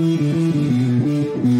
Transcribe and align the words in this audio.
Mm-hmm. 0.00 1.59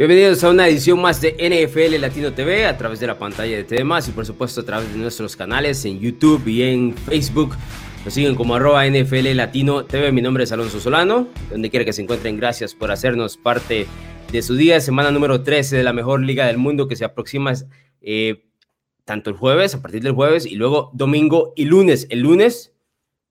Bienvenidos 0.00 0.42
a 0.44 0.48
una 0.48 0.66
edición 0.66 0.98
más 0.98 1.20
de 1.20 1.32
NFL 1.32 2.00
Latino 2.00 2.32
TV 2.32 2.64
a 2.64 2.78
través 2.78 3.00
de 3.00 3.06
la 3.06 3.18
pantalla 3.18 3.54
de 3.54 3.64
TV 3.64 3.82
y 3.82 4.10
por 4.12 4.24
supuesto 4.24 4.62
a 4.62 4.64
través 4.64 4.90
de 4.90 4.98
nuestros 4.98 5.36
canales 5.36 5.84
en 5.84 6.00
YouTube 6.00 6.48
y 6.48 6.62
en 6.62 6.96
Facebook. 6.96 7.54
Nos 8.02 8.14
siguen 8.14 8.34
como 8.34 8.58
NFL 8.58 9.34
Latino 9.34 9.84
TV. 9.84 10.10
Mi 10.10 10.22
nombre 10.22 10.44
es 10.44 10.52
Alonso 10.52 10.80
Solano. 10.80 11.28
Donde 11.50 11.68
quiera 11.68 11.84
que 11.84 11.92
se 11.92 12.00
encuentren, 12.00 12.38
gracias 12.38 12.74
por 12.74 12.90
hacernos 12.90 13.36
parte 13.36 13.86
de 14.32 14.40
su 14.40 14.54
día. 14.56 14.80
Semana 14.80 15.10
número 15.10 15.42
13 15.42 15.76
de 15.76 15.84
la 15.84 15.92
mejor 15.92 16.22
liga 16.22 16.46
del 16.46 16.56
mundo 16.56 16.88
que 16.88 16.96
se 16.96 17.04
aproxima 17.04 17.52
eh, 18.00 18.46
tanto 19.04 19.28
el 19.28 19.36
jueves, 19.36 19.74
a 19.74 19.82
partir 19.82 20.02
del 20.02 20.14
jueves, 20.14 20.46
y 20.46 20.54
luego 20.54 20.90
domingo 20.94 21.52
y 21.56 21.66
lunes. 21.66 22.06
El 22.08 22.20
lunes, 22.20 22.72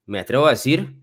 me 0.05 0.19
atrevo 0.19 0.45
a 0.45 0.51
decir, 0.51 0.93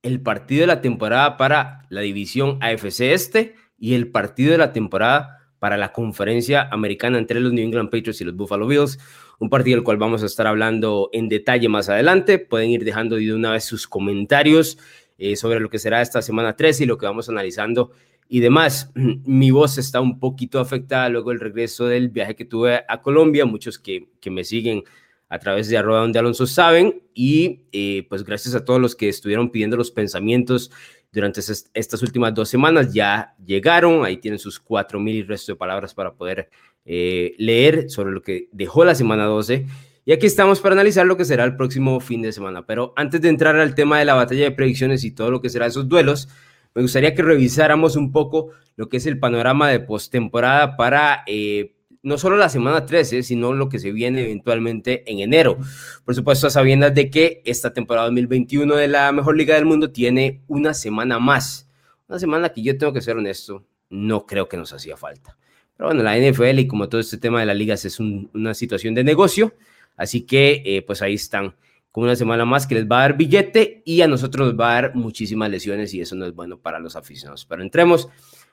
el 0.00 0.22
partido 0.22 0.62
de 0.62 0.68
la 0.68 0.80
temporada 0.80 1.36
para 1.36 1.84
la 1.90 2.00
división 2.00 2.56
AFC 2.62 3.12
Este 3.12 3.56
y 3.82 3.94
el 3.94 4.12
partido 4.12 4.52
de 4.52 4.58
la 4.58 4.72
temporada 4.72 5.40
para 5.58 5.76
la 5.76 5.90
conferencia 5.90 6.68
americana 6.70 7.18
entre 7.18 7.40
los 7.40 7.52
New 7.52 7.64
England 7.64 7.90
Patriots 7.90 8.20
y 8.20 8.24
los 8.24 8.36
Buffalo 8.36 8.68
Bills, 8.68 8.96
un 9.40 9.50
partido 9.50 9.76
del 9.76 9.84
cual 9.84 9.96
vamos 9.96 10.22
a 10.22 10.26
estar 10.26 10.46
hablando 10.46 11.10
en 11.12 11.28
detalle 11.28 11.68
más 11.68 11.88
adelante. 11.88 12.38
Pueden 12.38 12.70
ir 12.70 12.84
dejando 12.84 13.16
de 13.16 13.34
una 13.34 13.50
vez 13.50 13.64
sus 13.64 13.88
comentarios 13.88 14.78
eh, 15.18 15.34
sobre 15.34 15.58
lo 15.58 15.68
que 15.68 15.80
será 15.80 16.00
esta 16.00 16.22
semana 16.22 16.54
13 16.54 16.84
y 16.84 16.86
lo 16.86 16.96
que 16.96 17.06
vamos 17.06 17.28
analizando 17.28 17.90
y 18.28 18.38
demás. 18.38 18.92
Mi 19.24 19.50
voz 19.50 19.78
está 19.78 20.00
un 20.00 20.20
poquito 20.20 20.60
afectada 20.60 21.08
luego 21.08 21.30
del 21.30 21.40
regreso 21.40 21.86
del 21.86 22.08
viaje 22.08 22.36
que 22.36 22.44
tuve 22.44 22.84
a 22.86 23.02
Colombia, 23.02 23.46
muchos 23.46 23.80
que, 23.80 24.10
que 24.20 24.30
me 24.30 24.44
siguen 24.44 24.84
a 25.28 25.40
través 25.40 25.68
de 25.68 25.76
arroba 25.76 26.00
donde 26.00 26.20
Alonso 26.20 26.46
saben 26.46 27.02
y 27.14 27.62
eh, 27.72 28.06
pues 28.08 28.22
gracias 28.22 28.54
a 28.54 28.64
todos 28.64 28.78
los 28.78 28.94
que 28.94 29.08
estuvieron 29.08 29.50
pidiendo 29.50 29.76
los 29.76 29.90
pensamientos 29.90 30.70
durante 31.12 31.40
estas 31.40 32.02
últimas 32.02 32.32
dos 32.34 32.48
semanas 32.48 32.92
ya 32.92 33.34
llegaron, 33.44 34.04
ahí 34.04 34.16
tienen 34.16 34.38
sus 34.38 34.58
cuatro 34.58 34.98
mil 34.98 35.16
y 35.16 35.22
resto 35.22 35.52
de 35.52 35.56
palabras 35.56 35.92
para 35.92 36.14
poder 36.14 36.48
eh, 36.86 37.34
leer 37.38 37.90
sobre 37.90 38.12
lo 38.12 38.22
que 38.22 38.48
dejó 38.50 38.84
la 38.84 38.94
semana 38.94 39.26
12. 39.26 39.66
Y 40.04 40.12
aquí 40.12 40.26
estamos 40.26 40.60
para 40.60 40.72
analizar 40.72 41.06
lo 41.06 41.16
que 41.16 41.24
será 41.24 41.44
el 41.44 41.54
próximo 41.54 42.00
fin 42.00 42.22
de 42.22 42.32
semana. 42.32 42.66
Pero 42.66 42.92
antes 42.96 43.20
de 43.20 43.28
entrar 43.28 43.54
al 43.56 43.74
tema 43.74 43.98
de 43.98 44.04
la 44.06 44.14
batalla 44.14 44.44
de 44.44 44.50
predicciones 44.50 45.04
y 45.04 45.12
todo 45.12 45.30
lo 45.30 45.40
que 45.40 45.50
será 45.50 45.66
esos 45.66 45.88
duelos, 45.88 46.28
me 46.74 46.82
gustaría 46.82 47.14
que 47.14 47.22
revisáramos 47.22 47.94
un 47.94 48.10
poco 48.10 48.50
lo 48.76 48.88
que 48.88 48.96
es 48.96 49.06
el 49.06 49.18
panorama 49.18 49.68
de 49.68 49.80
postemporada 49.80 50.76
para 50.76 51.22
eh, 51.26 51.74
no 52.02 52.18
solo 52.18 52.36
la 52.36 52.48
semana 52.48 52.84
13, 52.84 53.22
sino 53.22 53.52
lo 53.52 53.68
que 53.68 53.78
se 53.78 53.92
viene 53.92 54.22
eventualmente 54.24 55.10
en 55.10 55.20
enero. 55.20 55.58
Por 56.04 56.14
supuesto, 56.14 56.50
sabiendo 56.50 56.90
de 56.90 57.10
que 57.10 57.42
esta 57.44 57.72
temporada 57.72 58.06
2021 58.08 58.74
de 58.74 58.88
la 58.88 59.12
mejor 59.12 59.36
liga 59.36 59.54
del 59.54 59.66
mundo 59.66 59.92
tiene 59.92 60.42
una 60.48 60.74
semana 60.74 61.18
más. 61.18 61.68
Una 62.08 62.18
semana 62.18 62.48
que 62.50 62.62
yo 62.62 62.76
tengo 62.76 62.92
que 62.92 63.00
ser 63.00 63.16
honesto, 63.16 63.64
no 63.88 64.26
creo 64.26 64.48
que 64.48 64.56
nos 64.56 64.72
hacía 64.72 64.96
falta. 64.96 65.38
Pero 65.76 65.88
bueno, 65.88 66.02
la 66.02 66.18
NFL 66.18 66.58
y 66.58 66.66
como 66.66 66.88
todo 66.88 67.00
este 67.00 67.18
tema 67.18 67.40
de 67.40 67.46
las 67.46 67.56
ligas 67.56 67.84
es 67.84 68.00
una 68.00 68.54
situación 68.54 68.94
de 68.94 69.04
negocio, 69.04 69.54
así 69.96 70.22
que 70.22 70.62
eh, 70.64 70.82
pues 70.82 71.02
ahí 71.02 71.14
están 71.14 71.54
con 71.90 72.04
una 72.04 72.16
semana 72.16 72.44
más 72.44 72.66
que 72.66 72.74
les 72.74 72.86
va 72.86 72.98
a 72.98 73.00
dar 73.02 73.16
billete 73.16 73.82
y 73.84 74.00
a 74.00 74.08
nosotros 74.08 74.48
nos 74.48 74.60
va 74.60 74.70
a 74.70 74.82
dar 74.82 74.94
muchísimas 74.94 75.50
lesiones 75.50 75.92
y 75.94 76.00
eso 76.00 76.16
no 76.16 76.26
es 76.26 76.34
bueno 76.34 76.58
para 76.58 76.78
los 76.78 76.96
aficionados. 76.96 77.44
Pero 77.46 77.62
entremos 77.62 78.08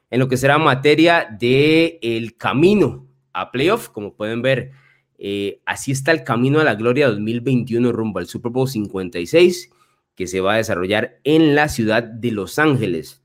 en 0.09 0.19
lo 0.19 0.27
que 0.27 0.37
será 0.37 0.57
materia 0.57 1.27
del 1.39 1.99
el 2.01 2.35
camino 2.35 3.08
a 3.33 3.51
playoff. 3.51 3.89
Como 3.89 4.13
pueden 4.15 4.41
ver, 4.41 4.71
eh, 5.17 5.61
así 5.65 5.91
está 5.91 6.11
el 6.11 6.23
camino 6.23 6.59
a 6.59 6.63
la 6.63 6.75
gloria 6.75 7.09
2021 7.09 7.91
rumbo 7.91 8.19
al 8.19 8.27
Super 8.27 8.51
Bowl 8.51 8.69
56 8.69 9.71
que 10.19 10.27
se 10.27 10.41
va 10.41 10.55
a 10.55 10.57
desarrollar 10.57 11.21
en 11.23 11.55
la 11.55 11.69
ciudad 11.69 12.03
de 12.03 12.31
Los 12.31 12.59
Ángeles. 12.59 13.23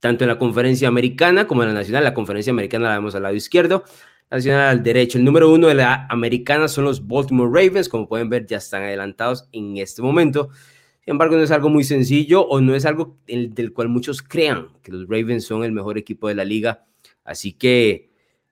Tanto 0.00 0.24
en 0.24 0.28
la 0.28 0.38
conferencia 0.38 0.88
americana 0.88 1.46
como 1.46 1.62
en 1.62 1.68
la 1.68 1.74
nacional. 1.74 2.02
La 2.02 2.14
conferencia 2.14 2.50
americana 2.50 2.88
la 2.88 2.94
vemos 2.94 3.14
al 3.14 3.24
lado 3.24 3.34
izquierdo, 3.34 3.84
nacional 4.30 4.68
al 4.68 4.82
derecho. 4.82 5.18
El 5.18 5.26
número 5.26 5.52
uno 5.52 5.68
de 5.68 5.74
la 5.74 6.06
americana 6.08 6.66
son 6.66 6.84
los 6.84 7.06
Baltimore 7.06 7.50
Ravens. 7.52 7.90
Como 7.90 8.08
pueden 8.08 8.30
ver, 8.30 8.46
ya 8.46 8.56
están 8.56 8.84
adelantados 8.84 9.50
en 9.52 9.76
este 9.76 10.00
momento. 10.00 10.48
Sin 11.04 11.12
embargo, 11.12 11.36
no 11.36 11.42
es 11.42 11.50
algo 11.50 11.68
muy 11.68 11.84
sencillo 11.84 12.40
o 12.40 12.62
no 12.62 12.74
es 12.74 12.86
algo 12.86 13.18
del 13.26 13.74
cual 13.74 13.90
muchos 13.90 14.22
crean 14.22 14.68
que 14.82 14.92
los 14.92 15.02
Ravens 15.08 15.44
son 15.44 15.62
el 15.62 15.72
mejor 15.72 15.98
equipo 15.98 16.28
de 16.28 16.36
la 16.36 16.44
liga. 16.46 16.86
Así 17.22 17.52
que 17.52 18.07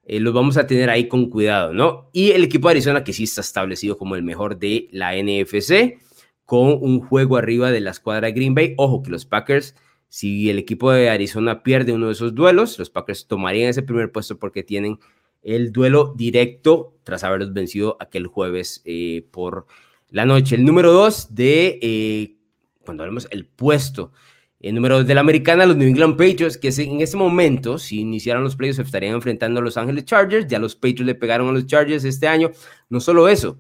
eh, 0.07 0.21
los 0.21 0.33
vamos 0.33 0.57
a 0.57 0.67
tener 0.67 0.89
ahí 0.89 1.09
con 1.09 1.29
cuidado, 1.29 1.73
¿no? 1.75 2.09
Y 2.13 2.31
el 2.31 2.45
equipo 2.45 2.69
de 2.69 2.73
Arizona, 2.73 3.03
que 3.03 3.13
sí 3.13 3.25
está 3.25 3.41
establecido 3.41 3.99
como 3.99 4.15
el 4.15 4.23
mejor 4.23 4.59
de 4.59 4.89
la 4.93 5.15
NFC, 5.17 5.99
con 6.45 6.79
un 6.81 7.01
juego 7.01 7.37
arriba 7.37 7.73
de 7.73 7.81
la 7.81 7.91
escuadra 7.91 8.29
de 8.29 8.33
Green 8.33 8.55
Bay. 8.55 8.75
Ojo 8.77 9.03
que 9.03 9.11
los 9.11 9.27
Packers, 9.27 9.75
si 10.09 10.49
el 10.49 10.59
equipo 10.59 10.93
de 10.93 11.11
Arizona 11.11 11.65
pierde 11.65 11.93
uno 11.93 12.07
de 12.07 12.13
esos 12.13 12.37
duelos, 12.37 12.79
los 12.79 12.89
Packers 12.89 13.27
tomarían 13.27 13.71
ese 13.71 13.83
primer 13.83 14.13
puesto 14.13 14.39
porque 14.39 14.63
tienen 14.63 14.99
el 15.43 15.73
duelo 15.73 16.15
directo 16.17 16.95
tras 17.03 17.25
haberlos 17.25 17.53
vencido 17.53 17.97
aquel 17.99 18.29
jueves 18.29 18.83
eh, 18.85 19.27
por 19.33 19.67
la 20.11 20.25
noche. 20.25 20.55
El 20.55 20.65
número 20.65 20.93
dos 20.93 21.35
de, 21.35 21.81
eh, 21.83 22.37
cuando 22.85 23.03
hablamos 23.03 23.27
el 23.33 23.45
puesto 23.47 24.13
en 24.61 24.75
número 24.75 25.05
de 25.05 25.15
la 25.15 25.21
americana, 25.21 25.67
los 25.67 25.77
New 25.77 25.89
England 25.89 26.17
Patriots, 26.17 26.57
que 26.57 26.69
en 26.69 27.01
ese 27.01 27.17
momento, 27.17 27.79
si 27.79 28.01
iniciaran 28.01 28.43
los 28.43 28.57
playoffs, 28.57 28.79
estarían 28.79 29.15
enfrentando 29.15 29.61
a 29.61 29.63
Los 29.63 29.77
Ángeles 29.77 30.05
Chargers. 30.05 30.47
Ya 30.47 30.59
los 30.59 30.75
Patriots 30.75 31.07
le 31.07 31.15
pegaron 31.15 31.49
a 31.49 31.53
los 31.53 31.67
Chargers 31.67 32.05
este 32.05 32.27
año. 32.27 32.51
No 32.89 33.01
solo 33.01 33.29
eso, 33.29 33.59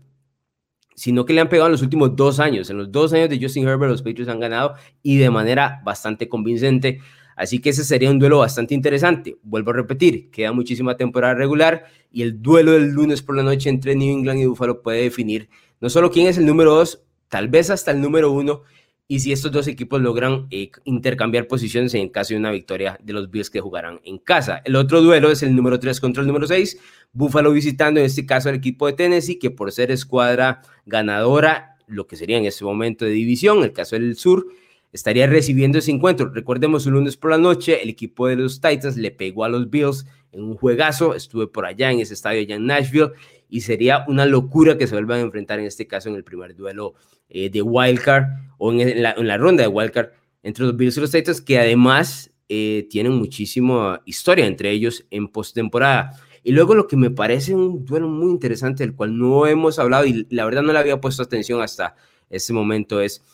sino 0.94 1.26
que 1.26 1.34
le 1.34 1.42
han 1.42 1.48
pegado 1.48 1.66
en 1.66 1.72
los 1.72 1.82
últimos 1.82 2.16
dos 2.16 2.40
años. 2.40 2.70
En 2.70 2.78
los 2.78 2.90
dos 2.90 3.12
años 3.12 3.28
de 3.28 3.38
Justin 3.40 3.68
Herbert, 3.68 3.90
los 3.90 4.02
Patriots 4.02 4.30
han 4.30 4.40
ganado 4.40 4.74
y 5.02 5.18
de 5.18 5.30
manera 5.30 5.80
bastante 5.84 6.28
convincente. 6.28 7.00
Así 7.36 7.60
que 7.60 7.68
ese 7.70 7.84
sería 7.84 8.10
un 8.10 8.18
duelo 8.18 8.38
bastante 8.38 8.74
interesante. 8.74 9.36
Vuelvo 9.42 9.72
a 9.72 9.74
repetir, 9.74 10.30
queda 10.30 10.52
muchísima 10.52 10.96
temporada 10.96 11.34
regular 11.34 11.84
y 12.10 12.22
el 12.22 12.40
duelo 12.40 12.72
del 12.72 12.92
lunes 12.92 13.20
por 13.20 13.36
la 13.36 13.42
noche 13.42 13.68
entre 13.68 13.94
New 13.94 14.10
England 14.10 14.40
y 14.40 14.46
Buffalo 14.46 14.80
puede 14.80 15.02
definir 15.02 15.50
no 15.80 15.90
solo 15.90 16.10
quién 16.10 16.26
es 16.26 16.38
el 16.38 16.46
número 16.46 16.74
dos, 16.74 17.02
tal 17.28 17.48
vez 17.48 17.68
hasta 17.70 17.90
el 17.90 18.00
número 18.00 18.32
uno 18.32 18.62
y 19.08 19.20
si 19.20 19.32
estos 19.32 19.52
dos 19.52 19.68
equipos 19.68 20.00
logran 20.00 20.46
eh, 20.50 20.70
intercambiar 20.84 21.46
posiciones 21.46 21.94
en 21.94 22.08
caso 22.08 22.34
de 22.34 22.40
una 22.40 22.50
victoria 22.50 22.98
de 23.02 23.12
los 23.12 23.30
Bills 23.30 23.50
que 23.50 23.60
jugarán 23.60 24.00
en 24.04 24.18
casa. 24.18 24.62
El 24.64 24.74
otro 24.76 25.00
duelo 25.00 25.30
es 25.30 25.42
el 25.42 25.54
número 25.54 25.78
3 25.78 26.00
contra 26.00 26.22
el 26.22 26.26
número 26.26 26.46
6, 26.46 26.78
Buffalo 27.12 27.52
visitando 27.52 28.00
en 28.00 28.06
este 28.06 28.26
caso 28.26 28.48
el 28.48 28.56
equipo 28.56 28.86
de 28.86 28.94
Tennessee, 28.94 29.38
que 29.38 29.50
por 29.50 29.70
ser 29.70 29.90
escuadra 29.90 30.62
ganadora, 30.86 31.76
lo 31.86 32.06
que 32.06 32.16
sería 32.16 32.38
en 32.38 32.46
este 32.46 32.64
momento 32.64 33.04
de 33.04 33.12
división, 33.12 33.62
el 33.62 33.72
caso 33.72 33.94
del 33.96 34.16
sur, 34.16 34.46
estaría 34.92 35.26
recibiendo 35.26 35.78
ese 35.78 35.90
encuentro. 35.90 36.30
Recordemos 36.32 36.86
un 36.86 36.94
lunes 36.94 37.16
por 37.16 37.30
la 37.30 37.38
noche, 37.38 37.82
el 37.82 37.90
equipo 37.90 38.26
de 38.28 38.36
los 38.36 38.60
Titans 38.60 38.96
le 38.96 39.10
pegó 39.10 39.44
a 39.44 39.48
los 39.48 39.68
Bills 39.70 40.06
en 40.32 40.44
un 40.44 40.54
juegazo, 40.54 41.14
estuve 41.14 41.46
por 41.46 41.66
allá 41.66 41.90
en 41.90 42.00
ese 42.00 42.14
estadio 42.14 42.40
allá 42.40 42.56
en 42.56 42.66
Nashville 42.66 43.12
y 43.48 43.60
sería 43.60 44.04
una 44.08 44.26
locura 44.26 44.76
que 44.76 44.86
se 44.86 44.94
vuelvan 44.94 45.18
a 45.18 45.22
enfrentar 45.22 45.58
en 45.58 45.66
este 45.66 45.86
caso 45.86 46.08
en 46.08 46.16
el 46.16 46.24
primer 46.24 46.54
duelo 46.54 46.94
eh, 47.28 47.50
de 47.50 47.62
wildcard 47.62 48.24
o 48.58 48.72
en 48.72 49.02
la, 49.02 49.36
ronda 49.38 49.62
de 49.62 49.68
wildcard 49.68 50.10
entre 50.42 50.64
los 50.64 50.76
Bills 50.76 50.96
y 50.96 51.00
los 51.00 51.10
Titans, 51.10 51.40
que 51.40 51.58
además 51.58 52.30
eh, 52.48 52.86
tienen 52.90 53.12
muchísima 53.12 54.00
historia 54.04 54.46
entre 54.46 54.70
ellos 54.70 55.04
en 55.10 55.28
postemporada. 55.28 56.12
Y 56.44 56.52
luego 56.52 56.76
lo 56.76 56.86
que 56.86 56.96
me 56.96 57.10
parece 57.10 57.54
un 57.54 57.84
duelo 57.84 58.06
muy 58.06 58.30
interesante, 58.30 58.84
del 58.84 58.94
cual 58.94 59.18
no 59.18 59.48
hemos 59.48 59.80
hablado 59.80 60.06
y 60.06 60.28
la 60.30 60.44
verdad 60.44 60.62
no 60.62 60.72
le 60.72 60.78
había 60.78 61.00
puesto 61.00 61.24
atención 61.24 61.60
hasta 61.60 61.96
este 62.30 62.52
momento, 62.52 63.00
es 63.00 63.24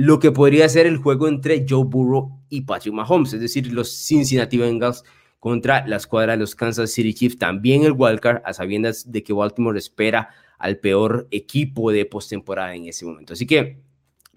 lo 0.00 0.18
que 0.18 0.32
podría 0.32 0.66
ser 0.70 0.86
el 0.86 0.96
juego 0.96 1.28
entre 1.28 1.66
Joe 1.68 1.84
Burrow 1.84 2.40
y 2.48 2.62
Patrick 2.62 2.94
Mahomes, 2.94 3.34
es 3.34 3.40
decir, 3.42 3.70
los 3.70 3.92
Cincinnati 3.92 4.56
Bengals 4.56 5.04
contra 5.38 5.86
la 5.86 5.96
escuadra 5.96 6.32
de 6.32 6.38
los 6.38 6.54
Kansas 6.54 6.90
City 6.90 7.12
Chiefs, 7.12 7.36
también 7.36 7.84
el 7.84 7.92
wildcard, 7.92 8.40
a 8.46 8.54
sabiendas 8.54 9.12
de 9.12 9.22
que 9.22 9.34
Baltimore 9.34 9.78
espera 9.78 10.30
al 10.58 10.78
peor 10.78 11.28
equipo 11.30 11.92
de 11.92 12.06
postemporada 12.06 12.74
en 12.74 12.86
ese 12.86 13.04
momento. 13.04 13.34
Así 13.34 13.46
que 13.46 13.82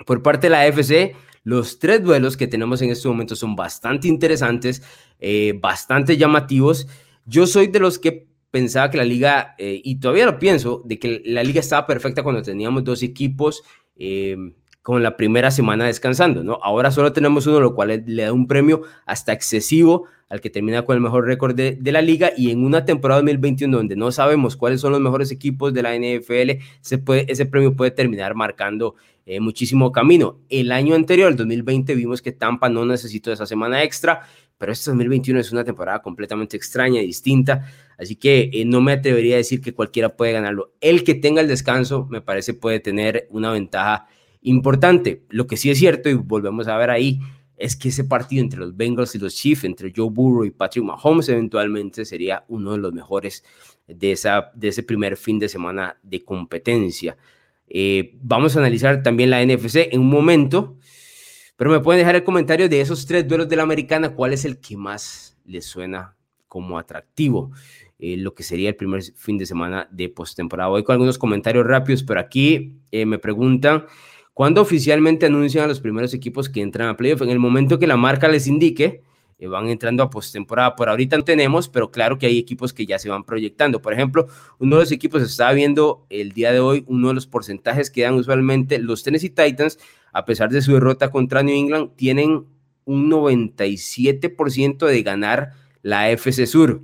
por 0.06 0.22
parte 0.22 0.48
de 0.48 0.52
la 0.52 0.64
AFC, 0.64 1.16
los 1.46 1.80
tres 1.80 2.04
duelos 2.04 2.36
que 2.36 2.48
tenemos 2.48 2.82
en 2.82 2.90
este 2.90 3.08
momento 3.08 3.34
son 3.38 3.56
bastante 3.56 4.10
interesantes, 4.10 4.84
eh, 5.18 5.58
bastante 5.62 6.18
llamativos. 6.18 6.88
Yo 7.26 7.48
soy 7.48 7.68
de 7.68 7.80
los 7.80 8.00
que 8.00 8.28
pensaba 8.52 8.90
que 8.90 8.98
la 8.98 9.06
liga, 9.06 9.56
eh, 9.58 9.80
y 9.82 9.98
todavía 10.02 10.26
lo 10.26 10.40
pienso, 10.40 10.82
de 10.84 11.00
que 11.00 11.22
la 11.24 11.42
liga 11.42 11.62
estaba 11.62 11.88
perfecta 11.88 12.22
cuando 12.22 12.42
teníamos 12.42 12.84
dos 12.84 13.02
equipos 13.02 13.64
eh, 13.96 14.36
con 14.84 15.02
la 15.02 15.16
primera 15.16 15.50
semana 15.50 15.86
descansando, 15.86 16.44
¿no? 16.44 16.60
Ahora 16.62 16.92
solo 16.92 17.14
tenemos 17.14 17.48
uno, 17.48 17.62
lo 17.62 17.74
cual 17.74 18.04
le 18.06 18.24
da 18.24 18.34
un 18.34 18.48
premio 18.48 18.82
hasta 19.06 19.32
excesivo 19.32 20.06
al 20.28 20.42
que 20.42 20.50
termina 20.50 20.84
con 20.84 20.96
el 20.96 21.02
mejor 21.02 21.26
récord 21.26 21.56
de, 21.56 21.80
la 21.92 22.02
liga 22.02 22.32
y 22.36 22.52
en 22.52 22.66
una 22.66 22.86
temporada 22.86 23.22
2021 23.22 23.78
donde 23.78 23.96
no 23.96 24.12
sabemos 24.12 24.58
cuáles 24.58 24.82
son 24.82 24.92
los 24.92 25.00
mejores 25.00 25.32
equipos 25.32 25.74
de 25.74 25.84
la 25.84 25.96
NFL, 25.96 26.62
ese 26.82 27.46
premio 27.46 27.76
puede 27.76 27.92
terminar 27.92 28.36
marcando 28.36 28.96
eh, 29.26 29.40
muchísimo 29.40 29.92
camino. 29.94 30.40
El 30.50 30.72
año 30.72 30.96
anterior, 30.96 31.30
el 31.32 31.38
2020, 31.38 31.96
vimos 31.96 32.22
que 32.22 32.34
Tampa 32.34 32.68
no 32.68 32.86
necesitó 32.86 33.32
esa 33.32 33.46
semana 33.46 33.84
extra, 33.84 34.28
pero 34.58 34.74
este 34.74 34.90
2021 34.92 35.40
es 35.40 35.52
una 35.54 35.64
temporada 35.64 36.02
completamente 36.02 36.58
extraña 36.58 37.02
y 37.02 37.06
distinta, 37.06 37.66
así 37.98 38.18
que 38.18 38.50
eh, 38.52 38.66
no 38.66 38.82
me 38.82 38.92
atrevería 38.92 39.36
a 39.36 39.38
decir 39.38 39.62
que 39.62 39.74
cualquiera 39.74 40.18
puede 40.18 40.34
ganarlo. 40.34 40.74
El 40.82 41.06
que 41.06 41.14
tenga 41.16 41.40
el 41.40 41.48
descanso, 41.48 42.06
me 42.10 42.20
parece, 42.20 42.54
puede 42.54 42.82
tener 42.82 43.28
una 43.30 43.52
ventaja 43.52 44.08
importante. 44.44 45.24
Lo 45.30 45.48
que 45.48 45.58
sí 45.58 45.70
es 45.70 45.80
cierto, 45.80 46.10
y 46.10 46.14
volvemos 46.14 46.68
a 46.68 46.78
ver 46.78 46.90
ahí, 46.90 47.20
es 47.58 47.76
que 47.76 47.90
ese 47.90 48.04
partido 48.04 48.44
entre 48.44 48.60
los 48.60 48.76
Bengals 48.76 49.16
y 49.16 49.20
los 49.20 49.36
Chiefs, 49.36 49.64
entre 49.64 49.94
Joe 49.96 50.10
Burrow 50.10 50.46
y 50.46 50.52
Patrick 50.52 50.84
Mahomes, 50.84 51.30
eventualmente 51.30 52.06
sería 52.06 52.44
uno 52.48 52.74
de 52.74 52.78
los 52.80 52.94
mejores 52.94 53.44
de, 53.88 54.12
esa, 54.12 54.52
de 54.54 54.70
ese 54.70 54.84
primer 54.84 55.18
fin 55.18 55.40
de 55.40 55.50
semana 55.50 55.98
de 56.04 56.24
competencia. 56.24 57.18
Eh, 57.68 58.18
vamos 58.22 58.56
a 58.56 58.60
analizar 58.60 59.02
también 59.04 59.30
la 59.30 59.44
NFC 59.44 59.88
en 59.92 60.02
un 60.02 60.10
momento, 60.10 60.78
pero 61.56 61.72
me 61.72 61.80
pueden 61.80 62.00
dejar 62.00 62.16
el 62.16 62.24
comentario 62.24 62.68
de 62.68 62.82
esos 62.82 63.06
tres 63.06 63.28
duelos 63.28 63.48
de 63.48 63.56
la 63.56 63.64
americana, 63.64 64.14
cuál 64.14 64.34
es 64.34 64.46
el 64.46 64.60
que 64.60 64.76
más 64.76 65.38
les 65.46 65.66
suena 65.66 66.16
como 66.48 66.78
atractivo, 66.78 67.52
eh, 68.00 68.18
lo 68.18 68.34
que 68.34 68.44
sería 68.44 68.70
el 68.70 68.76
primer 68.76 69.02
fin 69.16 69.38
de 69.38 69.46
semana 69.46 69.88
de 69.92 70.10
postemporada. 70.10 70.70
Voy 70.70 70.84
con 70.84 70.94
algunos 70.94 71.18
comentarios 71.18 71.66
rápidos, 71.66 72.04
pero 72.04 72.20
aquí 72.20 72.80
eh, 72.92 73.06
me 73.06 73.18
preguntan 73.18 73.86
¿Cuándo 74.34 74.62
oficialmente 74.62 75.28
anuncian 75.28 75.66
a 75.66 75.68
los 75.68 75.80
primeros 75.80 76.14
equipos 76.14 76.50
que 76.50 76.62
entran 76.62 76.90
a 76.90 76.98
playoff? 76.98 77.22
En 77.22 77.30
el 77.30 77.38
momento 77.38 77.78
que 77.78 77.86
la 77.86 77.98
marca 77.98 78.28
les 78.28 78.48
indique, 78.48 79.04
eh, 79.38 79.48
van 79.48 79.68
entrando 79.68 80.02
a 80.02 80.10
postemporada. 80.10 80.76
Por 80.76 80.90
ahorita 80.90 81.18
no 81.18 81.24
tenemos, 81.24 81.70
pero 81.70 81.92
claro 81.92 82.18
que 82.18 82.26
hay 82.26 82.40
equipos 82.40 82.74
que 82.74 82.88
ya 82.88 82.98
se 82.98 83.10
van 83.10 83.26
proyectando. 83.26 83.80
Por 83.82 83.94
ejemplo, 83.94 84.28
uno 84.58 84.78
de 84.78 84.84
los 84.84 84.92
equipos 84.92 85.22
estaba 85.22 85.54
viendo 85.54 86.08
el 86.10 86.32
día 86.32 86.52
de 86.52 86.60
hoy, 86.60 86.84
uno 86.88 87.10
de 87.10 87.14
los 87.14 87.28
porcentajes 87.28 87.92
que 87.92 88.02
dan 88.02 88.16
usualmente 88.16 88.80
los 88.80 89.04
Tennessee 89.04 89.30
Titans, 89.30 89.78
a 90.12 90.26
pesar 90.26 90.50
de 90.50 90.64
su 90.64 90.74
derrota 90.74 91.12
contra 91.12 91.44
New 91.44 91.56
England, 91.56 91.92
tienen 91.96 92.46
un 92.86 93.12
97% 93.12 94.88
de 94.88 95.04
ganar 95.04 95.52
la 95.84 96.10
FC 96.10 96.48
Sur, 96.48 96.82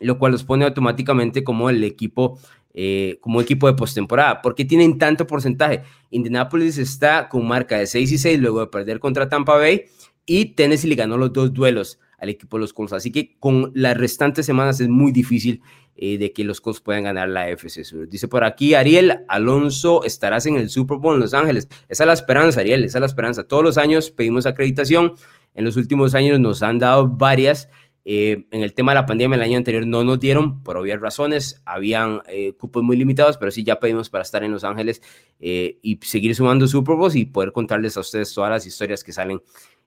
lo 0.00 0.18
cual 0.18 0.32
los 0.32 0.42
pone 0.42 0.64
automáticamente 0.64 1.44
como 1.44 1.70
el 1.70 1.84
equipo 1.84 2.40
eh, 2.74 3.18
como 3.20 3.40
equipo 3.40 3.66
de 3.66 3.74
postemporada. 3.74 4.42
¿Por 4.42 4.54
qué 4.54 4.64
tienen 4.64 4.98
tanto 4.98 5.26
porcentaje? 5.26 5.82
Indianapolis 6.10 6.78
está 6.78 7.28
con 7.28 7.46
marca 7.46 7.78
de 7.78 7.86
6 7.86 8.12
y 8.12 8.18
6 8.18 8.40
luego 8.40 8.60
de 8.60 8.66
perder 8.68 8.98
contra 8.98 9.28
Tampa 9.28 9.56
Bay 9.56 9.84
y 10.26 10.54
Tennessee 10.54 10.88
le 10.88 10.94
ganó 10.94 11.16
los 11.16 11.32
dos 11.32 11.52
duelos 11.52 11.98
al 12.18 12.28
equipo 12.28 12.56
de 12.56 12.62
los 12.62 12.72
Colts. 12.72 12.92
Así 12.92 13.10
que 13.10 13.36
con 13.38 13.72
las 13.74 13.96
restantes 13.96 14.46
semanas 14.46 14.80
es 14.80 14.88
muy 14.88 15.12
difícil 15.12 15.60
eh, 15.96 16.16
de 16.18 16.32
que 16.32 16.44
los 16.44 16.60
Colts 16.60 16.80
puedan 16.80 17.04
ganar 17.04 17.28
la 17.28 17.48
FC 17.50 17.84
Sur. 17.84 18.08
Dice 18.08 18.28
por 18.28 18.44
aquí 18.44 18.74
Ariel 18.74 19.24
Alonso, 19.28 20.04
estarás 20.04 20.46
en 20.46 20.56
el 20.56 20.70
Super 20.70 20.98
Bowl 20.98 21.14
en 21.14 21.20
Los 21.20 21.34
Ángeles. 21.34 21.68
Esa 21.88 22.04
es 22.04 22.06
la 22.06 22.12
esperanza, 22.12 22.60
Ariel, 22.60 22.84
esa 22.84 22.98
es 22.98 23.00
la 23.00 23.06
esperanza. 23.06 23.44
Todos 23.44 23.64
los 23.64 23.76
años 23.76 24.10
pedimos 24.10 24.46
acreditación. 24.46 25.14
En 25.54 25.64
los 25.64 25.76
últimos 25.76 26.14
años 26.14 26.40
nos 26.40 26.62
han 26.62 26.78
dado 26.78 27.08
varias. 27.08 27.68
Eh, 28.04 28.46
en 28.50 28.62
el 28.62 28.74
tema 28.74 28.92
de 28.92 28.96
la 28.96 29.06
pandemia 29.06 29.36
el 29.36 29.42
año 29.42 29.56
anterior 29.56 29.86
no 29.86 30.02
nos 30.02 30.18
dieron 30.18 30.62
por 30.64 30.76
obvias 30.76 31.00
razones, 31.00 31.62
habían 31.64 32.20
eh, 32.26 32.52
cupos 32.54 32.82
muy 32.82 32.96
limitados, 32.96 33.38
pero 33.38 33.52
sí 33.52 33.62
ya 33.62 33.78
pedimos 33.78 34.10
para 34.10 34.22
estar 34.22 34.42
en 34.42 34.50
Los 34.50 34.64
Ángeles 34.64 35.02
eh, 35.38 35.78
y 35.82 36.00
seguir 36.02 36.34
sumando 36.34 36.66
Super 36.66 36.96
Bowls 36.96 37.14
y 37.14 37.26
poder 37.26 37.52
contarles 37.52 37.96
a 37.96 38.00
ustedes 38.00 38.34
todas 38.34 38.50
las 38.50 38.66
historias 38.66 39.04
que 39.04 39.12
salen 39.12 39.40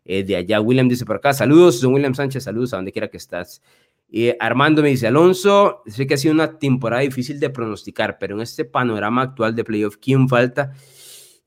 de 0.05 0.35
allá. 0.35 0.61
William 0.61 0.87
dice 0.87 1.03
por 1.03 1.15
acá, 1.15 1.33
saludos, 1.33 1.81
don 1.81 1.95
William 1.95 2.13
Sánchez, 2.13 2.43
saludos 2.43 2.73
a 2.73 2.75
donde 2.75 2.91
quiera 2.91 3.07
que 3.07 3.17
estás. 3.17 3.63
Armando 4.39 4.83
me 4.83 4.89
dice, 4.89 5.07
Alonso, 5.07 5.81
sé 5.87 6.05
que 6.05 6.13
ha 6.13 6.17
sido 6.17 6.31
una 6.31 6.59
temporada 6.59 7.01
difícil 7.01 7.39
de 7.39 7.49
pronosticar, 7.49 8.19
pero 8.19 8.35
en 8.35 8.41
este 8.41 8.65
panorama 8.65 9.23
actual 9.23 9.55
de 9.55 9.63
playoff, 9.63 9.97
¿quién 9.97 10.29
falta 10.29 10.73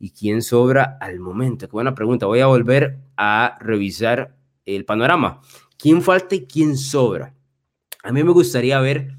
y 0.01 0.11
quién 0.11 0.43
sobra 0.43 0.99
al 1.01 1.21
momento? 1.21 1.69
Qué 1.69 1.73
buena 1.73 1.95
pregunta. 1.95 2.27
Voy 2.27 2.41
a 2.41 2.47
volver 2.47 2.99
a 3.17 3.57
revisar 3.61 4.35
el 4.67 4.85
panorama. 4.85 5.41
¿Quién 5.79 6.03
falta 6.03 6.35
y 6.35 6.45
quién 6.45 6.77
sobra? 6.77 7.35
A 8.03 8.13
mí 8.13 8.23
me 8.25 8.33
gustaría 8.33 8.81
ver 8.81 9.13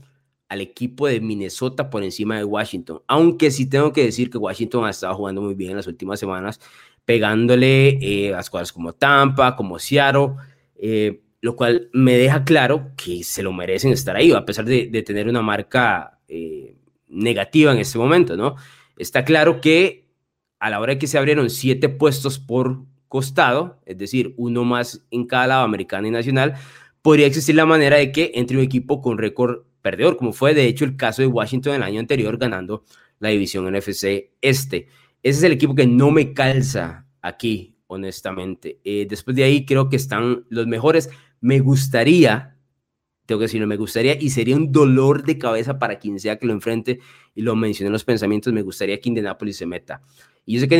al 0.49 0.61
equipo 0.61 1.07
de 1.07 1.21
Minnesota 1.21 1.89
por 1.89 2.03
encima 2.03 2.37
de 2.37 2.43
Washington, 2.43 3.01
aunque 3.07 3.49
sí 3.49 3.69
tengo 3.69 3.93
que 3.93 4.03
decir 4.03 4.29
que 4.29 4.37
Washington 4.37 4.85
ha 4.85 4.89
estado 4.89 5.15
jugando 5.15 5.41
muy 5.41 5.53
bien 5.53 5.71
en 5.71 5.77
las 5.77 5.87
últimas 5.87 6.19
semanas, 6.19 6.59
pegándole 7.05 7.97
eh, 8.01 8.33
a 8.33 8.39
escuadras 8.39 8.73
como 8.73 8.93
Tampa, 8.93 9.55
como 9.55 9.79
Seattle, 9.79 10.33
eh, 10.75 11.21
lo 11.41 11.55
cual 11.55 11.89
me 11.93 12.17
deja 12.17 12.43
claro 12.43 12.91
que 12.97 13.23
se 13.23 13.41
lo 13.41 13.53
merecen 13.53 13.91
estar 13.91 14.15
ahí, 14.15 14.31
a 14.31 14.43
pesar 14.43 14.65
de, 14.65 14.87
tener 15.03 15.29
una 15.29 15.41
marca 15.41 16.19
eh, 16.27 16.75
negativa 17.07 17.71
en 17.71 17.77
este 17.77 17.97
momento, 17.97 18.35
¿no? 18.35 18.55
Está 18.97 19.23
claro 19.23 19.61
que 19.61 20.09
a 20.59 20.69
la 20.69 20.79
hora 20.79 20.93
de 20.93 20.99
que 20.99 21.07
se 21.07 21.17
abrieron 21.17 21.49
siete 21.49 21.87
puestos 21.87 22.37
por 22.37 22.83
costado, 23.09 23.81
es 23.85 23.97
decir, 23.97 24.33
uno 24.37 24.63
más 24.63 25.03
en 25.11 25.25
cada 25.25 25.47
lado, 25.47 25.63
americano 25.63 26.07
y 26.07 26.11
nacional, 26.11 26.53
podría 27.01 27.27
existir 27.27 27.55
la 27.55 27.65
manera 27.65 27.97
de 27.97 28.11
que 28.11 28.31
entre 28.35 28.55
un 28.57 28.63
equipo 28.63 29.01
con 29.01 29.17
récord 29.17 29.63
perdedor, 29.81 30.15
como 30.15 30.31
fue 30.31 30.53
de 30.53 30.67
hecho 30.67 30.85
el 30.85 30.95
caso 30.95 31.21
de 31.21 31.27
Washington 31.27 31.75
el 31.75 31.83
año 31.83 31.99
anterior 31.99 32.37
ganando 32.37 32.83
la 33.19 33.29
división 33.29 33.69
NFC 33.71 34.31
este. 34.41 34.87
Ese 35.21 35.39
es 35.39 35.43
el 35.43 35.51
equipo 35.51 35.75
que 35.75 35.87
no 35.87 36.11
me 36.11 36.33
calza 36.33 37.07
aquí, 37.21 37.75
honestamente. 37.87 38.79
Eh, 38.83 39.05
después 39.09 39.35
de 39.35 39.43
ahí 39.43 39.65
creo 39.65 39.89
que 39.89 39.97
están 39.97 40.45
los 40.49 40.67
mejores. 40.67 41.09
Me 41.41 41.59
gustaría, 41.59 42.57
tengo 43.25 43.39
que 43.39 43.45
decirlo, 43.45 43.67
me 43.67 43.75
gustaría 43.75 44.15
y 44.19 44.29
sería 44.29 44.55
un 44.55 44.71
dolor 44.71 45.23
de 45.23 45.37
cabeza 45.37 45.77
para 45.79 45.99
quien 45.99 46.19
sea 46.19 46.37
que 46.37 46.45
lo 46.45 46.53
enfrente 46.53 46.99
y 47.35 47.41
lo 47.41 47.55
mencioné 47.55 47.87
en 47.87 47.93
los 47.93 48.05
pensamientos, 48.05 48.53
me 48.53 48.61
gustaría 48.61 48.99
que 48.99 49.09
Indianapolis 49.09 49.57
se 49.57 49.65
meta. 49.65 50.01
Y 50.45 50.55
yo 50.55 50.61
sé 50.61 50.67
que 50.67 50.79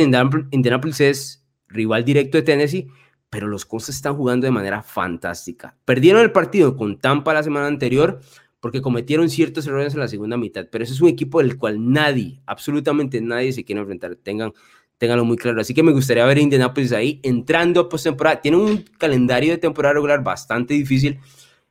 Indianapolis 0.50 1.00
es 1.00 1.39
rival 1.70 2.04
directo 2.04 2.38
de 2.38 2.42
Tennessee, 2.42 2.88
pero 3.30 3.46
los 3.46 3.64
Colts 3.64 3.88
están 3.88 4.16
jugando 4.16 4.46
de 4.46 4.50
manera 4.50 4.82
fantástica. 4.82 5.76
Perdieron 5.84 6.22
el 6.22 6.32
partido 6.32 6.76
con 6.76 6.98
Tampa 6.98 7.32
la 7.32 7.42
semana 7.42 7.66
anterior 7.66 8.20
porque 8.60 8.82
cometieron 8.82 9.30
ciertos 9.30 9.66
errores 9.66 9.94
en 9.94 10.00
la 10.00 10.08
segunda 10.08 10.36
mitad, 10.36 10.66
pero 10.70 10.84
ese 10.84 10.92
es 10.92 11.00
un 11.00 11.08
equipo 11.08 11.40
del 11.40 11.56
cual 11.56 11.92
nadie, 11.92 12.42
absolutamente 12.44 13.20
nadie 13.20 13.52
se 13.52 13.64
quiere 13.64 13.80
enfrentar. 13.80 14.16
Tengan, 14.16 14.52
ténganlo 14.98 15.24
muy 15.24 15.38
claro. 15.38 15.60
Así 15.60 15.72
que 15.72 15.82
me 15.82 15.92
gustaría 15.92 16.26
ver 16.26 16.36
a 16.36 16.40
Indianapolis 16.40 16.92
ahí 16.92 17.20
entrando 17.22 17.80
a 17.80 17.88
postemporada. 17.88 18.42
Tienen 18.42 18.60
un 18.60 18.84
calendario 18.98 19.52
de 19.52 19.58
temporada 19.58 19.94
regular 19.94 20.22
bastante 20.22 20.74
difícil 20.74 21.18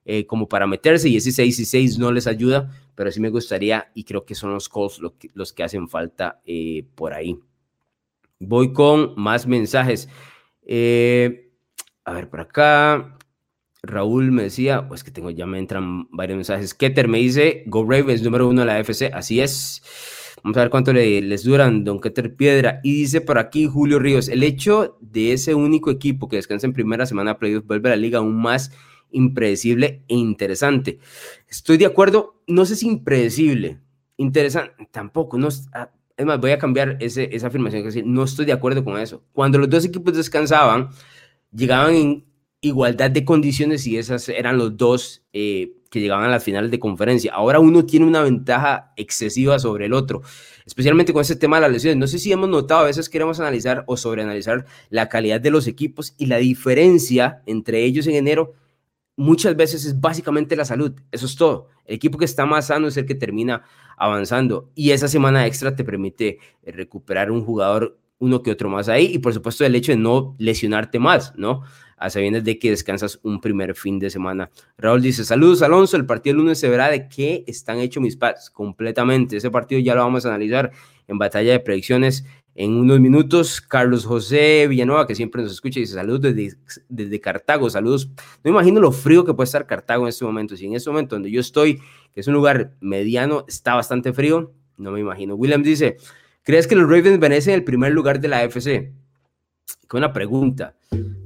eh, 0.05 0.25
como 0.25 0.49
para 0.49 0.65
meterse 0.65 1.09
y 1.09 1.17
ese 1.17 1.31
6 1.31 1.59
y 1.59 1.65
6 1.65 1.99
no 1.99 2.11
les 2.11 2.25
ayuda, 2.25 2.71
pero 2.95 3.11
sí 3.11 3.19
me 3.19 3.29
gustaría 3.29 3.91
y 3.93 4.05
creo 4.05 4.25
que 4.25 4.33
son 4.33 4.51
los 4.51 4.67
Colts 4.67 4.99
los 5.33 5.53
que, 5.53 5.63
hacen 5.63 5.87
falta 5.87 6.41
eh, 6.45 6.85
por 6.95 7.13
ahí. 7.13 7.39
Voy 8.39 8.73
con 8.73 9.13
más 9.15 9.47
mensajes. 9.47 10.09
Eh, 10.65 11.51
a 12.05 12.13
ver, 12.13 12.29
por 12.29 12.41
acá. 12.41 13.15
Raúl 13.81 14.31
me 14.31 14.43
decía, 14.43 14.87
pues 14.89 15.05
que 15.05 15.11
tengo, 15.11 15.29
ya 15.29 15.45
me 15.45 15.57
entran 15.57 16.09
varios 16.11 16.35
mensajes. 16.35 16.73
Keter 16.73 17.07
me 17.07 17.19
dice, 17.19 17.63
Go 17.67 17.89
Ravens, 17.89 18.21
número 18.21 18.47
uno 18.47 18.61
de 18.61 18.67
la 18.67 18.79
FC. 18.79 19.11
Así 19.13 19.39
es. 19.39 19.81
Vamos 20.43 20.57
a 20.57 20.61
ver 20.61 20.69
cuánto 20.69 20.93
les 20.93 21.43
duran, 21.43 21.83
Don 21.83 21.99
Keter 21.99 22.35
Piedra. 22.35 22.79
Y 22.83 22.93
dice 22.93 23.21
por 23.21 23.37
aquí 23.37 23.67
Julio 23.67 23.99
Ríos, 23.99 24.29
el 24.29 24.43
hecho 24.43 24.97
de 25.01 25.33
ese 25.33 25.53
único 25.53 25.91
equipo 25.91 26.27
que 26.29 26.37
descansa 26.37 26.67
en 26.67 26.73
primera 26.73 27.05
semana 27.05 27.37
playoff 27.37 27.65
vuelve 27.65 27.89
a 27.89 27.91
la 27.91 27.97
liga 27.97 28.19
aún 28.19 28.35
más 28.35 28.71
impredecible 29.11 30.03
e 30.07 30.15
interesante. 30.15 30.99
Estoy 31.47 31.77
de 31.77 31.85
acuerdo, 31.85 32.41
no 32.47 32.65
sé 32.65 32.75
si 32.75 32.87
impredecible, 32.87 33.79
interesante, 34.17 34.87
tampoco, 34.91 35.37
no, 35.37 35.49
ah, 35.73 35.91
es 36.19 36.25
más, 36.25 36.37
voy 36.37 36.51
a 36.51 36.59
cambiar 36.59 36.97
esa 36.99 37.47
afirmación, 37.47 37.81
que 37.81 37.87
decir, 37.87 38.05
no 38.05 38.25
estoy 38.25 38.45
de 38.45 38.51
acuerdo 38.51 38.83
con 38.83 38.99
eso. 38.99 39.23
Cuando 39.31 39.57
los 39.57 39.69
dos 39.69 39.85
equipos 39.85 40.17
descansaban, 40.17 40.89
llegaban 41.53 41.95
en 41.95 42.25
igualdad 42.59 43.09
de 43.09 43.23
condiciones 43.23 43.87
y 43.87 43.97
esas 43.97 44.27
eran 44.27 44.57
los 44.57 44.75
dos 44.75 45.23
eh, 45.31 45.71
que 45.89 46.01
llegaban 46.01 46.25
a 46.25 46.27
las 46.27 46.43
finales 46.43 46.71
de 46.71 46.79
conferencia. 46.79 47.31
Ahora 47.33 47.61
uno 47.61 47.85
tiene 47.85 48.05
una 48.05 48.21
ventaja 48.21 48.91
excesiva 48.97 49.59
sobre 49.59 49.85
el 49.85 49.93
otro, 49.93 50.21
especialmente 50.65 51.13
con 51.13 51.21
ese 51.21 51.37
tema 51.37 51.55
de 51.55 51.61
las 51.61 51.71
lesiones. 51.71 51.97
No 51.97 52.07
sé 52.07 52.19
si 52.19 52.33
hemos 52.33 52.49
notado, 52.49 52.81
a 52.81 52.87
veces 52.87 53.07
queremos 53.07 53.39
analizar 53.39 53.85
o 53.87 53.95
sobreanalizar 53.95 54.65
la 54.89 55.07
calidad 55.07 55.39
de 55.39 55.51
los 55.51 55.67
equipos 55.67 56.15
y 56.17 56.25
la 56.25 56.35
diferencia 56.35 57.43
entre 57.45 57.85
ellos 57.85 58.07
en 58.07 58.15
enero 58.15 58.55
muchas 59.19 59.55
veces 59.57 59.85
es 59.85 59.99
básicamente 59.99 60.55
la 60.55 60.63
salud. 60.63 60.93
Eso 61.11 61.25
es 61.25 61.35
todo. 61.35 61.67
El 61.85 61.95
equipo 61.95 62.17
que 62.17 62.25
está 62.25 62.45
más 62.45 62.67
sano 62.67 62.87
es 62.87 62.95
el 62.95 63.05
que 63.05 63.15
termina 63.15 63.63
avanzando 63.97 64.69
y 64.75 64.91
esa 64.91 65.09
semana 65.09 65.45
extra 65.45 65.75
te 65.75 65.83
permite 65.83 66.39
eh, 66.63 66.71
recuperar 66.71 67.29
un 67.29 67.43
jugador 67.43 67.99
uno 68.19 68.41
que 68.41 68.51
otro 68.51 68.69
más 68.69 68.87
ahí 68.87 69.11
y 69.13 69.19
por 69.19 69.33
supuesto 69.33 69.65
el 69.65 69.75
hecho 69.75 69.91
de 69.91 69.97
no 69.97 70.35
lesionarte 70.39 70.99
más, 70.99 71.33
¿no? 71.35 71.63
A 71.97 72.09
sabiendas 72.09 72.45
de 72.45 72.59
que 72.59 72.69
descansas 72.69 73.19
un 73.23 73.41
primer 73.41 73.75
fin 73.75 73.99
de 73.99 74.09
semana. 74.09 74.51
Raúl 74.77 75.01
dice, 75.01 75.25
saludos 75.25 75.61
Alonso, 75.61 75.97
el 75.97 76.05
partido 76.05 76.35
del 76.35 76.43
lunes 76.43 76.59
se 76.59 76.69
verá 76.69 76.89
de 76.89 77.09
qué 77.09 77.43
están 77.45 77.79
hechos 77.79 78.01
mis 78.01 78.15
pads 78.15 78.49
completamente. 78.49 79.35
Ese 79.35 79.51
partido 79.51 79.81
ya 79.81 79.95
lo 79.95 80.01
vamos 80.01 80.25
a 80.25 80.29
analizar 80.29 80.71
en 81.07 81.17
batalla 81.17 81.51
de 81.51 81.59
predicciones 81.59 82.25
en 82.59 82.75
unos 82.75 82.99
minutos. 82.99 83.61
Carlos 83.61 84.05
José 84.05 84.67
Villanueva, 84.67 85.07
que 85.07 85.15
siempre 85.15 85.41
nos 85.41 85.53
escucha, 85.53 85.79
dice 85.79 85.93
saludos 85.93 86.21
desde, 86.21 86.57
desde 86.89 87.21
Cartago, 87.21 87.69
saludos. 87.69 88.11
No 88.43 88.51
imagino 88.51 88.81
lo 88.81 88.91
frío 88.91 89.23
que 89.23 89.33
puede 89.33 89.45
estar 89.45 89.65
Cartago 89.65 90.03
en 90.03 90.09
este 90.09 90.25
momento. 90.25 90.57
Si 90.57 90.65
en 90.65 90.75
este 90.75 90.89
momento 90.89 91.15
donde 91.15 91.31
yo 91.31 91.39
estoy, 91.39 91.79
que 92.13 92.19
es 92.19 92.27
un 92.27 92.33
lugar 92.33 92.75
mediano, 92.81 93.45
está 93.47 93.75
bastante 93.75 94.11
frío, 94.11 94.53
no 94.75 94.91
me 94.91 94.99
imagino. 94.99 95.35
William 95.35 95.63
dice, 95.63 95.95
¿crees 96.43 96.67
que 96.67 96.75
los 96.75 96.83
Ravens 96.83 97.17
merecen 97.17 97.53
el 97.53 97.63
primer 97.63 97.93
lugar 97.93 98.19
de 98.19 98.27
la 98.27 98.39
AFC? 98.39 98.91
Qué 99.89 99.97
una 99.97 100.11
pregunta, 100.11 100.75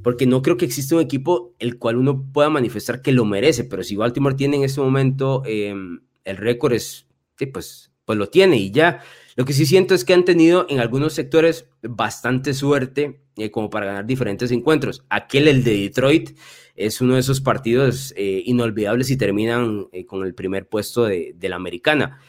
porque 0.03 0.27
no 0.27 0.43
creo 0.43 0.55
que 0.57 0.65
exista 0.65 0.95
un 0.95 1.01
equipo 1.01 1.55
el 1.57 1.79
cual 1.79 1.97
uno 1.97 2.31
pueda 2.31 2.51
manifestar 2.51 3.01
que 3.01 3.11
lo 3.11 3.25
merece, 3.25 3.63
pero 3.63 3.81
si 3.81 3.95
Baltimore 3.95 4.35
tiene 4.35 4.57
en 4.57 4.63
este 4.65 4.81
momento 4.81 5.41
em, 5.47 6.01
el 6.25 6.37
récord 6.37 6.73
es, 6.73 7.07
sí, 7.39 7.47
pues, 7.47 7.91
pues 8.05 8.19
lo 8.19 8.29
tiene 8.29 8.57
y 8.57 8.69
ya. 8.69 9.01
Lo 9.35 9.45
que 9.45 9.53
sí 9.53 9.65
siento 9.65 9.95
es 9.95 10.05
que 10.05 10.13
han 10.13 10.25
tenido 10.25 10.67
en 10.69 10.79
algunos 10.79 11.13
sectores 11.13 11.67
bastante 11.81 12.53
suerte 12.53 13.21
eh, 13.35 13.49
como 13.49 13.69
para 13.69 13.87
ganar 13.87 14.05
diferentes 14.05 14.51
encuentros. 14.51 15.03
Aquel, 15.09 15.47
el 15.47 15.63
de 15.63 15.75
Detroit, 15.77 16.37
es 16.75 17.01
uno 17.01 17.15
de 17.15 17.19
esos 17.19 17.41
partidos 17.41 18.13
eh, 18.15 18.43
inolvidables 18.45 19.09
y 19.09 19.17
terminan 19.17 19.87
eh, 19.91 20.05
con 20.05 20.23
el 20.23 20.35
primer 20.35 20.67
puesto 20.67 21.05
de, 21.05 21.35
la 21.41 21.55
americana. 21.55 22.19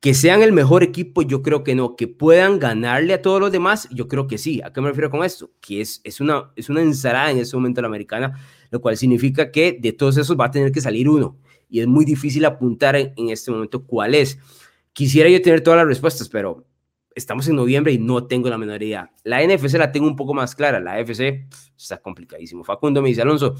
Que 0.00 0.14
sean 0.14 0.42
el 0.42 0.52
mejor 0.52 0.82
equipo, 0.82 1.22
yo 1.22 1.42
creo 1.42 1.62
que 1.62 1.74
no. 1.74 1.94
Que 1.94 2.08
puedan 2.08 2.58
ganarle 2.58 3.12
a 3.14 3.22
todos 3.22 3.38
los 3.38 3.52
demás, 3.52 3.88
yo 3.92 4.08
creo 4.08 4.26
que 4.26 4.38
sí. 4.38 4.60
¿A 4.64 4.72
qué 4.72 4.80
me 4.80 4.88
refiero 4.88 5.10
con 5.10 5.24
esto? 5.24 5.52
Que 5.60 5.82
es, 5.82 6.00
es, 6.04 6.20
una, 6.20 6.50
es 6.56 6.68
una 6.68 6.80
ensalada 6.80 7.30
en 7.30 7.38
ese 7.38 7.54
momento 7.54 7.80
la 7.80 7.88
americana, 7.88 8.40
lo 8.70 8.80
cual 8.80 8.96
significa 8.96 9.52
que 9.52 9.78
de 9.78 9.92
todos 9.92 10.16
esos 10.16 10.38
va 10.38 10.46
a 10.46 10.50
tener 10.50 10.72
que 10.72 10.80
salir 10.80 11.08
uno. 11.08 11.36
Y 11.68 11.80
es 11.80 11.86
muy 11.86 12.04
difícil 12.04 12.44
apuntar 12.44 12.96
en 12.96 13.28
este 13.28 13.50
momento 13.52 13.84
cuál 13.84 14.14
es. 14.14 14.38
Quisiera 14.92 15.28
yo 15.28 15.40
tener 15.40 15.62
todas 15.62 15.78
las 15.78 15.86
respuestas, 15.86 16.28
pero 16.28 16.66
estamos 17.14 17.46
en 17.48 17.56
noviembre 17.56 17.92
y 17.92 17.98
no 17.98 18.26
tengo 18.26 18.48
la 18.48 18.58
menor 18.58 18.82
idea. 18.82 19.12
La 19.24 19.44
NFC 19.44 19.74
la 19.74 19.92
tengo 19.92 20.06
un 20.06 20.16
poco 20.16 20.34
más 20.34 20.54
clara, 20.54 20.80
la 20.80 20.94
AFC 20.94 21.46
está 21.76 21.98
complicadísimo. 22.00 22.64
Facundo 22.64 23.02
me 23.02 23.08
dice, 23.08 23.22
Alonso, 23.22 23.54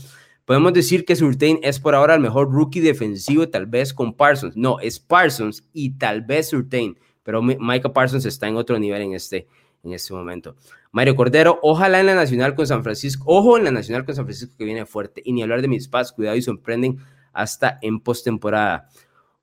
podemos 0.44 0.72
decir 0.72 1.04
que 1.04 1.16
Surtain 1.16 1.58
es 1.62 1.78
por 1.78 1.94
ahora 1.94 2.14
el 2.14 2.20
mejor 2.20 2.50
rookie 2.50 2.80
defensivo, 2.80 3.49
tal 3.49 3.66
vez 3.66 3.94
con 3.94 4.14
Parsons. 4.14 4.56
No, 4.56 4.80
es 4.80 4.99
Parsons 4.99 5.64
y 5.72 5.99
tal 5.99 6.22
vez 6.22 6.49
Surtain, 6.49 6.99
pero 7.22 7.42
Micah 7.42 7.92
Parsons 7.92 8.25
está 8.25 8.49
en 8.49 8.56
otro 8.56 8.78
nivel 8.78 9.02
en 9.02 9.14
este, 9.14 9.46
en 9.82 9.92
este 9.92 10.12
momento. 10.12 10.56
Mario 10.92 11.14
Cordero, 11.14 11.58
ojalá 11.62 12.00
en 12.00 12.06
la 12.06 12.14
Nacional 12.14 12.54
con 12.54 12.66
San 12.66 12.82
Francisco, 12.82 13.25
ojo 13.26 13.56
en 13.56 13.64
la 13.64 13.70
Nacional 13.70 14.04
con 14.04 14.14
San 14.14 14.25
Francisco 14.25 14.54
que 14.58 14.64
viene 14.64 14.87
fuerte, 14.87 15.22
y 15.25 15.32
ni 15.32 15.42
hablar 15.42 15.62
de 15.62 15.68
mis 15.68 15.88
pads, 15.88 16.12
cuidado 16.12 16.37
y 16.37 16.42
sorprenden 16.42 16.99
hasta 17.32 17.78
en 17.80 18.00
postemporada. 18.00 18.88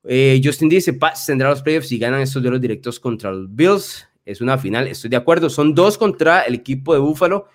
Eh, 0.04 0.40
Justin 0.42 0.68
dice, 0.68 0.92
Pats 0.92 1.26
tendrá 1.26 1.50
los 1.50 1.62
playoffs 1.62 1.88
si 1.88 1.98
ganan 1.98 2.20
estos 2.20 2.42
duelos 2.42 2.60
directos 2.60 3.00
contra 3.00 3.32
los 3.32 3.54
Bills. 3.54 4.08
Es 4.24 4.40
una 4.40 4.58
final, 4.58 4.86
estoy 4.86 5.10
de 5.10 5.16
acuerdo. 5.16 5.50
Son 5.50 5.74
dos 5.74 5.98
contra 5.98 6.42
el 6.42 6.54
equipo 6.54 6.92
de 6.92 7.00
Buffalo 7.00 7.46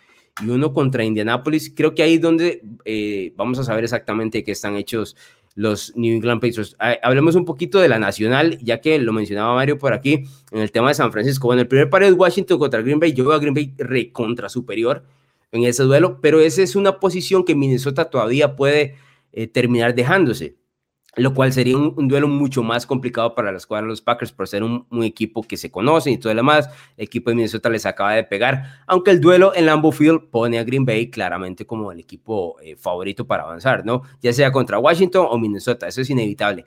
y 0.44 0.50
uno 0.50 0.74
contra 0.74 1.04
Indianapolis. 1.04 1.72
Creo 1.76 1.94
que 1.94 2.04
ahí 2.04 2.16
es 2.16 2.22
donde 2.22 2.64
eh, 2.86 3.34
vamos 3.36 3.60
a 3.60 3.64
saber 3.64 3.84
exactamente 3.84 4.44
qué 4.44 4.52
están 4.52 4.76
hechos 4.76 5.16
los 5.56 5.96
New 5.96 6.16
England 6.16 6.42
Patriots. 6.42 6.76
Ah, 6.80 6.98
hablemos 7.04 7.36
un 7.36 7.46
poquito 7.46 7.80
de 7.80 7.88
la 7.88 8.00
nacional, 8.00 8.58
ya 8.62 8.82
que 8.82 8.98
lo 8.98 9.14
mencionaba 9.14 9.54
Mario 9.54 9.78
por 9.78 9.94
aquí 9.94 10.24
en 10.52 10.60
el 10.60 10.72
tema 10.72 10.90
de 10.90 10.96
San 10.96 11.12
Francisco. 11.12 11.48
Bueno, 11.48 11.62
el 11.62 11.68
primer 11.68 11.90
par 11.90 12.04
es 12.04 12.14
Washington 12.14 12.58
contra 12.58 12.82
Green 12.82 13.00
Bay. 13.00 13.14
Yo 13.14 13.24
veo 13.26 13.34
a 13.34 13.40
Green 13.40 13.54
Bay 13.54 13.74
recontra 13.78 14.50
superior 14.50 15.06
en 15.52 15.64
ese 15.64 15.84
duelo, 15.84 16.20
pero 16.22 16.40
esa 16.40 16.64
es 16.64 16.76
una 16.76 17.00
posición 17.00 17.46
que 17.46 17.54
Minnesota 17.54 18.10
todavía 18.10 18.56
puede 18.56 18.96
eh, 19.32 19.48
terminar 19.48 19.94
dejándose 19.94 20.56
lo 21.16 21.34
cual 21.34 21.54
sería 21.54 21.78
un, 21.78 22.08
duelo 22.08 22.28
mucho 22.28 22.64
más 22.64 22.88
complicado 22.88 23.36
para 23.36 23.52
la 23.52 23.58
escuadra 23.58 23.84
de 23.84 23.90
los 23.90 24.02
Packers 24.02 24.32
por 24.32 24.48
ser 24.48 24.64
un, 24.64 24.86
equipo 25.04 25.44
que 25.44 25.58
se 25.58 25.70
conoce 25.70 26.10
y 26.12 26.18
todo 26.18 26.34
lo 26.34 26.38
demás. 26.38 26.70
El 26.98 27.06
equipo 27.06 27.30
de 27.30 27.36
Minnesota 27.36 27.70
les 27.70 27.86
acaba 27.86 28.14
de 28.14 28.24
pegar, 28.24 28.82
aunque 28.88 29.12
el 29.12 29.22
duelo 29.22 29.54
en 29.56 29.66
Lambeau 29.66 29.92
Field 29.92 30.30
pone 30.32 30.58
a 30.58 30.64
Green 30.64 30.86
Bay 30.86 31.10
claramente 31.10 31.66
como 31.66 31.92
el 31.92 32.00
equipo 32.00 32.60
eh, 32.62 32.76
favorito 32.76 33.28
para 33.28 33.44
avanzar, 33.44 33.86
¿no? 33.86 34.02
Ya 34.22 34.34
sea 34.34 34.52
contra 34.52 34.80
Washington 34.80 35.28
o 35.30 35.38
Minnesota, 35.38 35.88
eso 35.88 36.02
es 36.02 36.10
inevitable. 36.10 36.66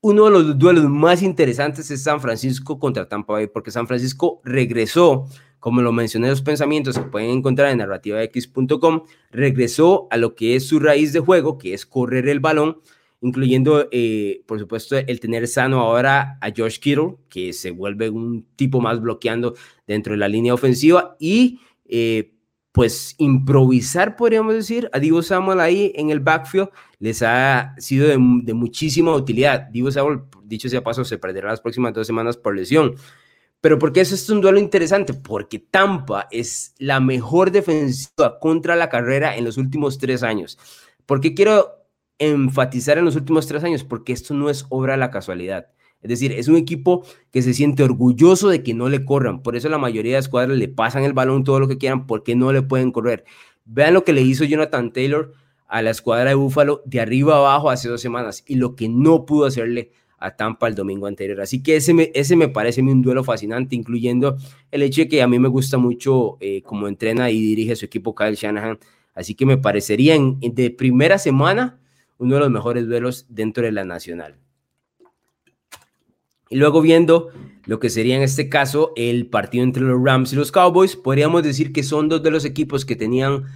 Uno 0.00 0.24
de 0.24 0.30
los 0.30 0.58
duelos 0.58 0.84
más 0.88 1.22
interesantes 1.22 1.90
es 1.90 2.02
San 2.02 2.20
Francisco 2.20 2.78
contra 2.78 3.08
Tampa 3.08 3.34
Bay, 3.34 3.46
porque 3.46 3.70
San 3.70 3.86
Francisco 3.86 4.40
regresó, 4.42 5.26
como 5.60 5.80
lo 5.82 5.92
mencioné 5.92 6.26
en 6.26 6.32
los 6.32 6.42
pensamientos 6.42 6.98
que 6.98 7.04
pueden 7.04 7.30
encontrar 7.30 7.70
en 7.70 7.78
narrativax.com, 7.78 9.02
regresó 9.30 10.08
a 10.10 10.16
lo 10.16 10.34
que 10.34 10.56
es 10.56 10.66
su 10.66 10.80
raíz 10.80 11.12
de 11.12 11.20
juego, 11.20 11.58
que 11.58 11.74
es 11.74 11.86
correr 11.86 12.28
el 12.28 12.40
balón 12.40 12.78
incluyendo, 13.22 13.88
eh, 13.92 14.42
por 14.46 14.58
supuesto, 14.58 14.96
el 14.96 15.20
tener 15.20 15.46
sano 15.48 15.80
ahora 15.80 16.38
a 16.40 16.50
George 16.50 16.80
Kittle, 16.80 17.16
que 17.28 17.52
se 17.52 17.70
vuelve 17.70 18.10
un 18.10 18.46
tipo 18.56 18.80
más 18.80 19.00
bloqueando 19.00 19.54
dentro 19.86 20.12
de 20.12 20.18
la 20.18 20.28
línea 20.28 20.52
ofensiva, 20.52 21.16
y 21.18 21.60
eh, 21.86 22.34
pues 22.72 23.14
improvisar, 23.18 24.16
podríamos 24.16 24.54
decir, 24.54 24.90
a 24.92 24.98
Divo 24.98 25.22
Samuel 25.22 25.60
ahí 25.60 25.92
en 25.94 26.10
el 26.10 26.20
backfield 26.20 26.70
les 26.98 27.22
ha 27.22 27.74
sido 27.78 28.08
de, 28.08 28.18
muchísima 28.18 29.14
utilidad. 29.14 29.68
Divo 29.70 29.90
Samuel, 29.90 30.22
dicho 30.44 30.68
sea 30.68 30.82
paso, 30.82 31.04
se 31.04 31.18
perderá 31.18 31.48
las 31.48 31.60
próximas 31.60 31.92
dos 31.92 32.06
semanas 32.06 32.36
por 32.36 32.56
lesión. 32.56 32.94
Pero 33.60 33.78
¿por 33.78 33.92
qué 33.92 34.00
eso 34.00 34.16
es 34.16 34.28
un 34.30 34.40
duelo 34.40 34.58
interesante? 34.58 35.14
Porque 35.14 35.60
Tampa 35.60 36.26
es 36.32 36.74
la 36.78 36.98
mejor 36.98 37.52
defensiva 37.52 38.40
contra 38.40 38.74
la 38.74 38.88
carrera 38.88 39.36
en 39.36 39.44
los 39.44 39.58
últimos 39.58 39.98
tres 39.98 40.24
años. 40.24 40.58
¿Por 41.06 41.20
qué 41.20 41.34
quiero 41.34 41.81
enfatizar 42.18 42.98
en 42.98 43.04
los 43.04 43.16
últimos 43.16 43.46
tres 43.46 43.64
años, 43.64 43.84
porque 43.84 44.12
esto 44.12 44.34
no 44.34 44.50
es 44.50 44.66
obra 44.68 44.92
de 44.92 44.98
la 44.98 45.10
casualidad. 45.10 45.68
Es 46.02 46.08
decir, 46.08 46.32
es 46.32 46.48
un 46.48 46.56
equipo 46.56 47.04
que 47.30 47.42
se 47.42 47.54
siente 47.54 47.82
orgulloso 47.82 48.48
de 48.48 48.62
que 48.62 48.74
no 48.74 48.88
le 48.88 49.04
corran. 49.04 49.42
Por 49.42 49.56
eso 49.56 49.68
la 49.68 49.78
mayoría 49.78 50.14
de 50.14 50.18
escuadras 50.18 50.58
le 50.58 50.68
pasan 50.68 51.04
el 51.04 51.12
balón 51.12 51.44
todo 51.44 51.60
lo 51.60 51.68
que 51.68 51.78
quieran 51.78 52.06
porque 52.06 52.34
no 52.34 52.52
le 52.52 52.62
pueden 52.62 52.90
correr. 52.90 53.24
Vean 53.64 53.94
lo 53.94 54.04
que 54.04 54.12
le 54.12 54.22
hizo 54.22 54.44
Jonathan 54.44 54.92
Taylor 54.92 55.32
a 55.68 55.80
la 55.80 55.90
escuadra 55.90 56.30
de 56.30 56.34
Búfalo 56.34 56.82
de 56.84 57.00
arriba 57.00 57.36
abajo 57.36 57.70
hace 57.70 57.88
dos 57.88 58.00
semanas 58.00 58.44
y 58.46 58.56
lo 58.56 58.74
que 58.74 58.88
no 58.88 59.24
pudo 59.24 59.46
hacerle 59.46 59.92
a 60.18 60.36
Tampa 60.36 60.68
el 60.68 60.74
domingo 60.74 61.06
anterior. 61.06 61.40
Así 61.40 61.62
que 61.62 61.76
ese 61.76 61.94
me, 61.94 62.10
ese 62.14 62.36
me 62.36 62.48
parece 62.48 62.82
un 62.82 63.02
duelo 63.02 63.24
fascinante, 63.24 63.74
incluyendo 63.74 64.36
el 64.70 64.82
hecho 64.82 65.02
de 65.02 65.08
que 65.08 65.22
a 65.22 65.28
mí 65.28 65.38
me 65.38 65.48
gusta 65.48 65.78
mucho 65.78 66.36
eh, 66.40 66.62
cómo 66.62 66.88
entrena 66.88 67.30
y 67.30 67.40
dirige 67.40 67.76
su 67.76 67.86
equipo 67.86 68.14
Kyle 68.14 68.34
Shanahan. 68.34 68.78
Así 69.14 69.34
que 69.34 69.46
me 69.46 69.56
parecería 69.56 70.16
de 70.40 70.70
primera 70.70 71.18
semana 71.18 71.80
uno 72.22 72.36
de 72.36 72.40
los 72.40 72.50
mejores 72.50 72.86
duelos 72.86 73.26
dentro 73.28 73.64
de 73.64 73.72
la 73.72 73.84
nacional. 73.84 74.36
Y 76.48 76.56
luego 76.56 76.80
viendo 76.80 77.30
lo 77.64 77.80
que 77.80 77.90
sería 77.90 78.16
en 78.16 78.22
este 78.22 78.48
caso 78.48 78.92
el 78.96 79.26
partido 79.26 79.64
entre 79.64 79.82
los 79.82 80.02
Rams 80.02 80.32
y 80.32 80.36
los 80.36 80.52
Cowboys, 80.52 80.96
podríamos 80.96 81.42
decir 81.42 81.72
que 81.72 81.82
son 81.82 82.08
dos 82.08 82.22
de 82.22 82.30
los 82.30 82.44
equipos 82.44 82.84
que 82.84 82.96
tenían 82.96 83.46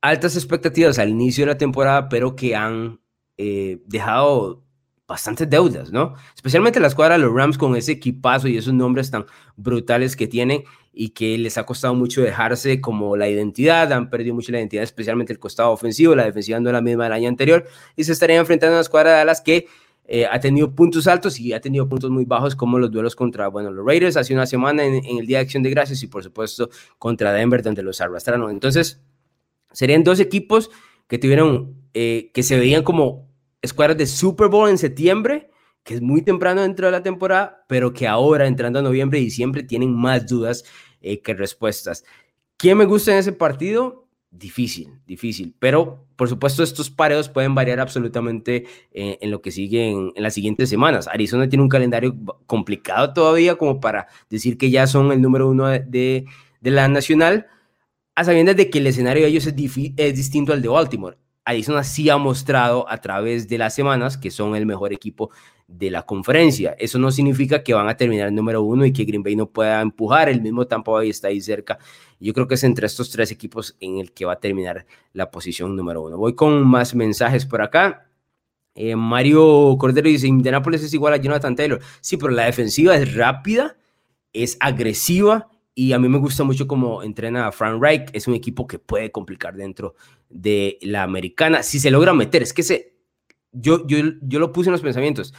altas 0.00 0.36
expectativas 0.36 0.98
al 0.98 1.08
inicio 1.08 1.44
de 1.44 1.52
la 1.52 1.58
temporada, 1.58 2.08
pero 2.08 2.36
que 2.36 2.54
han 2.54 3.00
eh, 3.36 3.80
dejado 3.86 4.62
bastantes 5.08 5.48
deudas, 5.50 5.90
¿no? 5.90 6.14
Especialmente 6.34 6.80
la 6.80 6.88
escuadra 6.88 7.16
de 7.16 7.24
los 7.24 7.34
Rams 7.34 7.58
con 7.58 7.76
ese 7.76 7.92
equipazo 7.92 8.46
y 8.48 8.56
esos 8.56 8.74
nombres 8.74 9.10
tan 9.10 9.26
brutales 9.56 10.14
que 10.14 10.26
tienen 10.26 10.64
y 10.94 11.10
que 11.10 11.36
les 11.38 11.58
ha 11.58 11.66
costado 11.66 11.94
mucho 11.94 12.22
dejarse 12.22 12.80
como 12.80 13.16
la 13.16 13.28
identidad, 13.28 13.92
han 13.92 14.10
perdido 14.10 14.34
mucho 14.34 14.52
la 14.52 14.58
identidad, 14.58 14.84
especialmente 14.84 15.32
el 15.32 15.38
costado 15.38 15.72
ofensivo, 15.72 16.14
la 16.14 16.24
defensiva 16.24 16.60
no 16.60 16.68
es 16.68 16.72
la 16.72 16.80
misma 16.80 17.04
del 17.04 17.12
año 17.12 17.28
anterior 17.28 17.66
y 17.96 18.04
se 18.04 18.12
estarían 18.12 18.40
enfrentando 18.40 18.74
a 18.74 18.76
una 18.76 18.82
escuadra 18.82 19.10
de 19.10 19.16
Dallas 19.18 19.40
que 19.40 19.66
eh, 20.06 20.26
ha 20.26 20.38
tenido 20.38 20.74
puntos 20.74 21.06
altos 21.06 21.40
y 21.40 21.52
ha 21.52 21.60
tenido 21.60 21.88
puntos 21.88 22.10
muy 22.10 22.24
bajos 22.26 22.54
como 22.54 22.78
los 22.78 22.90
duelos 22.90 23.16
contra, 23.16 23.48
bueno, 23.48 23.70
los 23.70 23.84
Raiders 23.84 24.16
hace 24.16 24.34
una 24.34 24.46
semana 24.46 24.84
en, 24.84 25.02
el 25.04 25.26
Día 25.26 25.38
de 25.38 25.44
Acción 25.44 25.62
de 25.62 25.70
Gracias 25.70 26.02
y 26.02 26.06
por 26.06 26.22
supuesto 26.22 26.68
contra 26.98 27.32
Denver 27.32 27.62
donde 27.62 27.82
los 27.82 28.00
arrastraron. 28.00 28.50
Entonces, 28.50 29.00
serían 29.72 30.04
dos 30.04 30.20
equipos 30.20 30.70
que 31.08 31.18
tuvieron, 31.18 31.74
eh, 31.94 32.30
que 32.34 32.42
se 32.42 32.58
veían 32.58 32.82
como 32.82 33.28
escuadras 33.62 33.96
de 33.96 34.06
Super 34.06 34.48
Bowl 34.48 34.68
en 34.68 34.78
septiembre, 34.78 35.50
que 35.84 35.94
es 35.94 36.02
muy 36.02 36.22
temprano 36.22 36.62
dentro 36.62 36.86
de 36.86 36.92
la 36.92 37.02
temporada, 37.02 37.64
pero 37.68 37.92
que 37.92 38.08
ahora, 38.08 38.46
entrando 38.46 38.78
a 38.78 38.82
noviembre 38.82 39.20
y 39.20 39.24
diciembre, 39.24 39.62
tienen 39.62 39.94
más 39.94 40.26
dudas 40.26 40.64
eh, 41.00 41.20
que 41.20 41.34
respuestas. 41.34 42.04
¿Quién 42.56 42.78
me 42.78 42.86
gusta 42.86 43.12
en 43.12 43.18
ese 43.18 43.32
partido? 43.32 44.08
Difícil, 44.30 44.98
difícil, 45.06 45.54
pero 45.60 46.06
por 46.16 46.28
supuesto 46.28 46.64
estos 46.64 46.90
pareos 46.90 47.28
pueden 47.28 47.54
variar 47.54 47.78
absolutamente 47.78 48.66
eh, 48.90 49.18
en 49.20 49.30
lo 49.30 49.40
que 49.40 49.52
sigue 49.52 49.90
en, 49.90 50.12
las 50.16 50.34
siguientes 50.34 50.68
semanas. 50.68 51.06
Arizona 51.06 51.48
tiene 51.48 51.62
un 51.62 51.68
calendario 51.68 52.16
complicado 52.46 53.12
todavía 53.12 53.54
como 53.54 53.78
para 53.78 54.08
decir 54.30 54.58
que 54.58 54.70
ya 54.70 54.88
son 54.88 55.12
el 55.12 55.22
número 55.22 55.48
uno 55.48 55.68
de, 55.68 56.24
de, 56.60 56.70
la 56.70 56.88
nacional, 56.88 57.46
a 58.16 58.24
sabiendas 58.24 58.56
de 58.56 58.70
que 58.70 58.78
el 58.78 58.88
escenario 58.88 59.22
de 59.22 59.28
ellos 59.28 59.46
es, 59.46 59.54
es 59.96 60.16
distinto 60.16 60.52
al 60.52 60.62
de 60.62 60.68
Baltimore. 60.68 61.16
Arizona 61.44 61.84
sí 61.84 62.08
ha 62.08 62.16
mostrado 62.16 62.90
a 62.90 63.00
través 63.00 63.48
de 63.48 63.58
las 63.58 63.74
semanas 63.74 64.16
que 64.16 64.30
son 64.30 64.56
el 64.56 64.66
mejor 64.66 64.92
equipo 64.92 65.30
de 65.66 65.90
la 65.90 66.02
conferencia. 66.02 66.74
Eso 66.78 66.98
no 66.98 67.10
significa 67.10 67.62
que 67.62 67.74
van 67.74 67.88
a 67.88 67.96
terminar 67.96 68.28
el 68.28 68.34
número 68.34 68.62
uno 68.62 68.84
y 68.84 68.92
que 68.92 69.04
Green 69.04 69.22
Bay 69.22 69.36
no 69.36 69.46
pueda 69.46 69.80
empujar. 69.80 70.28
El 70.28 70.42
mismo 70.42 70.66
Tampa 70.66 70.92
Bay 70.92 71.10
está 71.10 71.28
ahí 71.28 71.40
cerca. 71.40 71.78
Yo 72.20 72.32
creo 72.32 72.46
que 72.46 72.54
es 72.54 72.64
entre 72.64 72.86
estos 72.86 73.10
tres 73.10 73.30
equipos 73.30 73.76
en 73.80 73.98
el 73.98 74.12
que 74.12 74.24
va 74.24 74.34
a 74.34 74.40
terminar 74.40 74.86
la 75.12 75.30
posición 75.30 75.74
número 75.76 76.02
uno. 76.02 76.16
Voy 76.16 76.34
con 76.34 76.66
más 76.66 76.94
mensajes 76.94 77.46
por 77.46 77.62
acá. 77.62 78.08
Eh, 78.74 78.96
Mario 78.96 79.76
Cordero 79.78 80.08
dice, 80.08 80.26
Indianapolis 80.26 80.82
es 80.82 80.94
igual 80.94 81.14
a 81.14 81.18
Jonathan 81.18 81.56
Taylor. 81.56 81.80
Sí, 82.00 82.16
pero 82.16 82.30
la 82.30 82.44
defensiva 82.44 82.96
es 82.96 83.14
rápida, 83.14 83.76
es 84.32 84.56
agresiva 84.60 85.48
y 85.74 85.92
a 85.92 85.98
mí 85.98 86.08
me 86.08 86.18
gusta 86.18 86.44
mucho 86.44 86.66
cómo 86.68 87.02
entrena 87.02 87.46
a 87.46 87.52
Frank 87.52 87.80
Reich. 87.80 88.10
Es 88.12 88.28
un 88.28 88.34
equipo 88.34 88.66
que 88.66 88.78
puede 88.78 89.10
complicar 89.10 89.56
dentro 89.56 89.94
de 90.28 90.78
la 90.82 91.02
americana. 91.02 91.62
Si 91.62 91.78
se 91.80 91.90
logra 91.90 92.12
meter, 92.12 92.42
es 92.42 92.52
que 92.52 92.62
se, 92.62 92.93
yo, 93.54 93.86
yo, 93.86 93.98
yo 94.20 94.38
lo 94.38 94.52
puse 94.52 94.68
en 94.68 94.72
los 94.72 94.82
pensamientos. 94.82 95.32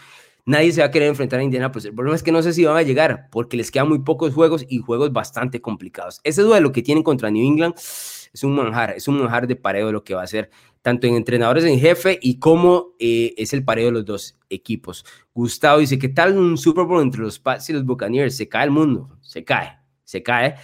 Nadie 0.47 0.71
se 0.71 0.81
va 0.81 0.87
a 0.87 0.91
querer 0.91 1.07
enfrentar 1.07 1.39
a 1.39 1.43
Indiana, 1.43 1.71
pues 1.71 1.85
el 1.85 1.93
problema 1.93 2.15
es 2.15 2.21
que 2.21 2.31
no 2.31 2.43
sé 2.43 2.53
si 2.53 2.65
van 2.65 2.77
a 2.77 2.83
llegar 2.83 3.29
porque 3.31 3.57
les 3.57 3.71
quedan 3.71 3.89
muy 3.89 3.99
pocos 3.99 4.33
juegos 4.33 4.65
y 4.69 4.77
juegos 4.77 5.11
bastante 5.11 5.59
complicados. 5.59 6.21
Ese 6.23 6.43
duelo 6.43 6.71
que 6.71 6.83
tienen 6.83 7.03
contra 7.03 7.31
New 7.31 7.45
England 7.45 7.73
es 7.75 8.43
un 8.43 8.55
manjar, 8.55 8.91
es 8.91 9.07
un 9.07 9.19
manjar 9.19 9.47
de 9.47 9.55
pareo 9.55 9.91
lo 9.91 10.03
que 10.03 10.13
va 10.13 10.21
a 10.21 10.27
ser 10.27 10.51
tanto 10.83 11.07
en 11.07 11.15
entrenadores 11.15 11.63
en 11.63 11.79
jefe 11.79 12.19
y 12.21 12.37
como 12.37 12.93
eh, 12.99 13.33
es 13.37 13.53
el 13.53 13.65
pareo 13.65 13.87
de 13.87 13.91
los 13.93 14.05
dos 14.05 14.37
equipos. 14.49 15.03
Gustavo 15.33 15.79
dice, 15.79 15.97
¿qué 15.97 16.09
tal 16.09 16.37
un 16.37 16.59
Super 16.59 16.85
Bowl 16.85 17.01
entre 17.01 17.21
los 17.21 17.39
Pats 17.39 17.69
y 17.71 17.73
los 17.73 17.83
Buccaneers? 17.83 18.37
Se 18.37 18.47
cae 18.47 18.65
el 18.65 18.71
mundo, 18.71 19.17
se 19.21 19.43
cae 19.43 19.85
se 20.05 20.23
cae. 20.23 20.55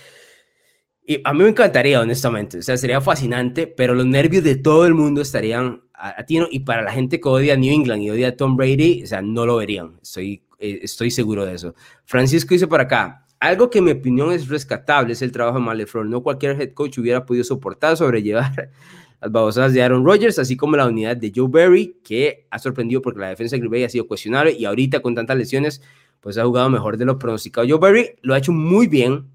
A 1.24 1.34
mí 1.34 1.44
me 1.44 1.50
encantaría, 1.50 2.00
honestamente, 2.00 2.60
o 2.60 2.62
sea, 2.62 2.78
sería 2.78 3.02
fascinante, 3.02 3.68
pero 3.68 3.96
los 3.96 4.06
nervios 4.06 4.44
de 4.44 4.56
todo 4.56 4.86
el 4.86 4.94
mundo 4.94 5.22
estarían 5.22 5.82
a, 5.94 6.24
ti 6.24 6.40
y 6.50 6.60
para 6.62 6.82
la 6.82 6.92
gente 6.92 7.20
que 7.20 7.30
odia 7.30 7.54
a 7.54 7.58
New 7.58 7.74
England 7.74 8.02
y 8.02 8.10
odia 8.10 8.30
a 8.30 8.36
Tom 8.36 8.58
Brady, 8.58 9.04
o 9.04 9.08
sea, 9.08 9.22
no 9.22 9.46
lo 9.46 9.58
verían, 9.58 10.00
estoy, 10.02 10.44
eh, 10.60 10.80
estoy 10.84 11.12
seguro 11.12 11.46
de 11.46 11.56
eso. 11.56 11.76
Francisco 12.06 12.54
dice 12.54 12.68
por 12.68 12.82
acá, 12.82 13.26
algo 13.40 13.70
que 13.70 13.80
en 13.80 13.86
mi 13.86 13.92
opinión 13.92 14.32
es 14.32 14.48
rescatable 14.48 15.14
es 15.14 15.22
el 15.22 15.32
trabajo 15.32 15.60
de 15.60 15.66
Maleflor, 15.66 16.06
no 16.06 16.22
cualquier 16.22 16.60
head 16.62 16.74
coach 16.74 16.98
hubiera 16.98 17.26
podido 17.26 17.44
soportar, 17.44 17.98
sobrellevar 17.98 18.70
las 19.22 19.32
babosadas 19.32 19.74
de 19.74 19.84
Aaron 19.84 20.06
Rodgers, 20.06 20.40
así 20.40 20.58
como 20.58 20.76
la 20.76 20.88
unidad 20.88 21.18
de 21.18 21.32
Joe 21.36 21.48
Barry, 21.50 21.98
que 22.04 22.48
ha 22.50 22.60
sorprendido 22.60 23.02
porque 23.02 23.20
la 23.20 23.30
defensa 23.30 23.56
de 23.56 23.60
Green 23.60 23.72
Bay 23.72 23.84
ha 23.84 23.90
sido 23.90 24.08
cuestionable 24.08 24.54
y 24.54 24.66
ahorita 24.66 25.02
con 25.02 25.16
tantas 25.16 25.38
lesiones, 25.38 25.82
pues 26.20 26.38
ha 26.38 26.46
jugado 26.46 26.70
mejor 26.70 26.98
de 26.98 27.06
lo 27.06 27.18
pronosticado. 27.18 27.68
Joe 27.68 27.80
Barry 27.80 28.16
lo 28.22 28.34
ha 28.34 28.38
hecho 28.38 28.52
muy 28.52 28.88
bien, 28.88 29.26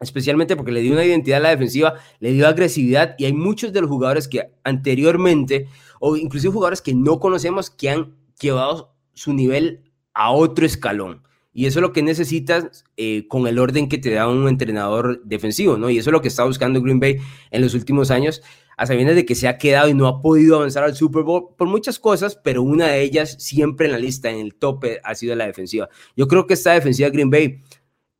especialmente 0.00 0.56
porque 0.56 0.72
le 0.72 0.80
dio 0.80 0.92
una 0.92 1.04
identidad 1.04 1.38
a 1.38 1.42
la 1.42 1.50
defensiva, 1.50 1.94
le 2.20 2.32
dio 2.32 2.48
agresividad 2.48 3.14
y 3.18 3.26
hay 3.26 3.32
muchos 3.34 3.72
de 3.72 3.82
los 3.82 3.90
jugadores 3.90 4.28
que 4.28 4.50
anteriormente, 4.64 5.68
o 6.00 6.16
inclusive 6.16 6.52
jugadores 6.52 6.80
que 6.80 6.94
no 6.94 7.20
conocemos, 7.20 7.70
que 7.70 7.90
han 7.90 8.16
llevado 8.40 8.96
su 9.12 9.34
nivel 9.34 9.92
a 10.14 10.30
otro 10.32 10.64
escalón. 10.64 11.22
Y 11.52 11.66
eso 11.66 11.80
es 11.80 11.82
lo 11.82 11.92
que 11.92 12.02
necesitas 12.02 12.84
eh, 12.96 13.26
con 13.28 13.46
el 13.46 13.58
orden 13.58 13.88
que 13.88 13.98
te 13.98 14.10
da 14.10 14.28
un 14.28 14.48
entrenador 14.48 15.20
defensivo, 15.24 15.76
¿no? 15.76 15.90
Y 15.90 15.98
eso 15.98 16.10
es 16.10 16.12
lo 16.12 16.22
que 16.22 16.28
está 16.28 16.44
buscando 16.44 16.80
Green 16.80 17.00
Bay 17.00 17.16
en 17.50 17.60
los 17.60 17.74
últimos 17.74 18.10
años, 18.10 18.40
a 18.76 18.86
sabiendas 18.86 19.16
de 19.16 19.26
que 19.26 19.34
se 19.34 19.48
ha 19.48 19.58
quedado 19.58 19.88
y 19.88 19.94
no 19.94 20.06
ha 20.06 20.22
podido 20.22 20.56
avanzar 20.56 20.84
al 20.84 20.94
Super 20.94 21.24
Bowl 21.24 21.48
por 21.58 21.68
muchas 21.68 21.98
cosas, 21.98 22.36
pero 22.42 22.62
una 22.62 22.86
de 22.86 23.02
ellas 23.02 23.36
siempre 23.40 23.86
en 23.86 23.92
la 23.92 23.98
lista, 23.98 24.30
en 24.30 24.38
el 24.38 24.54
tope, 24.54 25.00
ha 25.02 25.14
sido 25.14 25.34
la 25.34 25.46
defensiva. 25.46 25.90
Yo 26.16 26.28
creo 26.28 26.46
que 26.46 26.54
esta 26.54 26.72
defensiva 26.72 27.10
de 27.10 27.12
Green 27.12 27.30
Bay 27.30 27.60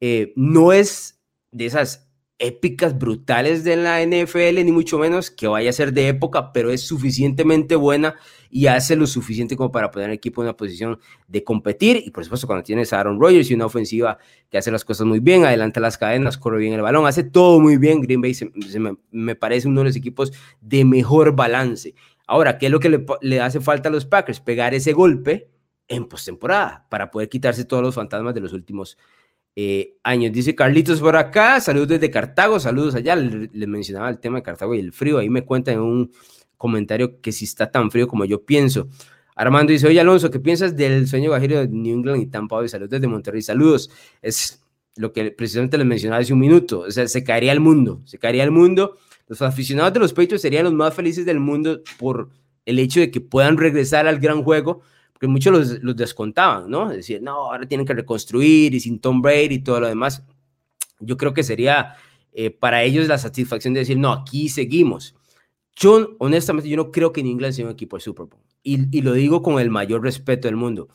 eh, 0.00 0.32
no 0.34 0.72
es 0.72 1.19
de 1.52 1.66
esas 1.66 2.10
épicas 2.40 2.98
brutales 2.98 3.64
de 3.64 3.76
la 3.76 4.02
NFL, 4.02 4.64
ni 4.64 4.72
mucho 4.72 4.98
menos 4.98 5.30
que 5.30 5.46
vaya 5.46 5.68
a 5.68 5.74
ser 5.74 5.92
de 5.92 6.08
época, 6.08 6.52
pero 6.52 6.70
es 6.70 6.80
suficientemente 6.80 7.76
buena 7.76 8.16
y 8.48 8.66
hace 8.66 8.96
lo 8.96 9.06
suficiente 9.06 9.56
como 9.56 9.70
para 9.70 9.90
poner 9.90 10.08
al 10.08 10.14
equipo 10.14 10.40
en 10.40 10.46
una 10.46 10.56
posición 10.56 10.98
de 11.28 11.44
competir. 11.44 12.02
Y 12.04 12.10
por 12.10 12.24
supuesto, 12.24 12.46
cuando 12.46 12.64
tienes 12.64 12.92
a 12.92 13.00
Aaron 13.00 13.20
Rodgers 13.20 13.50
y 13.50 13.54
una 13.54 13.66
ofensiva 13.66 14.18
que 14.48 14.56
hace 14.56 14.70
las 14.70 14.86
cosas 14.86 15.06
muy 15.06 15.20
bien, 15.20 15.44
adelanta 15.44 15.80
las 15.80 15.98
cadenas, 15.98 16.38
corre 16.38 16.58
bien 16.58 16.72
el 16.72 16.80
balón, 16.80 17.06
hace 17.06 17.24
todo 17.24 17.60
muy 17.60 17.76
bien. 17.76 18.00
Green 18.00 18.22
Bay 18.22 18.34
me, 18.78 18.96
me, 19.10 19.34
parece 19.36 19.68
uno 19.68 19.82
de 19.82 19.88
los 19.88 19.96
equipos 19.96 20.32
de 20.62 20.86
mejor 20.86 21.36
balance. 21.36 21.94
Ahora, 22.26 22.56
¿qué 22.56 22.66
es 22.66 22.72
lo 22.72 22.80
que 22.80 22.88
le, 22.88 23.04
le 23.20 23.40
hace 23.40 23.60
falta 23.60 23.90
a 23.90 23.92
los 23.92 24.06
Packers? 24.06 24.40
Pegar 24.40 24.72
ese 24.72 24.94
golpe 24.94 25.50
en 25.88 26.06
postemporada 26.06 26.86
para 26.88 27.10
poder 27.10 27.28
quitarse 27.28 27.66
todos 27.66 27.82
los 27.82 27.94
fantasmas 27.94 28.32
de 28.32 28.40
los 28.40 28.54
últimos 28.54 28.96
eh, 29.56 29.96
años. 30.04 30.32
Dice 30.32 30.54
Carlitos 30.54 31.00
por 31.00 31.16
acá, 31.16 31.60
saludos 31.60 31.88
desde 31.88 32.10
Cartago, 32.10 32.60
saludos 32.60 32.94
allá. 32.94 33.16
Les 33.16 33.68
mencionaba 33.68 34.08
el 34.08 34.18
tema 34.18 34.38
de 34.38 34.42
Cartago 34.42 34.74
y 34.74 34.80
el 34.80 34.92
frío. 34.92 35.18
Ahí 35.18 35.28
me 35.28 35.44
cuentan 35.44 35.74
en 35.74 35.80
un 35.80 36.12
comentario 36.56 37.20
que 37.20 37.32
si 37.32 37.44
está 37.44 37.70
tan 37.70 37.90
frío 37.90 38.06
como 38.06 38.24
yo 38.24 38.44
pienso. 38.44 38.88
Armando 39.34 39.72
dice, 39.72 39.86
oye 39.86 40.00
Alonso, 40.00 40.30
¿qué 40.30 40.38
piensas 40.38 40.76
del 40.76 41.08
sueño 41.08 41.30
bajero 41.30 41.60
de 41.60 41.68
New 41.68 41.94
England 41.98 42.22
y 42.22 42.26
Tampa 42.26 42.56
Bay? 42.56 42.68
Saludos 42.68 42.90
desde 42.90 43.06
Monterrey, 43.06 43.40
saludos. 43.40 43.90
Es 44.20 44.62
lo 44.96 45.12
que 45.12 45.30
precisamente 45.30 45.78
les 45.78 45.86
mencionaba 45.86 46.20
hace 46.20 46.32
un 46.32 46.40
minuto. 46.40 46.80
O 46.80 46.90
sea, 46.90 47.08
se 47.08 47.24
caería 47.24 47.52
el 47.52 47.60
mundo, 47.60 48.02
se 48.04 48.18
caería 48.18 48.44
el 48.44 48.50
mundo. 48.50 48.98
Los 49.28 49.40
aficionados 49.42 49.94
de 49.94 50.00
los 50.00 50.12
Patriots 50.12 50.42
serían 50.42 50.64
los 50.64 50.74
más 50.74 50.92
felices 50.92 51.24
del 51.24 51.40
mundo 51.40 51.80
por 51.98 52.28
el 52.66 52.78
hecho 52.78 53.00
de 53.00 53.10
que 53.10 53.20
puedan 53.20 53.56
regresar 53.56 54.06
al 54.06 54.18
gran 54.18 54.42
juego, 54.42 54.82
que 55.20 55.26
muchos 55.26 55.52
los, 55.52 55.82
los, 55.82 55.94
descontaban, 55.94 56.70
¿no? 56.70 56.88
Decían, 56.88 57.22
no, 57.24 57.52
ahora 57.52 57.66
tienen 57.66 57.86
que 57.86 57.92
reconstruir 57.92 58.74
y 58.74 58.80
sin 58.80 58.98
Tom 59.00 59.20
Brady 59.20 59.56
y 59.56 59.58
todo 59.58 59.80
lo 59.80 59.86
demás. 59.86 60.24
Yo 60.98 61.18
creo 61.18 61.34
que 61.34 61.42
sería 61.42 61.94
eh, 62.32 62.50
para 62.50 62.82
ellos 62.82 63.06
la 63.06 63.18
satisfacción 63.18 63.74
de 63.74 63.80
decir, 63.80 63.98
no, 63.98 64.12
aquí 64.12 64.48
seguimos. 64.48 65.14
Yo, 65.76 66.16
honestamente, 66.18 66.70
yo 66.70 66.76
no 66.76 66.90
creo 66.90 67.12
que 67.12 67.20
en 67.20 67.26
England 67.26 67.52
sea 67.52 67.66
un 67.66 67.72
equipo 67.72 67.96
de 67.96 68.00
Super 68.00 68.26
Bowl. 68.26 68.40
Y, 68.62 68.96
y, 68.96 69.02
lo 69.02 69.12
digo 69.12 69.42
con 69.42 69.60
el 69.60 69.70
mayor 69.70 70.02
respeto 70.02 70.48
del 70.48 70.56
mundo. 70.56 70.88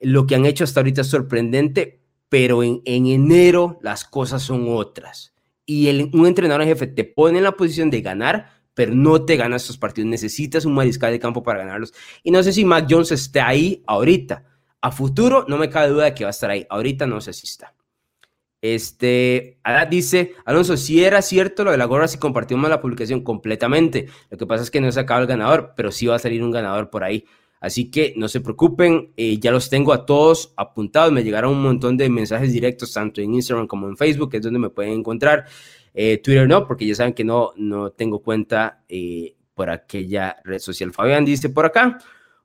Lo 0.00 0.26
que 0.26 0.34
han 0.34 0.44
hecho 0.44 0.64
hasta 0.64 0.80
ahorita 0.80 1.02
es 1.02 1.06
sorprendente, 1.08 2.00
pero 2.28 2.62
en, 2.64 2.82
en 2.84 3.06
enero 3.06 3.78
las 3.80 4.04
cosas 4.04 4.42
son 4.42 4.66
otras. 4.68 5.34
Y 5.66 5.86
el, 5.86 6.10
un 6.12 6.26
entrenador 6.26 6.62
en 6.62 6.68
jefe 6.68 6.88
te 6.88 7.04
pone 7.04 7.38
en 7.38 7.44
la 7.44 7.52
posición 7.56 7.90
de 7.90 8.00
ganar, 8.00 8.61
pero 8.74 8.94
no 8.94 9.24
te 9.24 9.36
ganas 9.36 9.62
estos 9.62 9.78
partidos. 9.78 10.08
Necesitas 10.08 10.64
un 10.64 10.74
mariscal 10.74 11.12
de 11.12 11.18
campo 11.18 11.42
para 11.42 11.60
ganarlos. 11.60 11.92
Y 12.22 12.30
no 12.30 12.42
sé 12.42 12.52
si 12.52 12.64
Mac 12.64 12.86
Jones 12.88 13.12
esté 13.12 13.40
ahí 13.40 13.82
ahorita. 13.86 14.44
A 14.80 14.90
futuro 14.90 15.44
no 15.48 15.58
me 15.58 15.70
cabe 15.70 15.88
duda 15.88 16.04
de 16.04 16.14
que 16.14 16.24
va 16.24 16.28
a 16.28 16.32
estar 16.32 16.50
ahí. 16.50 16.66
Ahorita 16.68 17.06
no 17.06 17.20
sé 17.20 17.32
si 17.32 17.46
está. 17.46 17.74
Este, 18.62 19.58
dice, 19.90 20.34
Alonso, 20.44 20.76
si 20.76 21.04
era 21.04 21.20
cierto 21.20 21.64
lo 21.64 21.72
de 21.72 21.78
la 21.78 21.84
gorra, 21.84 22.06
si 22.06 22.18
compartimos 22.18 22.70
la 22.70 22.80
publicación 22.80 23.22
completamente. 23.22 24.06
Lo 24.30 24.38
que 24.38 24.46
pasa 24.46 24.62
es 24.62 24.70
que 24.70 24.80
no 24.80 24.88
he 24.88 24.92
sacado 24.92 25.20
el 25.20 25.26
ganador, 25.26 25.74
pero 25.76 25.90
sí 25.90 26.06
va 26.06 26.16
a 26.16 26.20
salir 26.20 26.42
un 26.42 26.52
ganador 26.52 26.88
por 26.88 27.02
ahí. 27.02 27.24
Así 27.60 27.90
que 27.90 28.14
no 28.16 28.26
se 28.28 28.40
preocupen, 28.40 29.12
eh, 29.16 29.38
ya 29.38 29.52
los 29.52 29.70
tengo 29.70 29.92
a 29.92 30.06
todos 30.06 30.52
apuntados. 30.56 31.12
Me 31.12 31.22
llegaron 31.22 31.52
un 31.52 31.62
montón 31.62 31.96
de 31.96 32.08
mensajes 32.08 32.52
directos, 32.52 32.92
tanto 32.92 33.20
en 33.20 33.34
Instagram 33.34 33.66
como 33.66 33.88
en 33.88 33.96
Facebook, 33.96 34.30
que 34.30 34.38
es 34.38 34.42
donde 34.42 34.58
me 34.58 34.70
pueden 34.70 34.94
encontrar. 34.94 35.46
Eh, 35.94 36.18
Twitter 36.18 36.48
no, 36.48 36.66
porque 36.66 36.86
ya 36.86 36.94
saben 36.94 37.12
que 37.12 37.24
no, 37.24 37.52
no 37.56 37.90
tengo 37.90 38.22
cuenta 38.22 38.82
eh, 38.88 39.36
por 39.54 39.70
aquella 39.70 40.36
red 40.44 40.58
social. 40.58 40.92
Fabián 40.92 41.24
dice 41.24 41.50
por 41.50 41.66
acá, 41.66 41.98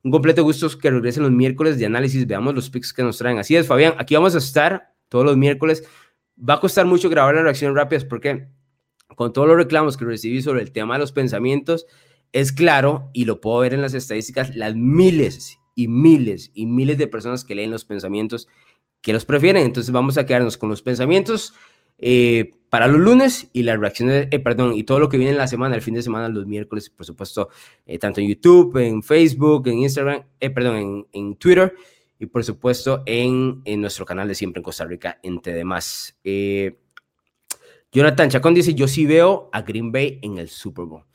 un 0.04 0.12
completo 0.12 0.44
gusto 0.44 0.70
que 0.78 0.92
regresen 0.92 1.24
los 1.24 1.32
miércoles 1.32 1.80
de 1.80 1.86
análisis, 1.86 2.28
veamos 2.28 2.54
los 2.54 2.70
pics 2.70 2.94
que 2.94 3.04
nos 3.04 3.18
traen. 3.18 3.40
Así 3.40 3.56
es, 3.56 3.68
Fabián, 3.68 3.94
aquí 3.98 4.16
vamos 4.16 4.36
a 4.36 4.40
estar 4.40 4.94
todos 5.10 5.26
los 5.26 5.38
miércoles. 5.38 5.84
Va 6.38 6.56
a 6.56 6.60
costar 6.60 6.86
mucho 6.86 7.10
grabar 7.10 7.36
las 7.36 7.44
reacciones 7.44 7.76
rápidas 7.76 8.06
porque 8.06 8.48
con 9.16 9.34
todos 9.34 9.48
los 9.48 9.58
reclamos 9.58 9.98
que 9.98 10.06
recibí 10.06 10.42
sobre 10.42 10.62
el 10.62 10.72
tema 10.72 10.96
de 10.96 11.00
los 11.00 11.12
pensamientos, 11.12 11.88
es 12.34 12.52
claro, 12.52 13.10
y 13.14 13.26
lo 13.26 13.40
puedo 13.42 13.60
ver 13.60 13.74
en 13.74 13.82
las 13.82 13.94
estadísticas, 13.94 14.56
las 14.56 14.76
miles 14.76 15.58
y 15.76 15.88
miles 15.88 16.52
y 16.54 16.66
miles 16.66 16.98
de 16.98 17.08
personas 17.08 17.44
que 17.44 17.56
leen 17.56 17.72
los 17.72 17.86
pensamientos 17.86 18.48
que 19.02 19.14
los 19.14 19.26
prefieren. 19.26 19.66
Entonces 19.66 19.92
vamos 19.92 20.18
a 20.18 20.26
quedarnos 20.26 20.58
con 20.58 20.70
los 20.70 20.82
pensamientos 20.82 21.54
eh, 21.98 22.52
para 22.70 22.88
los 22.88 23.00
lunes 23.00 23.50
y 23.54 23.64
las 23.64 23.80
reacciones, 23.80 24.28
eh, 24.30 24.40
perdón, 24.40 24.74
y 24.76 24.84
todo 24.84 25.00
lo 25.00 25.10
que 25.10 25.18
viene 25.18 25.32
en 25.32 25.38
la 25.38 25.48
semana, 25.48 25.76
el 25.76 25.82
fin 25.82 25.94
de 25.94 26.02
semana, 26.02 26.28
los 26.30 26.46
miércoles, 26.46 26.90
por 26.90 27.06
supuesto, 27.06 27.50
eh, 27.86 27.98
tanto 27.98 28.20
en 28.20 28.28
YouTube, 28.28 28.78
en 28.78 29.02
Facebook, 29.02 29.68
en 29.68 29.80
Instagram, 29.80 30.24
perdón, 30.54 31.08
en, 31.12 31.36
Twitter 31.36 31.74
y 32.20 32.26
por 32.26 32.44
supuesto 32.44 33.04
en, 33.06 33.62
en, 33.64 33.82
nuestro 33.82 34.06
canal 34.06 34.28
de 34.28 34.36
Siempre 34.36 34.60
en 34.60 34.64
Costa 34.64 34.86
Rica, 34.86 35.20
entre 35.24 35.54
demás. 35.54 36.18
Jonathan 37.92 38.30
Chacón 38.30 38.54
dice, 38.54 38.74
yo 38.74 38.88
sí 38.88 39.06
veo 39.06 39.50
a 39.54 39.62
Green 39.62 39.92
Bay 39.92 40.20
en 40.22 40.38
el 40.38 40.50
Super 40.50 40.86
Bowl. 40.86 41.06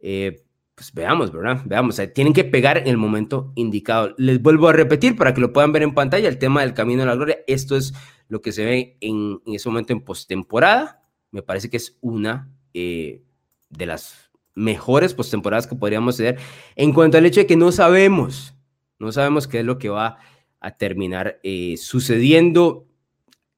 pues 0.00 0.92
veamos, 0.94 1.32
¿verdad? 1.32 1.60
Veamos, 1.66 2.00
tienen 2.14 2.32
que 2.32 2.44
pegar 2.44 2.78
en 2.78 2.88
el 2.88 2.96
momento 2.96 3.52
indicado. 3.56 4.14
Les 4.16 4.40
vuelvo 4.40 4.68
a 4.68 4.72
repetir 4.72 5.16
para 5.16 5.34
que 5.34 5.42
lo 5.42 5.52
puedan 5.52 5.72
ver 5.72 5.82
en 5.82 5.92
pantalla, 5.92 6.28
el 6.28 6.38
tema 6.38 6.62
del 6.62 6.72
Camino 6.72 7.02
de 7.02 7.06
la 7.06 7.14
Gloria. 7.14 7.38
Esto 7.46 7.76
es 7.76 7.92
lo 8.28 8.40
que 8.40 8.52
se 8.52 8.64
ve 8.64 8.96
en, 9.00 9.40
ese 9.46 9.68
momento 9.68 9.92
en 9.92 10.00
postemporada. 10.00 11.02
Me 11.30 11.42
parece 11.42 11.70
que 11.70 11.76
es 11.76 11.98
una 12.00 12.50
eh, 12.72 13.22
de 13.70 13.86
las 13.86 14.30
mejores 14.54 15.14
postemporadas 15.14 15.66
que 15.66 15.74
podríamos 15.74 16.16
tener 16.16 16.38
en 16.76 16.92
cuanto 16.92 17.18
al 17.18 17.26
hecho 17.26 17.40
de 17.40 17.46
que 17.46 17.56
no 17.56 17.72
sabemos, 17.72 18.54
no 18.98 19.10
sabemos 19.10 19.48
qué 19.48 19.60
es 19.60 19.64
lo 19.64 19.78
que 19.78 19.88
va 19.88 20.18
a 20.60 20.76
terminar 20.76 21.40
eh, 21.42 21.76
sucediendo. 21.76 22.86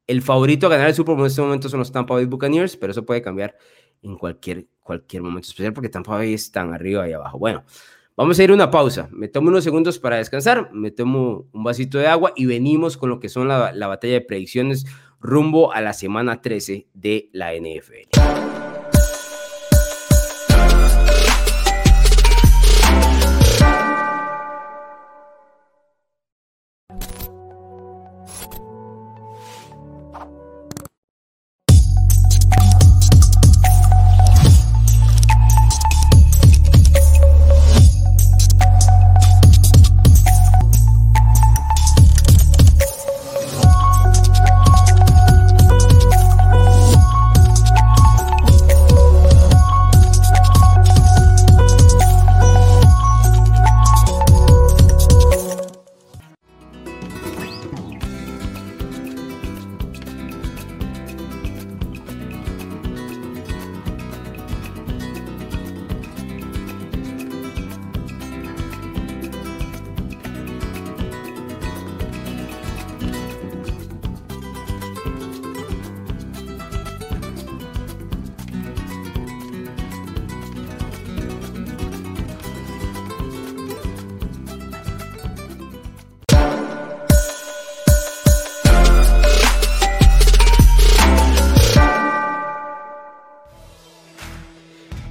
El 0.06 0.22
favorito 0.22 0.66
a 0.66 0.70
ganar 0.70 0.88
el 0.88 0.94
Super 0.94 1.14
Bowl 1.14 1.24
en 1.24 1.30
este 1.30 1.42
momento 1.42 1.68
son 1.68 1.80
los 1.80 1.92
Tampa 1.92 2.14
Bay 2.14 2.24
Buccaneers, 2.24 2.76
pero 2.76 2.92
eso 2.92 3.04
puede 3.04 3.22
cambiar 3.22 3.56
en 4.02 4.16
cualquier, 4.16 4.66
cualquier 4.80 5.22
momento, 5.22 5.48
especial 5.48 5.72
porque 5.72 5.88
Tampa 5.88 6.12
Bay 6.12 6.34
están 6.34 6.72
arriba 6.72 7.08
y 7.08 7.12
abajo. 7.12 7.38
Bueno, 7.38 7.64
Vamos 8.16 8.38
a 8.38 8.44
ir 8.44 8.50
a 8.50 8.54
una 8.54 8.70
pausa. 8.70 9.10
Me 9.12 9.28
tomo 9.28 9.48
unos 9.50 9.62
segundos 9.62 9.98
para 9.98 10.16
descansar, 10.16 10.72
me 10.72 10.90
tomo 10.90 11.48
un 11.52 11.62
vasito 11.62 11.98
de 11.98 12.06
agua 12.06 12.32
y 12.34 12.46
venimos 12.46 12.96
con 12.96 13.10
lo 13.10 13.20
que 13.20 13.28
son 13.28 13.46
la, 13.46 13.72
la 13.74 13.88
batalla 13.88 14.14
de 14.14 14.20
predicciones 14.22 14.86
rumbo 15.20 15.70
a 15.74 15.82
la 15.82 15.92
semana 15.92 16.40
13 16.40 16.88
de 16.94 17.28
la 17.34 17.52
NFL. 17.52 18.35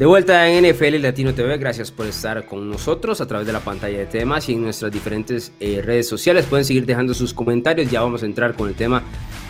De 0.06 0.08
vuelta 0.08 0.48
en 0.48 0.72
NFL 0.72 1.02
Latino 1.02 1.34
TV, 1.34 1.58
gracias 1.58 1.90
por 1.90 2.06
estar 2.06 2.46
con 2.46 2.70
nosotros 2.70 3.22
a 3.22 3.26
través 3.26 3.48
de 3.48 3.54
la 3.54 3.62
pantalla 3.62 3.98
de 3.98 4.06
temas 4.06 4.48
y 4.48 4.54
en 4.54 4.62
nuestras 4.62 4.92
diferentes 4.92 5.52
eh, 5.60 5.82
redes 5.84 6.08
sociales. 6.08 6.46
Pueden 6.46 6.64
seguir 6.64 6.86
dejando 6.86 7.16
sus 7.16 7.34
comentarios. 7.34 7.90
Ya 7.90 8.04
vamos 8.04 8.22
a 8.22 8.28
entrar 8.28 8.54
con 8.54 8.70
el 8.70 8.76
tema 8.76 9.02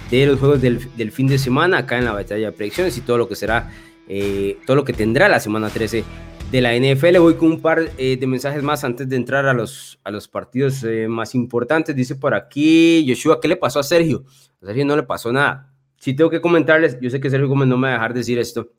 de 0.10 0.26
los 0.26 0.40
juegos 0.40 0.62
del, 0.62 0.80
fin 1.12 1.28
de 1.28 1.38
semana 1.40 1.80
acá 1.80 1.98
en 1.98 2.06
la 2.06 2.14
batalla 2.14 2.46
de 2.46 2.52
predicciones 2.54 2.98
y 2.98 3.02
todo 3.02 3.18
lo 3.18 3.28
que 3.28 3.36
será, 3.36 3.70
eh, 4.08 4.58
todo 4.66 4.78
lo 4.78 4.86
que 4.86 4.94
tendrá 4.94 5.28
la 5.28 5.42
semana 5.42 5.68
13 5.68 6.06
de 6.50 6.62
la 6.62 6.74
NFL. 6.74 7.18
Voy 7.18 7.34
con 7.34 7.52
un 7.52 7.60
par 7.60 7.92
eh, 7.98 8.16
de 8.16 8.26
mensajes 8.26 8.64
más 8.64 8.86
antes 8.86 9.10
de 9.10 9.18
entrar 9.18 9.46
a 9.48 9.54
los, 9.54 10.00
a 10.06 10.10
los 10.10 10.30
partidos 10.30 10.86
más 11.10 11.36
importantes. 11.36 11.94
Dice 11.94 12.16
por 12.16 12.34
aquí 12.34 13.06
Joshua, 13.06 13.42
¿qué 13.42 13.50
le 13.50 13.58
pasó 13.58 13.82
a 13.82 13.84
Sergio? 13.84 14.24
A 14.62 14.68
Sergio 14.68 14.86
no 14.86 14.96
le 14.96 15.04
pasó 15.04 15.34
nada. 15.34 15.74
Sí 15.98 16.14
tengo 16.14 16.30
que 16.30 16.40
comentarles, 16.40 16.98
yo 17.02 17.10
sé 17.10 17.20
que 17.20 17.30
Sergio 17.30 17.50
Gómez 17.50 17.68
no 17.68 17.78
me 17.78 17.90
va 17.90 17.96
a 17.96 17.98
dejar 17.98 18.14
decir 18.14 18.40
esto 18.40 18.72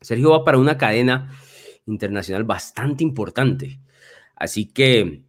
Sergio 0.00 0.30
va 0.30 0.44
para 0.44 0.58
una 0.58 0.78
cadena 0.78 1.32
internacional 1.86 2.44
bastante 2.44 3.02
importante. 3.02 3.80
Así 4.36 4.66
que 4.66 5.24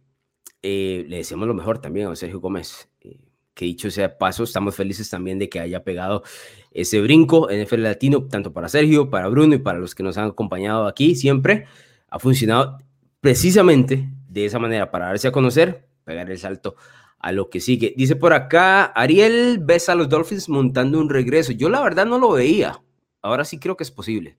eh, 0.62 1.04
le 1.08 1.16
deseamos 1.16 1.48
lo 1.48 1.54
mejor 1.54 1.80
también 1.80 2.06
a 2.08 2.16
Sergio 2.16 2.40
Gómez. 2.40 2.88
Eh, 3.00 3.18
que 3.54 3.64
dicho 3.64 3.90
sea 3.90 4.16
paso, 4.16 4.44
estamos 4.44 4.74
felices 4.74 5.10
también 5.10 5.38
de 5.38 5.48
que 5.48 5.60
haya 5.60 5.84
pegado 5.84 6.22
ese 6.70 7.00
brinco 7.00 7.50
en 7.50 7.62
NFL 7.62 7.82
Latino, 7.82 8.26
tanto 8.26 8.52
para 8.52 8.68
Sergio, 8.68 9.10
para 9.10 9.28
Bruno 9.28 9.54
y 9.54 9.58
para 9.58 9.78
los 9.78 9.94
que 9.94 10.02
nos 10.02 10.16
han 10.16 10.28
acompañado 10.28 10.86
aquí 10.86 11.14
siempre. 11.14 11.66
Ha 12.08 12.18
funcionado 12.18 12.78
precisamente 13.20 14.08
de 14.28 14.46
esa 14.46 14.58
manera 14.58 14.90
para 14.90 15.06
darse 15.06 15.28
a 15.28 15.32
conocer, 15.32 15.88
pegar 16.04 16.30
el 16.30 16.38
salto 16.38 16.76
a 17.18 17.32
lo 17.32 17.50
que 17.50 17.60
sigue. 17.60 17.92
Dice 17.96 18.16
por 18.16 18.32
acá, 18.32 18.84
Ariel, 18.84 19.58
ves 19.60 19.88
a 19.88 19.94
los 19.94 20.08
Dolphins 20.08 20.48
montando 20.48 20.98
un 20.98 21.10
regreso. 21.10 21.52
Yo 21.52 21.68
la 21.68 21.82
verdad 21.82 22.06
no 22.06 22.18
lo 22.18 22.32
veía. 22.32 22.80
Ahora 23.20 23.44
sí 23.44 23.58
creo 23.58 23.76
que 23.76 23.84
es 23.84 23.90
posible. 23.90 24.38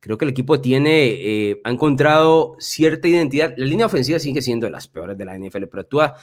Creo 0.00 0.16
que 0.16 0.24
el 0.24 0.30
equipo 0.30 0.60
tiene, 0.60 1.06
eh, 1.06 1.60
ha 1.64 1.70
encontrado 1.70 2.56
cierta 2.58 3.08
identidad. 3.08 3.54
La 3.56 3.66
línea 3.66 3.86
ofensiva 3.86 4.18
sigue 4.18 4.42
siendo 4.42 4.66
de 4.66 4.72
las 4.72 4.86
peores 4.86 5.18
de 5.18 5.24
la 5.24 5.36
NFL, 5.36 5.64
pero 5.70 5.84
tú 5.84 6.00
ha, 6.00 6.14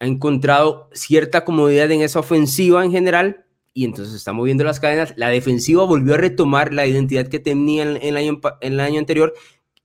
encontrado 0.00 0.90
cierta 0.92 1.44
comodidad 1.44 1.90
en 1.90 2.02
esa 2.02 2.18
ofensiva 2.18 2.84
en 2.84 2.90
general 2.90 3.46
y 3.72 3.84
entonces 3.84 4.14
está 4.14 4.32
moviendo 4.32 4.64
las 4.64 4.80
cadenas. 4.80 5.14
La 5.16 5.28
defensiva 5.28 5.84
volvió 5.84 6.14
a 6.14 6.18
retomar 6.18 6.74
la 6.74 6.86
identidad 6.86 7.28
que 7.28 7.38
tenía 7.38 7.84
en, 7.84 7.98
el, 8.02 8.16
año, 8.16 8.40
en 8.60 8.72
el 8.74 8.80
año 8.80 8.98
anterior, 8.98 9.32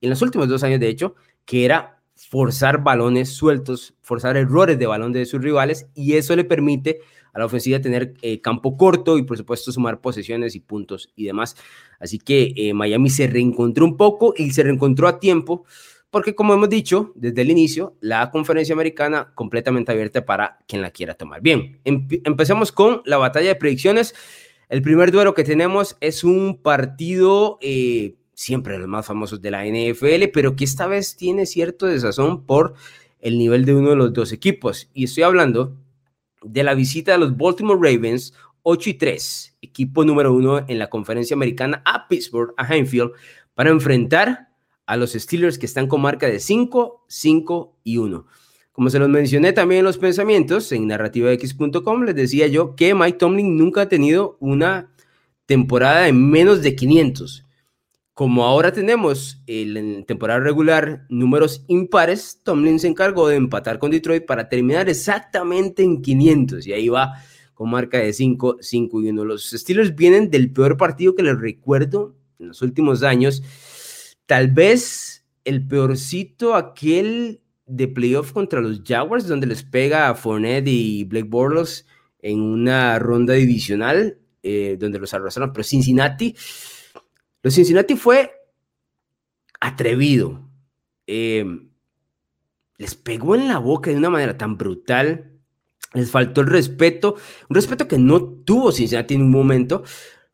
en 0.00 0.10
los 0.10 0.20
últimos 0.20 0.48
dos 0.48 0.62
años 0.62 0.80
de 0.80 0.88
hecho, 0.88 1.14
que 1.44 1.64
era 1.64 2.00
forzar 2.14 2.82
balones 2.82 3.30
sueltos, 3.30 3.94
forzar 4.02 4.36
errores 4.36 4.78
de 4.78 4.86
balón 4.86 5.12
de 5.12 5.24
sus 5.24 5.40
rivales 5.40 5.86
y 5.94 6.14
eso 6.14 6.36
le 6.36 6.44
permite 6.44 7.00
a 7.32 7.38
la 7.38 7.46
ofensiva 7.46 7.80
tener 7.80 8.14
eh, 8.22 8.40
campo 8.40 8.76
corto 8.76 9.18
y 9.18 9.22
por 9.22 9.36
supuesto 9.36 9.72
sumar 9.72 10.00
posesiones 10.00 10.54
y 10.54 10.60
puntos 10.60 11.10
y 11.16 11.24
demás. 11.24 11.56
Así 11.98 12.18
que 12.18 12.52
eh, 12.56 12.74
Miami 12.74 13.10
se 13.10 13.26
reencontró 13.26 13.84
un 13.84 13.96
poco 13.96 14.34
y 14.36 14.50
se 14.50 14.62
reencontró 14.62 15.08
a 15.08 15.18
tiempo 15.20 15.64
porque 16.10 16.34
como 16.34 16.54
hemos 16.54 16.68
dicho 16.68 17.12
desde 17.14 17.42
el 17.42 17.50
inicio, 17.50 17.96
la 18.00 18.30
conferencia 18.30 18.72
americana 18.72 19.32
completamente 19.34 19.92
abierta 19.92 20.24
para 20.24 20.58
quien 20.66 20.82
la 20.82 20.90
quiera 20.90 21.14
tomar. 21.14 21.40
Bien, 21.40 21.78
empecemos 21.84 22.72
con 22.72 23.02
la 23.04 23.16
batalla 23.16 23.48
de 23.48 23.54
predicciones. 23.54 24.14
El 24.68 24.82
primer 24.82 25.12
duelo 25.12 25.34
que 25.34 25.44
tenemos 25.44 25.96
es 26.00 26.24
un 26.24 26.60
partido... 26.60 27.58
Eh, 27.60 28.16
siempre 28.40 28.78
los 28.78 28.88
más 28.88 29.04
famosos 29.04 29.42
de 29.42 29.50
la 29.50 29.66
NFL, 29.66 30.30
pero 30.32 30.56
que 30.56 30.64
esta 30.64 30.86
vez 30.86 31.14
tiene 31.14 31.44
cierto 31.44 31.84
desazón 31.84 32.46
por 32.46 32.72
el 33.20 33.36
nivel 33.36 33.66
de 33.66 33.74
uno 33.74 33.90
de 33.90 33.96
los 33.96 34.14
dos 34.14 34.32
equipos. 34.32 34.88
Y 34.94 35.04
estoy 35.04 35.24
hablando 35.24 35.76
de 36.42 36.62
la 36.62 36.74
visita 36.74 37.12
de 37.12 37.18
los 37.18 37.36
Baltimore 37.36 37.78
Ravens 37.80 38.32
8 38.62 38.90
y 38.90 38.94
3, 38.94 39.58
equipo 39.62 40.04
número 40.04 40.32
uno 40.32 40.64
en 40.68 40.78
la 40.78 40.90
conferencia 40.90 41.34
americana 41.34 41.82
a 41.84 42.08
Pittsburgh, 42.08 42.52
a 42.56 42.66
Heinfield, 42.66 43.12
para 43.54 43.70
enfrentar 43.70 44.48
a 44.86 44.96
los 44.96 45.12
Steelers 45.12 45.58
que 45.58 45.66
están 45.66 45.86
con 45.86 46.02
marca 46.02 46.26
de 46.26 46.40
5, 46.40 47.04
5 47.08 47.76
y 47.84 47.98
1. 47.98 48.26
Como 48.72 48.90
se 48.90 48.98
los 48.98 49.08
mencioné 49.08 49.52
también 49.52 49.80
en 49.80 49.84
los 49.84 49.98
pensamientos 49.98 50.70
en 50.72 50.86
narrativax.com, 50.86 52.04
les 52.04 52.14
decía 52.14 52.46
yo 52.46 52.74
que 52.76 52.94
Mike 52.94 53.18
Tomlin 53.18 53.56
nunca 53.56 53.82
ha 53.82 53.88
tenido 53.88 54.36
una 54.40 54.92
temporada 55.46 56.02
de 56.02 56.12
menos 56.12 56.62
de 56.62 56.76
500. 56.76 57.46
Como 58.20 58.44
ahora 58.44 58.70
tenemos 58.70 59.42
en 59.46 60.04
temporada 60.04 60.40
regular 60.40 61.06
números 61.08 61.64
impares, 61.68 62.42
Tomlin 62.44 62.78
se 62.78 62.88
encargó 62.88 63.28
de 63.28 63.36
empatar 63.36 63.78
con 63.78 63.90
Detroit 63.90 64.26
para 64.26 64.46
terminar 64.46 64.90
exactamente 64.90 65.82
en 65.82 66.02
500 66.02 66.66
y 66.66 66.74
ahí 66.74 66.90
va 66.90 67.14
con 67.54 67.70
marca 67.70 67.96
de 67.96 68.12
5, 68.12 68.58
5 68.60 69.00
y 69.00 69.08
1. 69.08 69.24
Los 69.24 69.48
Steelers 69.48 69.96
vienen 69.96 70.28
del 70.30 70.52
peor 70.52 70.76
partido 70.76 71.14
que 71.14 71.22
les 71.22 71.40
recuerdo 71.40 72.14
en 72.38 72.48
los 72.48 72.60
últimos 72.60 73.02
años. 73.02 73.42
Tal 74.26 74.48
vez 74.48 75.24
el 75.44 75.66
peorcito 75.66 76.56
aquel 76.56 77.40
de 77.64 77.88
playoff 77.88 78.32
contra 78.32 78.60
los 78.60 78.82
Jaguars, 78.86 79.28
donde 79.28 79.46
les 79.46 79.62
pega 79.62 80.10
a 80.10 80.14
Fournette 80.14 80.68
y 80.68 81.04
Blake 81.04 81.26
Bortles 81.26 81.86
en 82.20 82.42
una 82.42 82.98
ronda 82.98 83.32
divisional, 83.32 84.18
eh, 84.42 84.76
donde 84.78 84.98
los 84.98 85.14
arrasaron, 85.14 85.54
pero 85.54 85.64
Cincinnati 85.64 86.36
los 87.42 87.54
Cincinnati 87.54 87.96
fue 87.96 88.32
atrevido. 89.60 90.48
Eh, 91.06 91.44
les 92.76 92.94
pegó 92.94 93.34
en 93.34 93.48
la 93.48 93.58
boca 93.58 93.90
de 93.90 93.96
una 93.96 94.10
manera 94.10 94.36
tan 94.36 94.56
brutal. 94.56 95.32
Les 95.92 96.10
faltó 96.10 96.40
el 96.40 96.46
respeto, 96.46 97.16
un 97.48 97.54
respeto 97.54 97.88
que 97.88 97.98
no 97.98 98.22
tuvo 98.22 98.72
Cincinnati 98.72 99.14
en 99.14 99.22
un 99.22 99.30
momento. 99.30 99.82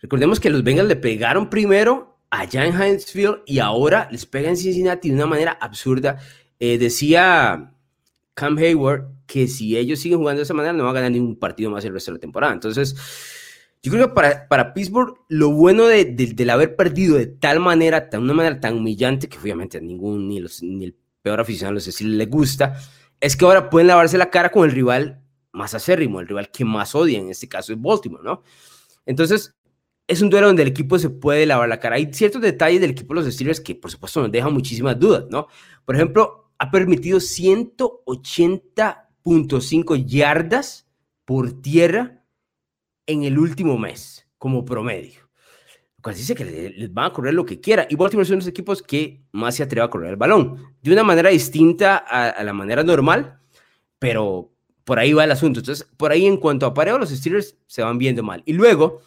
Recordemos 0.00 0.38
que 0.38 0.50
los 0.50 0.62
Bengals 0.62 0.88
le 0.88 0.96
pegaron 0.96 1.48
primero 1.48 2.18
allá 2.30 2.66
en 2.66 2.74
Hinesfield 2.74 3.38
y 3.46 3.58
ahora 3.60 4.08
les 4.10 4.26
pegan 4.26 4.50
en 4.50 4.56
Cincinnati 4.56 5.08
de 5.08 5.14
una 5.14 5.26
manera 5.26 5.52
absurda. 5.52 6.18
Eh, 6.58 6.78
decía 6.78 7.72
Cam 8.34 8.58
Hayward 8.58 9.08
que 9.26 9.48
si 9.48 9.76
ellos 9.76 9.98
siguen 9.98 10.18
jugando 10.18 10.40
de 10.40 10.44
esa 10.44 10.54
manera 10.54 10.72
no 10.72 10.84
van 10.84 10.90
a 10.90 11.00
ganar 11.00 11.12
ningún 11.12 11.38
partido 11.38 11.70
más 11.70 11.84
el 11.84 11.92
resto 11.92 12.12
de 12.12 12.18
la 12.18 12.20
temporada. 12.20 12.52
Entonces, 12.52 12.94
yo 13.86 13.92
creo 13.92 14.08
que 14.08 14.14
para, 14.14 14.48
para 14.48 14.74
Pittsburgh 14.74 15.14
lo 15.28 15.52
bueno 15.52 15.86
de, 15.86 16.06
del 16.06 16.50
haber 16.50 16.74
perdido 16.74 17.16
de 17.16 17.28
tal 17.28 17.60
manera, 17.60 18.00
de 18.00 18.18
una 18.18 18.34
manera 18.34 18.58
tan 18.58 18.78
humillante, 18.78 19.28
que 19.28 19.38
obviamente 19.38 19.78
a 19.78 19.80
ningún, 19.80 20.26
ni, 20.26 20.40
los, 20.40 20.60
ni 20.60 20.86
el 20.86 20.96
peor 21.22 21.38
aficionado, 21.38 21.74
no 21.74 21.80
sé 21.80 21.92
si 21.92 22.02
le 22.02 22.26
gusta, 22.26 22.80
es 23.20 23.36
que 23.36 23.44
ahora 23.44 23.70
pueden 23.70 23.86
lavarse 23.86 24.18
la 24.18 24.28
cara 24.28 24.50
con 24.50 24.68
el 24.68 24.74
rival 24.74 25.22
más 25.52 25.72
acérrimo, 25.72 26.18
el 26.18 26.26
rival 26.26 26.50
que 26.50 26.64
más 26.64 26.96
odia, 26.96 27.20
en 27.20 27.30
este 27.30 27.48
caso 27.48 27.72
es 27.72 27.80
Baltimore, 27.80 28.24
¿no? 28.24 28.42
Entonces, 29.04 29.54
es 30.08 30.20
un 30.20 30.30
duelo 30.30 30.48
donde 30.48 30.62
el 30.62 30.68
equipo 30.70 30.98
se 30.98 31.10
puede 31.10 31.46
lavar 31.46 31.68
la 31.68 31.78
cara. 31.78 31.94
Hay 31.94 32.12
ciertos 32.12 32.42
detalles 32.42 32.80
del 32.80 32.90
equipo 32.90 33.14
de 33.14 33.20
los 33.20 33.32
Steelers 33.32 33.60
que, 33.60 33.76
por 33.76 33.92
supuesto, 33.92 34.20
nos 34.20 34.32
dejan 34.32 34.52
muchísimas 34.52 34.98
dudas, 34.98 35.26
¿no? 35.30 35.46
Por 35.84 35.94
ejemplo, 35.94 36.50
ha 36.58 36.72
permitido 36.72 37.20
180.5 37.20 40.04
yardas 40.04 40.88
por 41.24 41.62
tierra 41.62 42.16
en 43.06 43.24
el 43.24 43.38
último 43.38 43.78
mes 43.78 44.26
como 44.38 44.64
promedio. 44.64 45.20
Lo 45.96 46.02
cual 46.02 46.14
dice 46.14 46.34
que 46.34 46.44
les 46.44 46.92
van 46.92 47.06
a 47.06 47.12
correr 47.12 47.34
lo 47.34 47.44
que 47.44 47.60
quiera. 47.60 47.86
Y 47.88 47.96
Baltimore 47.96 48.26
son 48.26 48.36
los 48.36 48.46
equipos 48.46 48.82
que 48.82 49.22
más 49.32 49.56
se 49.56 49.62
atreve 49.62 49.84
a 49.84 49.90
correr 49.90 50.10
el 50.10 50.16
balón. 50.16 50.74
De 50.82 50.92
una 50.92 51.02
manera 51.02 51.30
distinta 51.30 51.96
a, 51.96 52.42
la 52.44 52.52
manera 52.52 52.82
normal, 52.84 53.40
pero 53.98 54.52
por 54.84 54.98
ahí 54.98 55.12
va 55.12 55.24
el 55.24 55.32
asunto. 55.32 55.60
Entonces, 55.60 55.88
por 55.96 56.12
ahí 56.12 56.26
en 56.26 56.36
cuanto 56.36 56.66
a 56.66 56.74
pareo, 56.74 56.98
los 56.98 57.10
Steelers 57.10 57.56
se 57.66 57.82
van 57.82 57.98
viendo 57.98 58.22
mal. 58.22 58.42
Y 58.46 58.52
luego, 58.52 59.00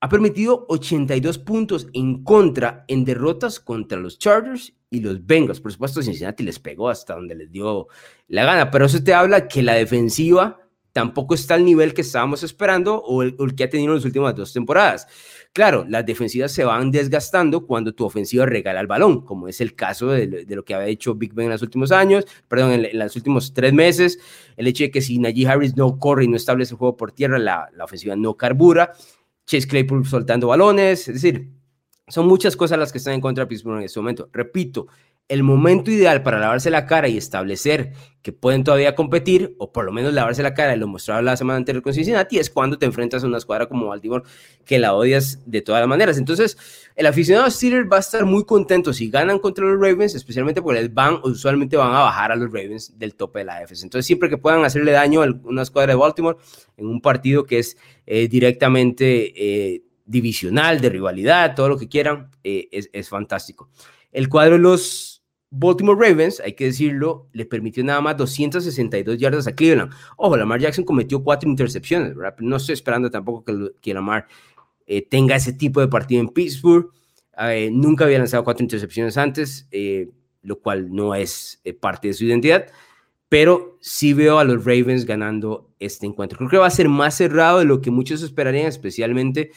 ha 0.00 0.08
permitido 0.08 0.64
82 0.68 1.38
puntos 1.38 1.88
en 1.92 2.22
contra 2.22 2.84
en 2.88 3.04
derrotas 3.04 3.58
contra 3.58 3.98
los 3.98 4.18
Chargers 4.18 4.72
y 4.90 5.00
los 5.00 5.24
Bengals. 5.26 5.60
Por 5.60 5.72
supuesto, 5.72 6.02
Cincinnati 6.02 6.44
les 6.44 6.58
pegó 6.58 6.88
hasta 6.88 7.14
donde 7.14 7.34
les 7.34 7.50
dio 7.50 7.88
la 8.28 8.44
gana, 8.44 8.70
pero 8.70 8.86
eso 8.86 9.02
te 9.02 9.12
habla 9.12 9.48
que 9.48 9.62
la 9.62 9.74
defensiva 9.74 10.67
tampoco 10.92 11.34
está 11.34 11.54
al 11.54 11.64
nivel 11.64 11.94
que 11.94 12.00
estábamos 12.00 12.42
esperando 12.42 13.00
o 13.00 13.22
el, 13.22 13.36
que 13.54 13.64
ha 13.64 13.70
tenido 13.70 13.92
en 13.92 13.96
las 13.96 14.04
últimas 14.04 14.34
dos 14.34 14.52
temporadas. 14.52 15.06
Claro, 15.52 15.84
las 15.88 16.04
defensivas 16.04 16.52
se 16.52 16.64
van 16.64 16.90
desgastando 16.90 17.66
cuando 17.66 17.92
tu 17.92 18.04
ofensiva 18.04 18.46
regala 18.46 18.80
el 18.80 18.86
balón, 18.86 19.22
como 19.22 19.48
es 19.48 19.60
el 19.60 19.74
caso 19.74 20.08
de, 20.08 20.44
lo 20.48 20.64
que 20.64 20.74
había 20.74 20.88
hecho 20.88 21.14
Big 21.14 21.34
Ben 21.34 21.46
en 21.46 21.52
los 21.52 21.62
últimos 21.62 21.92
años, 21.92 22.24
perdón, 22.48 22.72
en, 22.72 22.98
los 22.98 23.16
últimos 23.16 23.52
tres 23.52 23.72
meses. 23.72 24.18
El 24.56 24.66
hecho 24.66 24.84
de 24.84 24.90
que 24.90 25.00
si 25.00 25.18
Najee 25.18 25.46
Harris 25.46 25.76
no 25.76 25.98
corre 25.98 26.24
y 26.24 26.28
no 26.28 26.36
establece 26.36 26.74
el 26.74 26.78
juego 26.78 26.96
por 26.96 27.12
tierra, 27.12 27.38
la, 27.38 27.68
la 27.74 27.84
ofensiva 27.84 28.16
no 28.16 28.36
carbura. 28.36 28.92
Chase 29.46 29.66
Claypool 29.66 30.06
soltando 30.06 30.48
balones, 30.48 31.08
es 31.08 31.14
decir, 31.14 31.48
son 32.08 32.26
muchas 32.26 32.56
cosas 32.56 32.78
las 32.78 32.90
que 32.90 32.98
están 32.98 33.14
en 33.14 33.20
contra 33.20 33.44
de 33.44 33.48
Pittsburgh 33.48 33.78
en 33.78 33.84
este 33.84 34.00
momento. 34.00 34.28
Repito, 34.32 34.88
el 35.28 35.42
momento 35.42 35.90
ideal 35.90 36.22
para 36.22 36.38
lavarse 36.38 36.70
la 36.70 36.86
cara 36.86 37.06
y 37.08 37.18
establecer 37.18 37.92
que 38.22 38.32
pueden 38.32 38.64
todavía 38.64 38.94
competir, 38.94 39.54
o 39.58 39.72
por 39.72 39.84
lo 39.84 39.92
menos 39.92 40.12
lavarse 40.12 40.42
la 40.42 40.54
cara, 40.54 40.74
y 40.74 40.78
lo 40.78 40.88
mostraba 40.88 41.22
la 41.22 41.36
semana 41.36 41.58
anterior 41.58 41.82
con 41.82 41.94
Cincinnati, 41.94 42.38
es 42.38 42.50
cuando 42.50 42.78
te 42.78 42.86
enfrentas 42.86 43.22
a 43.22 43.26
una 43.26 43.38
escuadra 43.38 43.66
como 43.66 43.88
Baltimore 43.88 44.24
que 44.64 44.78
la 44.78 44.94
odias 44.94 45.40
de 45.46 45.62
todas 45.62 45.80
las 45.80 45.88
maneras. 45.88 46.18
Entonces, 46.18 46.56
el 46.96 47.06
aficionado 47.06 47.50
Steelers 47.50 47.88
va 47.90 47.98
a 47.98 48.00
estar 48.00 48.24
muy 48.24 48.44
contento 48.44 48.92
si 48.92 49.08
ganan 49.08 49.38
contra 49.38 49.64
los 49.64 49.80
Ravens, 49.80 50.14
especialmente 50.14 50.60
porque 50.62 50.80
les 50.80 50.92
van, 50.92 51.20
usualmente 51.22 51.76
van 51.76 51.94
a 51.94 52.00
bajar 52.00 52.32
a 52.32 52.36
los 52.36 52.50
Ravens 52.50 52.98
del 52.98 53.14
tope 53.14 53.40
de 53.40 53.44
la 53.44 53.58
AFC. 53.58 53.82
Entonces, 53.82 54.06
siempre 54.06 54.28
que 54.28 54.38
puedan 54.38 54.64
hacerle 54.64 54.92
daño 54.92 55.22
a 55.22 55.26
una 55.44 55.62
escuadra 55.62 55.92
de 55.92 55.98
Baltimore 55.98 56.38
en 56.76 56.86
un 56.86 57.00
partido 57.00 57.44
que 57.44 57.58
es 57.58 57.76
eh, 58.06 58.28
directamente... 58.28 59.74
Eh, 59.74 59.82
divisional, 60.08 60.80
de 60.80 60.88
rivalidad, 60.88 61.54
todo 61.54 61.68
lo 61.68 61.76
que 61.76 61.86
quieran, 61.86 62.30
eh, 62.42 62.66
es, 62.72 62.88
es, 62.94 63.10
fantástico. 63.10 63.68
El 64.10 64.30
cuadro 64.30 64.54
de 64.54 64.60
los 64.60 65.17
Baltimore 65.50 65.98
Ravens, 65.98 66.40
hay 66.40 66.52
que 66.52 66.66
decirlo, 66.66 67.28
le 67.32 67.46
permitió 67.46 67.82
nada 67.82 68.00
más 68.00 68.16
262 68.16 69.18
yardas 69.18 69.46
a 69.46 69.54
Cleveland. 69.54 69.92
Ojo, 70.16 70.36
Lamar 70.36 70.60
Jackson 70.60 70.84
cometió 70.84 71.22
cuatro 71.22 71.48
intercepciones, 71.48 72.14
¿verdad? 72.14 72.36
No 72.40 72.56
estoy 72.56 72.74
esperando 72.74 73.10
tampoco 73.10 73.44
que, 73.44 73.72
que 73.80 73.94
Lamar 73.94 74.26
eh, 74.86 75.06
tenga 75.08 75.36
ese 75.36 75.52
tipo 75.52 75.80
de 75.80 75.88
partido 75.88 76.20
en 76.20 76.28
Pittsburgh. 76.28 76.90
Eh, 77.38 77.70
nunca 77.72 78.04
había 78.04 78.18
lanzado 78.18 78.44
cuatro 78.44 78.62
intercepciones 78.62 79.16
antes, 79.16 79.68
lo 80.42 80.60
cual 80.60 80.94
no 80.94 81.14
es 81.14 81.62
parte 81.80 82.08
de 82.08 82.14
su 82.14 82.24
identidad 82.24 82.66
pero 83.28 83.76
sí 83.80 84.12
veo 84.14 84.38
a 84.38 84.44
los 84.44 84.64
Ravens 84.64 85.04
ganando 85.04 85.70
este 85.78 86.06
encuentro. 86.06 86.38
Creo 86.38 86.50
que 86.50 86.56
va 86.58 86.66
a 86.66 86.70
ser 86.70 86.88
más 86.88 87.14
cerrado 87.14 87.58
de 87.58 87.64
lo 87.64 87.80
que 87.80 87.90
muchos 87.90 88.22
esperarían, 88.22 88.66
especialmente 88.66 89.52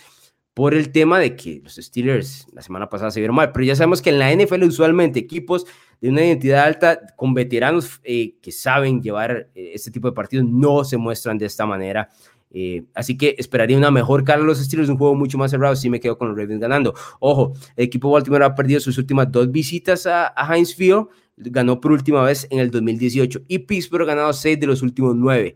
por 0.53 0.73
el 0.73 0.91
tema 0.91 1.19
de 1.19 1.35
que 1.35 1.61
los 1.63 1.75
Steelers 1.75 2.47
la 2.53 2.61
semana 2.61 2.89
pasada 2.89 3.11
se 3.11 3.19
vieron 3.19 3.35
mal, 3.35 3.51
pero 3.51 3.65
ya 3.65 3.75
sabemos 3.75 4.01
que 4.01 4.09
en 4.09 4.19
la 4.19 4.33
NFL 4.33 4.63
usualmente 4.63 5.19
equipos 5.19 5.65
de 6.01 6.09
una 6.09 6.25
identidad 6.25 6.65
alta 6.65 6.99
con 7.15 7.33
veteranos 7.33 8.01
eh, 8.03 8.35
que 8.41 8.51
saben 8.51 9.01
llevar 9.01 9.49
eh, 9.55 9.71
este 9.73 9.91
tipo 9.91 10.09
de 10.09 10.13
partidos 10.13 10.45
no 10.45 10.83
se 10.83 10.97
muestran 10.97 11.37
de 11.37 11.45
esta 11.45 11.65
manera. 11.65 12.09
Eh, 12.53 12.83
así 12.93 13.17
que 13.17 13.35
esperaría 13.37 13.77
una 13.77 13.91
mejor 13.91 14.25
cara 14.25 14.41
a 14.41 14.45
los 14.45 14.59
Steelers, 14.59 14.89
un 14.89 14.97
juego 14.97 15.15
mucho 15.15 15.37
más 15.37 15.51
cerrado. 15.51 15.75
Si 15.75 15.89
me 15.89 16.01
quedo 16.01 16.17
con 16.17 16.27
los 16.27 16.37
Ravens 16.37 16.59
ganando. 16.59 16.93
Ojo, 17.19 17.53
el 17.77 17.85
equipo 17.85 18.11
Baltimore 18.11 18.43
ha 18.43 18.55
perdido 18.55 18.81
sus 18.81 18.97
últimas 18.97 19.31
dos 19.31 19.49
visitas 19.51 20.05
a, 20.05 20.33
a 20.35 20.53
Heinz 20.53 20.75
Field 20.75 21.07
ganó 21.49 21.79
por 21.79 21.91
última 21.91 22.23
vez 22.23 22.47
en 22.49 22.59
el 22.59 22.69
2018 22.69 23.41
y 23.47 23.59
Pittsburgh 23.59 24.03
ha 24.03 24.13
ganado 24.13 24.33
seis 24.33 24.59
de 24.59 24.67
los 24.67 24.81
últimos 24.81 25.15
nueve. 25.15 25.55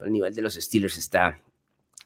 El 0.00 0.12
nivel 0.12 0.34
de 0.34 0.42
los 0.42 0.54
Steelers 0.54 0.98
está, 0.98 1.40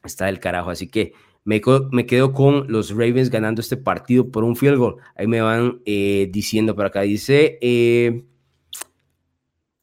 está 0.03 0.25
del 0.25 0.39
carajo, 0.39 0.69
así 0.69 0.87
que 0.87 1.13
me, 1.45 1.61
me 1.91 2.05
quedo 2.05 2.33
con 2.33 2.69
los 2.71 2.89
Ravens 2.89 3.29
ganando 3.29 3.61
este 3.61 3.77
partido 3.77 4.29
por 4.29 4.43
un 4.43 4.55
field 4.55 4.77
goal. 4.77 4.95
Ahí 5.15 5.27
me 5.27 5.41
van 5.41 5.81
eh, 5.85 6.27
diciendo 6.31 6.75
por 6.75 6.85
acá, 6.85 7.01
dice, 7.01 7.57
eh, 7.61 8.25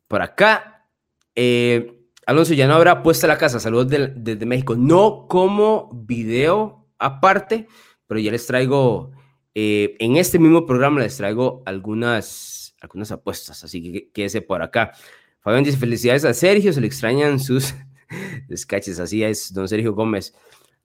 por 0.09 0.21
acá, 0.21 0.87
eh, 1.35 1.99
Alonso, 2.27 2.53
ya 2.53 2.67
no 2.67 2.75
habrá 2.75 3.03
puesta 3.03 3.27
la 3.27 3.39
casa, 3.39 3.59
saludos 3.59 3.89
desde 3.89 4.47
México, 4.47 4.77
no 4.77 5.27
como 5.29 5.91
video 6.07 6.87
aparte, 6.99 7.67
pero 8.07 8.21
ya 8.21 8.31
les 8.31 8.47
traigo, 8.47 9.13
en 9.55 10.17
este 10.17 10.39
mismo 10.39 10.67
programa 10.67 11.01
les 11.01 11.17
traigo 11.17 11.63
algunas 11.67 12.63
algunas 12.83 13.13
apuestas, 13.13 13.63
así 13.65 13.83
que 13.83 14.11
quédese 14.11 14.43
por 14.43 14.63
acá. 14.63 14.93
Fabián 15.41 15.65
dice, 15.65 15.77
felicidades 15.77 16.25
a 16.25 16.35
Sergio, 16.35 16.73
se 16.73 16.81
le 16.81 16.87
extrañan 16.87 17.41
sus 17.41 17.75
descaches, 18.49 18.99
así 18.99 19.23
es, 19.23 19.53
don 19.53 19.69
Sergio 19.69 19.95
Gómez. 19.95 20.35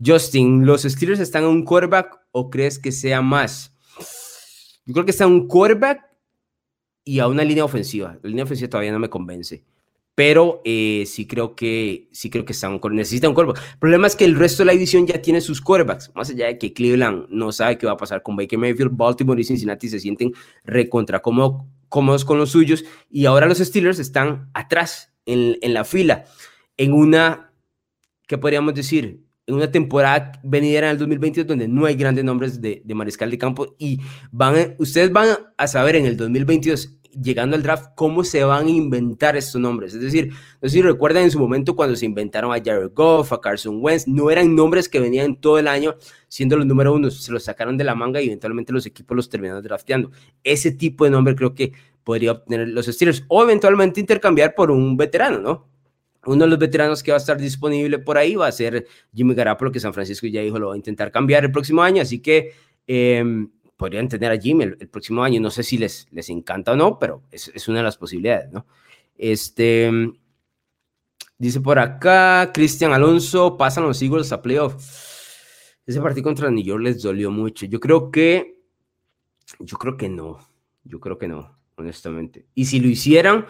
Justin, 0.04 0.66
¿los 0.66 0.84
Steelers 0.84 1.20
están 1.20 1.44
en 1.44 1.50
un 1.50 1.64
quarterback 1.64 2.20
o 2.32 2.50
crees 2.50 2.78
que 2.80 2.92
sea 2.92 3.22
más? 3.22 3.74
Yo 4.86 4.94
creo 4.94 5.06
que 5.06 5.12
está 5.12 5.26
en 5.26 5.32
un 5.32 5.48
quarterback 5.48 6.02
y 7.04 7.20
a 7.20 7.28
una 7.28 7.44
línea 7.44 7.66
ofensiva. 7.66 8.18
La 8.22 8.30
línea 8.30 8.44
ofensiva 8.44 8.70
todavía 8.70 8.92
no 8.92 9.00
me 9.00 9.10
convence 9.10 9.64
pero 10.18 10.64
eh, 10.66 11.04
sí 11.06 11.28
creo 11.28 11.56
que 11.56 12.10
sí 12.12 12.32
creo 12.32 12.44
que 12.44 12.54
está 12.54 12.68
un, 12.68 12.82
necesita 12.96 13.30
un 13.30 13.36
quarterback. 13.36 13.64
El 13.74 13.78
problema 13.78 14.08
es 14.08 14.16
que 14.16 14.26
el 14.26 14.36
resto 14.36 14.64
de 14.64 14.66
la 14.66 14.72
división 14.72 15.06
ya 15.06 15.22
tiene 15.22 15.42
sus 15.42 15.62
quarterbacks, 15.62 16.12
más 16.16 16.32
allá 16.32 16.48
de 16.48 16.58
que 16.58 16.74
Cleveland 16.74 17.28
no 17.30 17.52
sabe 17.52 17.78
qué 17.78 17.86
va 17.86 17.92
a 17.92 17.98
pasar 17.98 18.24
con 18.24 18.36
Baker 18.36 18.58
Mayfield, 18.58 18.98
Baltimore 18.98 19.40
y 19.40 19.44
Cincinnati 19.44 19.90
se 19.90 20.00
sienten 20.00 20.34
recontra 20.64 21.22
cómodos 21.22 22.26
con 22.26 22.40
los 22.40 22.50
suyos 22.50 22.84
y 23.12 23.28
ahora 23.28 23.46
los 23.46 23.60
Steelers 23.60 24.00
están 24.00 24.50
atrás 24.56 25.14
en, 25.28 25.60
en 25.62 25.76
la 25.76 25.84
fila 25.84 26.26
en 26.78 26.94
una, 26.94 27.54
¿qué 28.26 28.40
podríamos 28.40 28.74
decir? 28.74 29.27
En 29.48 29.56
una 29.56 29.72
temporada 29.72 30.34
venidera 30.44 30.88
en 30.88 30.92
el 30.92 30.98
2022 30.98 31.48
donde 31.48 31.70
no 31.70 31.86
hay 31.86 31.96
grandes 31.96 32.26
nombres 32.26 32.62
de, 32.62 32.84
mariscal 32.94 33.32
de 33.32 33.38
campo 33.38 33.76
y 33.80 34.00
van, 34.30 34.76
ustedes 34.78 35.12
van 35.12 35.30
a 35.56 35.68
saber 35.68 35.96
en 35.96 36.06
el 36.06 36.18
2022 36.18 36.98
llegando 37.22 37.56
al 37.56 37.64
draft, 37.64 37.92
cómo 37.96 38.24
se 38.24 38.44
van 38.44 38.68
a 38.68 38.70
inventar 38.70 39.36
estos 39.36 39.60
nombres. 39.60 39.94
Es 39.94 40.02
decir, 40.02 40.34
no 40.62 40.70
sé 40.70 40.76
si 40.76 40.82
recuerdan 40.82 41.24
en 41.24 41.32
su 41.32 41.40
momento 41.40 41.76
cuando 41.76 41.96
se 41.96 42.06
inventaron 42.06 42.52
a 42.52 42.62
Jared 42.64 42.92
Goff, 42.94 43.34
a 43.34 43.42
Carson 43.42 43.80
Wentz, 43.82 44.08
no 44.08 44.30
eran 44.30 44.56
nombres 44.56 44.90
que 44.90 45.00
venían 45.00 45.36
todo 45.36 45.58
el 45.60 45.68
año 45.68 45.96
siendo 46.28 46.58
los 46.58 46.66
número 46.66 46.94
uno, 46.94 47.10
se 47.10 47.32
los 47.32 47.44
sacaron 47.44 47.78
de 47.78 47.84
la 47.84 47.96
manga 47.96 48.22
y 48.22 48.28
eventualmente 48.28 48.74
los 48.74 48.86
equipos 48.86 49.16
los 49.16 49.30
terminaron 49.30 49.64
drafteando. 49.64 50.12
Ese 50.44 50.72
tipo 50.72 51.06
de 51.06 51.12
nombre 51.12 51.36
creo 51.36 51.56
que 51.56 51.74
podría 52.04 52.34
obtener 52.34 52.68
los 52.70 52.86
Steelers 52.86 53.24
o 53.28 53.44
eventualmente 53.44 54.00
intercambiar 54.00 54.56
por 54.56 54.72
un 54.72 54.98
veterano, 54.98 55.40
¿no? 55.40 55.77
Uno 56.28 56.44
de 56.44 56.50
los 56.50 56.60
veteranos 56.60 57.02
que 57.02 57.12
va 57.12 57.18
a 57.18 57.20
estar 57.20 57.38
disponible 57.38 58.00
por 58.00 58.18
ahí 58.18 58.36
va 58.36 58.48
a 58.48 58.52
ser 58.52 58.86
Jimmy 59.13 59.34
Garoppolo, 59.34 59.72
que 59.72 59.80
San 59.80 59.94
Francisco 59.94 60.28
ya 60.28 60.42
dijo 60.42 60.60
lo 60.60 60.70
va 60.70 60.74
a 60.74 60.78
intentar 60.78 61.12
cambiar 61.12 61.46
el 61.46 61.52
próximo 61.52 61.82
año, 61.82 62.02
así 62.02 62.20
que 62.20 62.54
eh, 62.86 63.24
podrían 63.78 64.10
tener 64.10 64.32
a 64.32 64.38
Jimmy 64.38 64.66
el, 64.66 64.90
próximo 64.90 65.24
año. 65.24 65.40
No 65.40 65.52
sé 65.52 65.63
si 65.63 65.78
les, 65.78 66.08
les 66.12 66.30
encanta 66.30 66.74
o 66.74 66.76
no, 66.76 67.00
pero 67.00 67.24
es, 67.32 67.50
es, 67.54 67.68
una 67.68 67.80
de 67.80 67.84
las 67.84 67.98
posibilidades, 67.98 68.52
¿no? 68.52 68.66
Este, 69.18 69.92
dice 71.38 71.62
por 71.62 71.80
acá, 71.80 72.52
Cristian 72.54 72.92
Alonso, 72.92 73.58
pasan 73.58 73.84
los 73.86 74.02
Eagles 74.02 74.32
a 74.32 74.42
playoff. 74.42 74.76
Ese 75.86 76.02
partido 76.02 76.24
contra 76.24 76.52
New 76.52 76.63
York 76.63 76.84
les 76.84 77.02
dolió 77.02 77.32
mucho. 77.32 77.66
Yo 77.66 77.80
creo 77.80 78.12
que, 78.12 78.62
yo 79.60 79.78
creo 79.78 79.96
que 79.96 80.10
no, 80.10 80.40
yo 80.84 81.00
creo 81.00 81.18
que 81.18 81.28
no, 81.28 81.58
honestamente. 81.76 82.46
Y 82.54 82.66
si 82.66 82.80
lo 82.80 82.90
hicieran, 82.90 83.46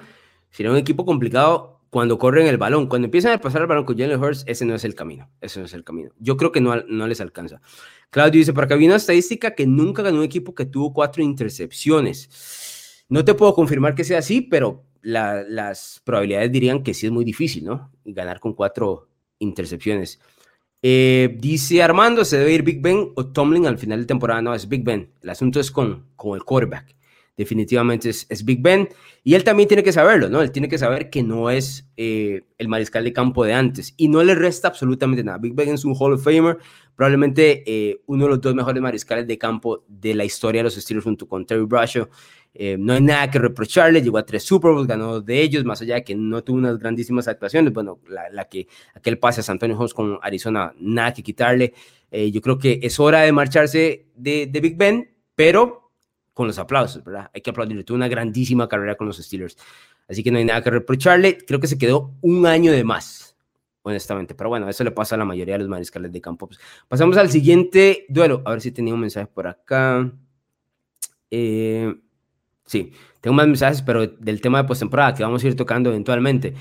sería 0.51 0.71
un 0.71 0.77
equipo 0.77 1.05
complicado 1.05 1.76
cuando 1.89 2.17
corren 2.17 2.47
el 2.47 2.57
balón, 2.57 2.87
cuando 2.87 3.05
empiezan 3.05 3.33
a 3.33 3.37
pasar 3.39 3.61
el 3.61 3.67
balón 3.67 3.85
con 3.85 3.97
Jalen 3.97 4.21
Hurts, 4.21 4.43
ese 4.47 4.65
no 4.65 4.75
es 4.75 4.83
el 4.83 4.95
camino, 4.95 5.29
ese 5.41 5.59
no 5.59 5.65
es 5.65 5.73
el 5.73 5.83
camino. 5.83 6.11
Yo 6.19 6.37
creo 6.37 6.51
que 6.51 6.61
no, 6.61 6.75
no 6.87 7.07
les 7.07 7.21
alcanza. 7.21 7.61
Claudio 8.09 8.39
dice, 8.39 8.53
por 8.53 8.65
acá 8.65 8.75
había 8.75 8.87
una 8.87 8.97
estadística 8.97 9.55
que 9.55 9.65
nunca 9.65 10.01
ganó 10.01 10.19
un 10.19 10.23
equipo 10.23 10.53
que 10.53 10.65
tuvo 10.65 10.93
cuatro 10.93 11.23
intercepciones. 11.23 13.05
No 13.09 13.23
te 13.23 13.33
puedo 13.33 13.53
confirmar 13.53 13.95
que 13.95 14.03
sea 14.03 14.19
así, 14.19 14.41
pero 14.41 14.83
las 15.01 16.01
probabilidades 16.03 16.51
dirían 16.51 16.83
que 16.83 16.93
sí 16.93 17.05
es 17.05 17.11
muy 17.11 17.23
difícil, 17.23 17.63
¿no? 17.63 17.91
Ganar 18.03 18.39
con 18.39 18.53
cuatro 18.53 19.07
intercepciones. 19.39 20.19
Eh, 20.81 21.37
dice 21.39 21.81
Armando, 21.81 22.25
¿se 22.25 22.37
debe 22.37 22.53
ir 22.53 22.63
Big 22.63 22.81
Ben 22.81 23.11
o 23.15 23.25
Tomlin 23.27 23.65
al 23.65 23.77
final 23.77 24.01
de 24.01 24.05
temporada? 24.05 24.41
No, 24.41 24.53
es 24.53 24.67
Big 24.67 24.83
Ben. 24.83 25.11
El 25.21 25.29
asunto 25.29 25.59
es 25.59 25.71
con, 25.71 26.07
con 26.15 26.35
el 26.35 26.43
quarterback 26.43 26.96
definitivamente 27.37 28.09
es, 28.09 28.43
Big 28.43 28.61
Ben. 28.61 28.89
Y 29.23 29.35
él 29.35 29.43
también 29.43 29.67
tiene 29.67 29.83
que 29.83 29.93
saberlo, 29.93 30.27
¿no? 30.29 30.41
Él 30.41 30.51
tiene 30.51 30.67
que 30.67 30.77
saber 30.77 31.09
que 31.09 31.21
no 31.21 31.49
es 31.49 31.87
eh, 31.95 32.41
el 32.57 32.67
mariscal 32.67 33.03
de 33.03 33.13
campo 33.13 33.45
de 33.45 33.53
antes 33.53 33.93
y 33.95 34.09
no 34.09 34.23
le 34.23 34.33
resta 34.33 34.67
absolutamente 34.67 35.23
nada. 35.23 35.37
Big 35.37 35.53
Ben 35.53 35.69
es 35.69 35.85
un 35.85 35.95
Hall 35.97 36.13
of 36.13 36.23
Famer, 36.23 36.57
probablemente 36.95 37.63
eh, 37.67 38.01
uno 38.07 38.25
de 38.25 38.31
los 38.31 38.41
dos 38.41 38.55
mejores 38.55 38.81
mariscales 38.81 39.27
de 39.27 39.37
campo 39.37 39.85
de 39.87 40.15
la 40.15 40.25
historia 40.25 40.59
de 40.59 40.63
los 40.63 40.75
Steelers 40.75 41.03
junto 41.03 41.27
con 41.27 41.45
Terry 41.45 41.65
Bradshaw. 41.65 42.09
Eh, 42.55 42.75
no 42.79 42.93
hay 42.93 43.01
nada 43.01 43.29
que 43.29 43.37
reprocharle, 43.37 44.01
llegó 44.01 44.17
a 44.17 44.25
tres 44.25 44.41
Super 44.41 44.71
Bowls, 44.71 44.87
ganó 44.87 45.21
de 45.21 45.39
ellos, 45.39 45.63
más 45.63 45.79
allá 45.83 45.95
de 45.95 46.03
que 46.03 46.15
no 46.15 46.43
tuvo 46.43 46.57
unas 46.57 46.79
grandísimas 46.79 47.27
actuaciones. 47.27 47.71
Bueno, 47.71 47.99
la, 48.09 48.45
que 48.45 48.67
aquel 48.95 49.19
pase 49.19 49.41
a 49.41 49.43
San 49.43 49.55
Antonio 49.55 49.77
Holmes 49.77 49.93
con 49.93 50.17
Arizona, 50.23 50.73
nada 50.79 51.13
que 51.13 51.21
quitarle. 51.21 51.73
yo 52.11 52.41
creo 52.41 52.57
que 52.57 52.79
es 52.81 52.99
hora 52.99 53.21
de 53.21 53.31
marcharse 53.31 54.07
de, 54.15 54.47
de 54.47 54.59
Big 54.59 54.75
Ben, 54.75 55.11
pero 55.35 55.86
con 56.37 56.45
los 56.45 56.59
aplausos, 56.59 57.03
¿verdad? 57.03 57.31
Hay 57.33 57.41
que 57.41 57.49
aplaudirle. 57.49 57.83
Tuvo 57.83 57.95
una 57.95 58.07
grandísima 58.07 58.69
carrera 58.69 58.93
con 58.93 59.07
los 59.07 59.17
Steelers. 59.17 59.57
Así 60.07 60.23
que 60.23 60.29
no 60.29 60.37
hay 60.37 60.45
nada 60.45 60.61
que 60.61 60.69
reprocharle. 60.69 61.39
Creo 61.39 61.59
que 61.59 61.65
se 61.65 61.79
quedó 61.79 62.13
un 62.21 62.45
año 62.45 62.71
de 62.71 62.83
más, 62.83 63.35
honestamente. 63.81 64.35
Pero 64.35 64.49
bueno, 64.49 64.69
eso 64.69 64.83
le 64.83 64.91
pasa 64.91 65.15
a 65.15 65.17
la 65.17 65.25
mayoría 65.25 65.55
de 65.55 65.59
los 65.59 65.67
mariscales 65.67 66.11
de 66.11 66.21
campo. 66.21 66.45
Pues, 66.45 66.59
pasamos 66.87 67.17
al 67.17 67.31
siguiente 67.31 68.05
duelo. 68.07 68.43
A 68.45 68.51
ver 68.51 68.61
si 68.61 68.71
tenía 68.71 68.93
un 68.93 68.99
mensaje 68.99 69.25
por 69.25 69.47
acá. 69.47 70.11
Eh, 71.31 71.95
sí, 72.67 72.93
tengo 73.19 73.33
más 73.33 73.47
mensajes, 73.47 73.81
pero 73.81 74.05
del 74.05 74.39
tema 74.39 74.61
de 74.61 74.67
postemporada 74.67 75.15
que 75.15 75.23
vamos 75.23 75.43
a 75.43 75.47
ir 75.47 75.55
tocando 75.55 75.89
eventualmente. 75.89 76.53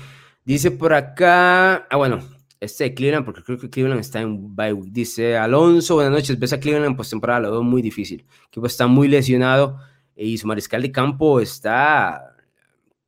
Dice 0.43 0.71
por 0.71 0.95
acá. 0.95 1.87
Ah, 1.87 1.97
bueno, 1.97 2.19
este 2.59 2.85
de 2.85 2.93
Cleveland, 2.93 3.25
porque 3.25 3.43
creo 3.43 3.57
que 3.57 3.69
Cleveland 3.69 3.99
está 3.99 4.21
en 4.21 4.55
bye 4.55 4.75
Dice 4.87 5.37
Alonso, 5.37 5.95
buenas 5.95 6.13
noches, 6.13 6.39
ves 6.39 6.53
a 6.53 6.59
Cleveland 6.59 6.87
en 6.87 6.95
postemporada, 6.95 7.41
lo 7.41 7.51
veo 7.51 7.63
muy 7.63 7.81
difícil. 7.81 8.21
El 8.21 8.47
equipo 8.47 8.67
está 8.67 8.87
muy 8.87 9.07
lesionado 9.07 9.79
y 10.15 10.37
su 10.37 10.47
mariscal 10.47 10.81
de 10.81 10.91
campo 10.91 11.39
está, 11.39 12.35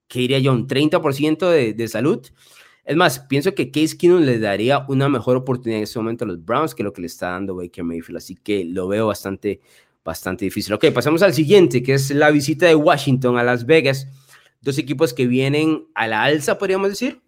¿qué 0.07 0.19
diría 0.19 0.39
yo? 0.39 0.51
Un 0.51 0.67
30% 0.67 1.49
de, 1.49 1.73
de 1.73 1.88
salud. 1.88 2.21
Es 2.89 2.95
más, 2.95 3.19
pienso 3.19 3.53
que 3.53 3.69
Case 3.69 3.97
Keenum 3.97 4.21
le 4.21 4.39
daría 4.39 4.85
una 4.88 5.09
mejor 5.09 5.38
oportunidad 5.38 5.77
en 5.77 5.83
este 5.83 5.99
momento 5.99 6.25
a 6.25 6.27
los 6.27 6.43
Browns 6.43 6.73
que 6.73 6.81
lo 6.81 6.91
que 6.91 7.01
le 7.01 7.07
está 7.07 7.29
dando 7.29 7.55
Baker 7.55 7.83
Mayfield. 7.83 8.17
Así 8.17 8.35
que 8.35 8.65
lo 8.65 8.88
veo 8.88 9.05
bastante, 9.05 9.62
bastante 10.03 10.45
difícil. 10.45 10.73
Ok, 10.73 10.85
pasamos 10.91 11.21
al 11.21 11.35
siguiente, 11.35 11.83
que 11.83 11.93
es 11.93 12.09
la 12.09 12.31
visita 12.31 12.65
de 12.65 12.73
Washington 12.73 13.38
a 13.38 13.43
Las 13.43 13.67
Vegas. 13.67 14.07
Dos 14.62 14.79
equipos 14.79 15.13
que 15.13 15.27
vienen 15.27 15.85
a 15.93 16.07
la 16.07 16.23
alza, 16.23 16.57
podríamos 16.57 16.89
decir. 16.89 17.21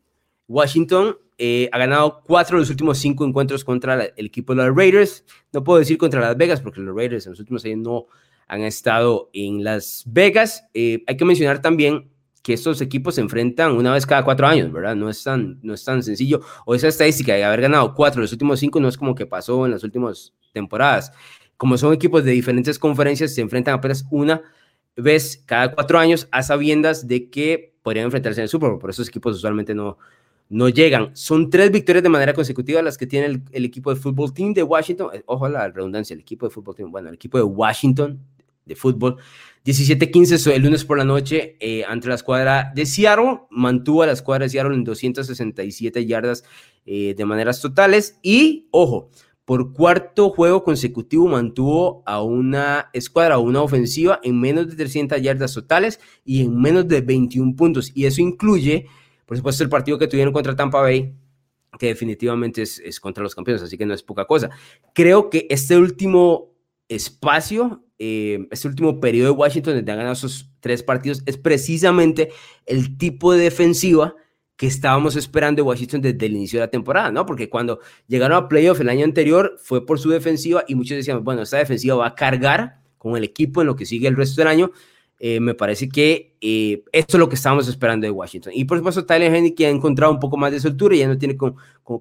Washington 0.48 1.18
eh, 1.38 1.70
ha 1.72 1.78
ganado 1.80 2.22
cuatro 2.26 2.58
de 2.58 2.62
los 2.62 2.70
últimos 2.70 2.98
cinco 2.98 3.26
encuentros 3.26 3.64
contra 3.64 4.06
el 4.06 4.26
equipo 4.26 4.54
de 4.54 4.64
los 4.64 4.76
Raiders. 4.76 5.26
No 5.52 5.64
puedo 5.64 5.80
decir 5.80 5.98
contra 5.98 6.22
Las 6.22 6.38
Vegas 6.38 6.62
porque 6.62 6.82
los 6.82 6.96
Raiders 6.96 7.26
en 7.26 7.32
los 7.32 7.40
últimos 7.40 7.66
años 7.66 7.80
no 7.80 8.06
han 8.48 8.62
estado 8.62 9.30
en 9.34 9.64
Las 9.64 10.04
Vegas. 10.06 10.68
Eh, 10.74 11.04
hay 11.08 11.18
que 11.18 11.26
mencionar 11.26 11.62
también 11.62 12.12
que 12.44 12.54
estos 12.54 12.82
equipos 12.82 13.16
se 13.16 13.22
enfrentan 13.22 13.72
una 13.72 13.94
vez 13.94 14.06
cada 14.06 14.24
cuatro 14.24 14.48
años, 14.48 14.72
¿verdad? 14.72 14.96
No 14.96 15.10
es 15.10 15.24
tan, 15.24 15.60
no 15.62 15.74
es 15.74 15.84
tan 15.84 16.04
sencillo. 16.04 16.42
O 16.66 16.76
esa 16.76 16.88
estadística 16.88 17.34
de 17.34 17.44
haber 17.44 17.62
ganado 17.62 17.94
cuatro 17.94 18.20
de 18.20 18.26
los 18.26 18.32
últimos 18.32 18.60
cinco 18.60 18.80
no 18.80 18.88
es 18.88 18.98
como 18.98 19.16
que 19.16 19.26
pasó 19.26 19.66
en 19.66 19.72
las 19.72 19.84
últimas 19.84 20.34
temporadas. 20.54 21.12
Como 21.58 21.78
son 21.78 21.94
equipos 21.94 22.24
de 22.24 22.32
diferentes 22.32 22.80
conferencias, 22.80 23.34
se 23.34 23.42
enfrentan 23.42 23.76
apenas 23.76 24.06
una 24.10 24.42
vez 24.96 25.42
cada 25.46 25.74
cuatro 25.74 26.00
años 26.00 26.28
a 26.32 26.44
sabiendas 26.44 27.08
de 27.08 27.30
que 27.30 27.76
podrían 27.84 28.06
enfrentarse 28.06 28.42
en 28.42 28.44
el 28.44 28.50
Super 28.50 28.70
Bowl. 28.70 28.80
Por 28.80 28.90
esos 28.90 29.08
equipos 29.08 29.36
usualmente 29.36 29.74
no, 29.74 29.98
no 30.52 30.68
llegan. 30.68 31.12
Son 31.16 31.50
tres 31.50 31.72
victorias 31.72 32.04
de 32.04 32.10
manera 32.10 32.34
consecutiva 32.34 32.82
las 32.82 32.98
que 32.98 33.08
tiene 33.08 33.42
el, 33.52 33.66
equipo 33.66 33.94
de 33.94 34.00
fútbol 34.00 34.34
team 34.34 34.54
de 34.54 34.64
Washington. 34.64 35.10
Eh, 35.14 35.24
ojo 35.26 35.46
a 35.46 35.50
la 35.50 35.70
redundancia, 35.70 36.14
el 36.14 36.20
equipo 36.20 36.46
de 36.46 36.54
fútbol 36.54 36.76
team. 36.76 36.92
Bueno, 36.92 37.08
el 37.08 37.16
equipo 37.16 37.38
de 37.38 37.46
Washington 37.46 38.20
de 38.66 38.76
fútbol. 38.76 39.16
17-15 39.64 40.52
el 40.52 40.62
lunes 40.62 40.84
por 40.84 40.98
la 40.98 41.06
noche 41.06 41.56
eh, 41.62 41.86
ante 41.88 42.10
la 42.10 42.16
escuadra 42.16 42.74
de 42.76 42.86
Seattle. 42.86 43.44
Mantuvo 43.50 44.04
a 44.04 44.08
la 44.08 44.12
escuadra 44.12 44.44
de 44.44 44.50
Seattle 44.50 44.76
en 44.76 44.84
267 44.84 46.06
yardas 46.06 46.44
eh, 46.86 47.16
de 47.16 47.26
maneras 47.26 47.62
totales. 47.62 48.20
Y, 48.22 48.68
ojo, 48.72 49.10
por 49.46 49.72
cuarto 49.72 50.32
juego 50.32 50.66
consecutivo 50.66 51.28
mantuvo 51.28 52.04
a 52.06 52.22
una 52.22 52.90
escuadra, 52.92 53.36
a 53.36 53.40
una 53.40 53.62
ofensiva 53.62 54.20
en 54.22 54.38
menos 54.38 54.70
de 54.70 54.76
300 54.76 55.22
yardas 55.22 55.54
totales 55.54 56.02
y 56.26 56.42
en 56.42 56.60
menos 56.60 56.90
de 56.90 57.00
21 57.00 57.56
puntos. 57.56 57.94
Y 57.96 58.06
eso 58.06 58.22
incluye, 58.22 58.88
por 59.32 59.38
supuesto, 59.38 59.64
el 59.64 59.70
partido 59.70 59.98
que 59.98 60.10
tuvieron 60.10 60.34
contra 60.34 60.58
Tampa 60.58 60.82
Bay, 60.82 61.16
que 61.80 61.86
definitivamente 61.86 62.64
es, 62.64 63.00
contra 63.00 63.24
los 63.24 63.34
campeones, 63.34 63.64
así 63.64 63.78
que 63.78 63.86
no 63.86 63.94
es 63.94 64.04
poca 64.04 64.26
cosa. 64.26 64.50
Creo 64.94 65.30
que 65.30 65.48
este 65.50 65.78
último 65.78 66.54
espacio, 66.90 67.86
eh, 67.98 68.46
este 68.52 68.68
último 68.68 69.00
periodo 69.00 69.32
de 69.32 69.40
Washington, 69.40 69.76
donde 69.76 69.90
han 69.90 70.00
ganado 70.00 70.16
esos 70.16 70.52
tres 70.60 70.84
partidos, 70.84 71.24
es 71.26 71.38
precisamente 71.38 72.28
el 72.66 72.98
tipo 72.98 73.32
de 73.32 73.44
defensiva 73.44 74.18
que 74.58 74.68
estábamos 74.68 75.16
esperando 75.16 75.62
de 75.62 75.70
Washington 75.70 76.02
desde 76.02 76.26
el 76.26 76.36
inicio 76.36 76.60
de 76.60 76.66
la 76.66 76.70
temporada, 76.70 77.10
¿no? 77.10 77.26
Porque 77.26 77.50
cuando 77.50 77.80
llegaron 78.08 78.36
a 78.36 78.50
playoff 78.50 78.82
el 78.82 78.90
año 78.90 79.06
anterior 79.06 79.56
fue 79.64 79.86
por 79.86 79.98
su 79.98 80.10
defensiva 80.10 80.66
y 80.68 80.76
muchos 80.76 80.98
decían, 80.98 81.24
bueno, 81.24 81.44
esta 81.44 81.58
defensiva 81.58 81.96
va 81.96 82.08
a 82.08 82.16
cargar 82.16 82.82
con 82.98 83.16
el 83.16 83.24
equipo 83.24 83.62
en 83.62 83.68
lo 83.68 83.78
que 83.78 83.86
sigue 83.86 84.10
el 84.10 84.18
resto 84.18 84.42
del 84.42 84.50
año. 84.50 84.72
Eh, 85.24 85.40
me 85.40 85.54
parece 85.54 85.88
que 85.88 86.36
eh, 86.42 86.84
esto 86.92 87.18
es 87.18 87.20
lo 87.20 87.30
que 87.30 87.36
estábamos 87.36 87.68
esperando 87.68 88.08
de 88.08 88.12
Washington. 88.12 88.54
Y 88.56 88.66
por 88.66 88.80
supuesto, 88.80 89.06
Tyler 89.06 89.32
Henry 89.32 89.54
ha 89.66 89.70
encontrado 89.70 90.12
un 90.12 90.20
poco 90.20 90.36
más 90.36 90.52
de 90.52 90.60
soltura 90.60 90.96
y 90.96 90.98
ya 90.98 91.08
no 91.08 91.16
tiene 91.16 91.38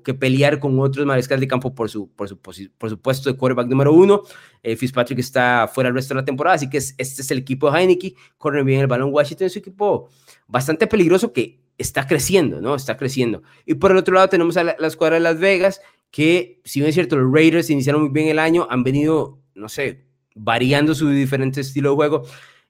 que 0.03 0.15
pelear 0.15 0.59
con 0.59 0.81
otros 0.81 1.05
mariscales 1.05 1.43
de 1.43 1.47
campo 1.47 1.75
por 1.75 1.91
su, 1.91 2.09
por 2.09 2.31
su, 2.31 2.39
por 2.39 2.55
su 2.55 2.99
puesto 2.99 3.31
de 3.31 3.37
quarterback 3.37 3.69
número 3.69 3.93
uno. 3.93 4.23
Eh, 4.63 4.75
Fitzpatrick 4.75 5.19
está 5.19 5.69
fuera 5.71 5.89
el 5.89 5.95
resto 5.95 6.15
de 6.15 6.21
la 6.23 6.25
temporada, 6.25 6.55
así 6.57 6.71
que 6.71 6.79
este 6.79 6.97
es 6.97 7.31
el 7.31 7.37
equipo 7.37 7.71
de 7.71 7.79
Heineken. 7.79 8.15
Corre 8.39 8.65
bien 8.65 8.81
el 8.81 8.87
balón 8.87 9.13
Washington, 9.13 9.49
es 9.49 9.57
un 9.57 9.61
equipo 9.61 10.09
bastante 10.49 10.87
peligroso 10.87 11.35
que 11.35 11.61
está 11.77 12.07
creciendo, 12.07 12.63
¿no? 12.63 12.75
Está 12.75 12.97
creciendo. 12.97 13.43
Y 13.67 13.75
por 13.75 13.91
el 13.91 13.99
otro 13.99 14.15
lado 14.15 14.31
tenemos 14.31 14.57
a 14.57 14.65
la, 14.65 14.73
escuadra 14.87 15.17
de 15.17 15.21
Las 15.21 15.39
Vegas, 15.39 15.83
que 16.11 16.63
si 16.65 16.81
bien 16.81 16.89
es 16.89 16.95
cierto, 16.95 17.19
los 17.19 17.31
Raiders 17.31 17.69
iniciaron 17.69 18.01
muy 18.01 18.11
bien 18.11 18.29
el 18.29 18.39
año, 18.39 18.67
han 18.71 18.83
venido, 18.83 19.41
no 19.55 19.69
sé, 19.69 20.07
variando 20.35 20.95
su 20.95 21.11
diferente 21.11 21.61
estilo 21.61 21.91
de 21.91 21.97
juego. 21.97 22.23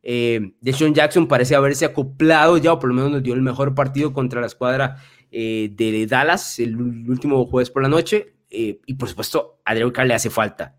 Eh, 0.02 0.52
Deshaun 0.60 0.94
Jackson 0.94 1.28
parece 1.28 1.54
haberse 1.54 1.84
acoplado 1.84 2.56
ya, 2.58 2.72
o 2.72 2.78
por 2.78 2.88
lo 2.88 2.94
menos 2.94 3.10
nos 3.10 3.22
dio 3.22 3.34
el 3.34 3.42
mejor 3.42 3.74
partido 3.74 4.12
contra 4.12 4.40
la 4.40 4.46
escuadra 4.46 4.96
eh, 5.30 5.70
de 5.72 6.06
Dallas 6.06 6.58
el, 6.58 6.76
último 6.76 7.44
jueves 7.46 7.70
por 7.70 7.82
la 7.82 7.88
noche. 7.88 8.34
Eh, 8.50 8.80
y 8.86 8.94
por 8.94 9.08
supuesto, 9.08 9.60
a 9.64 9.74
Derek 9.74 9.94
Carr 9.94 10.06
le 10.06 10.14
hace 10.14 10.30
falta 10.30 10.76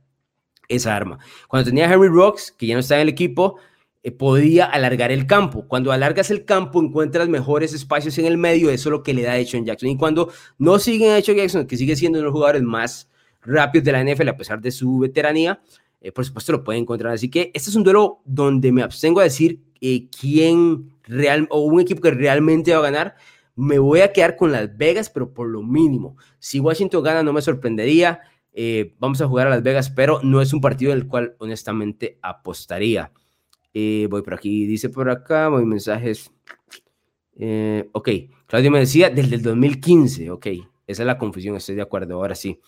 esa 0.67 0.95
arma. 0.95 1.19
Cuando 1.47 1.69
tenía 1.69 1.88
a 1.88 1.93
Henry 1.93 2.10
Rocks, 2.10 2.51
que 2.51 2.67
ya 2.67 2.73
no 2.73 2.79
está 2.79 2.95
en 2.95 3.01
el 3.01 3.10
equipo, 3.10 3.57
eh, 4.03 4.12
podía 4.12 4.65
alargar 4.65 5.12
el 5.12 5.27
campo. 5.27 5.67
Cuando 5.67 5.91
alargas 5.91 6.31
el 6.31 6.45
campo, 6.45 6.81
encuentras 6.81 7.29
mejores 7.29 7.73
espacios 7.73 8.17
en 8.17 8.25
el 8.25 8.38
medio, 8.38 8.69
eso 8.69 8.89
es 8.89 8.91
lo 8.91 9.03
que 9.03 9.13
le 9.13 9.23
da 9.23 9.34
a 9.34 9.45
Sean 9.45 9.65
Jackson. 9.65 9.89
Y 9.89 9.97
cuando 9.97 10.31
no 10.57 10.79
siguen 10.79 11.12
a 11.12 11.21
Sean 11.21 11.38
Jackson, 11.38 11.67
que 11.67 11.77
sigue 11.77 11.95
siendo 11.95 12.19
uno 12.19 12.23
de 12.23 12.31
los 12.31 12.34
jugadores 12.34 12.63
más 12.63 13.10
rápidos 13.43 13.86
de 13.86 13.91
la 13.91 14.03
NFL, 14.03 14.29
a 14.29 14.38
pesar 14.38 14.62
de 14.62 14.71
su 14.71 14.99
veteranía, 14.99 15.62
eh, 16.02 16.12
por 16.12 16.26
supuesto 16.26 16.52
lo 16.52 16.64
puede 16.64 16.80
encontrar. 16.80 17.14
Así 17.14 17.30
que 17.30 17.52
este 17.54 17.70
es 17.70 17.76
un 17.76 17.84
duelo 17.84 18.20
donde 18.26 18.72
me 18.72 18.84
abstengo 18.84 19.20
a 19.20 19.24
decir 19.24 19.62
eh, 19.80 20.08
quién 20.10 20.92
real 21.04 21.48
o 21.50 21.62
un 21.62 21.80
equipo 21.80 22.02
que 22.02 22.12
realmente 22.12 22.74
va 22.74 22.80
a 22.80 22.92
ganar. 22.92 23.16
Me 23.56 23.80
voy 23.80 24.02
a 24.02 24.12
quedar 24.12 24.36
con 24.36 24.52
Las 24.52 24.76
Vegas, 24.78 25.10
pero 25.10 25.34
por 25.34 25.48
lo 25.48 25.62
mínimo. 25.62 26.18
Si 26.40 26.60
Washington 26.60 27.04
gana, 27.04 27.24
no 27.24 27.34
me 27.34 27.42
sorprendería. 27.42 28.22
vamos 29.00 29.22
a 29.22 29.28
jugar 29.28 29.48
a 29.48 29.52
Las 29.52 29.64
Vegas, 29.64 29.90
pero 29.90 30.20
no 30.24 30.42
es 30.42 30.52
un 30.54 30.62
partido 30.62 30.92
en 30.92 31.00
el 31.00 31.08
cual 31.08 31.36
honestamente 31.40 32.18
apostaría. 32.22 33.12
Eh, 33.74 34.08
voy 34.10 34.22
por 34.22 34.34
aquí, 34.34 34.66
dice 34.66 34.90
por 34.90 35.10
acá, 35.10 35.48
voy 35.48 35.66
mensajes. 35.66 36.32
Eh, 37.38 37.90
ok, 37.94 38.10
Claudio 38.46 38.72
me 38.72 38.80
decía 38.80 39.10
desde 39.10 39.36
el 39.36 39.42
2015, 39.42 40.30
ok, 40.32 40.48
esa 40.88 41.04
es 41.04 41.08
la 41.08 41.18
confusión, 41.18 41.56
estoy 41.56 41.76
de 41.76 41.82
acuerdo, 41.82 42.16
ahora 42.16 42.36
sí. 42.36 42.60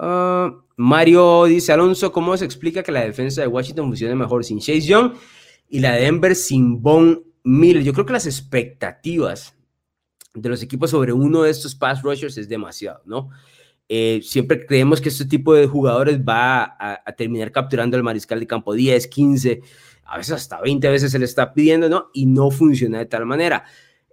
Ah, 0.00 0.54
Mario 0.76 1.46
dice, 1.46 1.72
Alonso, 1.72 2.12
¿cómo 2.12 2.36
se 2.36 2.44
explica 2.44 2.84
que 2.84 2.92
la 2.92 3.02
defensa 3.04 3.40
de 3.40 3.48
Washington 3.48 3.88
funcione 3.88 4.14
mejor 4.14 4.44
sin 4.44 4.60
Chase 4.60 4.82
Young 4.82 5.14
y 5.68 5.80
la 5.80 5.94
de 5.94 6.02
Denver 6.02 6.36
sin 6.36 6.80
Von 6.80 7.24
Miller? 7.42 7.82
Yo 7.82 7.92
creo 7.92 8.06
que 8.06 8.12
las 8.12 8.26
expectativas 8.26 9.56
de 10.34 10.48
los 10.48 10.62
equipos 10.62 10.90
sobre 10.90 11.12
uno 11.12 11.42
de 11.42 11.50
estos 11.50 11.74
pass 11.74 12.00
rushers 12.02 12.38
es 12.38 12.48
demasiado, 12.48 13.02
¿no? 13.06 13.30
Eh, 13.88 14.20
siempre 14.22 14.64
creemos 14.66 15.00
que 15.00 15.08
este 15.08 15.24
tipo 15.24 15.54
de 15.54 15.66
jugadores 15.66 16.20
va 16.20 16.62
a, 16.62 17.02
a 17.04 17.12
terminar 17.16 17.50
capturando 17.50 17.96
al 17.96 18.04
mariscal 18.04 18.38
de 18.38 18.46
campo 18.46 18.74
10, 18.74 19.08
15, 19.08 19.62
a 20.04 20.18
veces 20.18 20.34
hasta 20.34 20.60
20 20.60 20.88
veces 20.90 21.10
se 21.10 21.18
le 21.18 21.24
está 21.24 21.52
pidiendo, 21.52 21.88
¿no? 21.88 22.10
Y 22.12 22.26
no 22.26 22.52
funciona 22.52 22.98
de 22.98 23.06
tal 23.06 23.26
manera. 23.26 23.64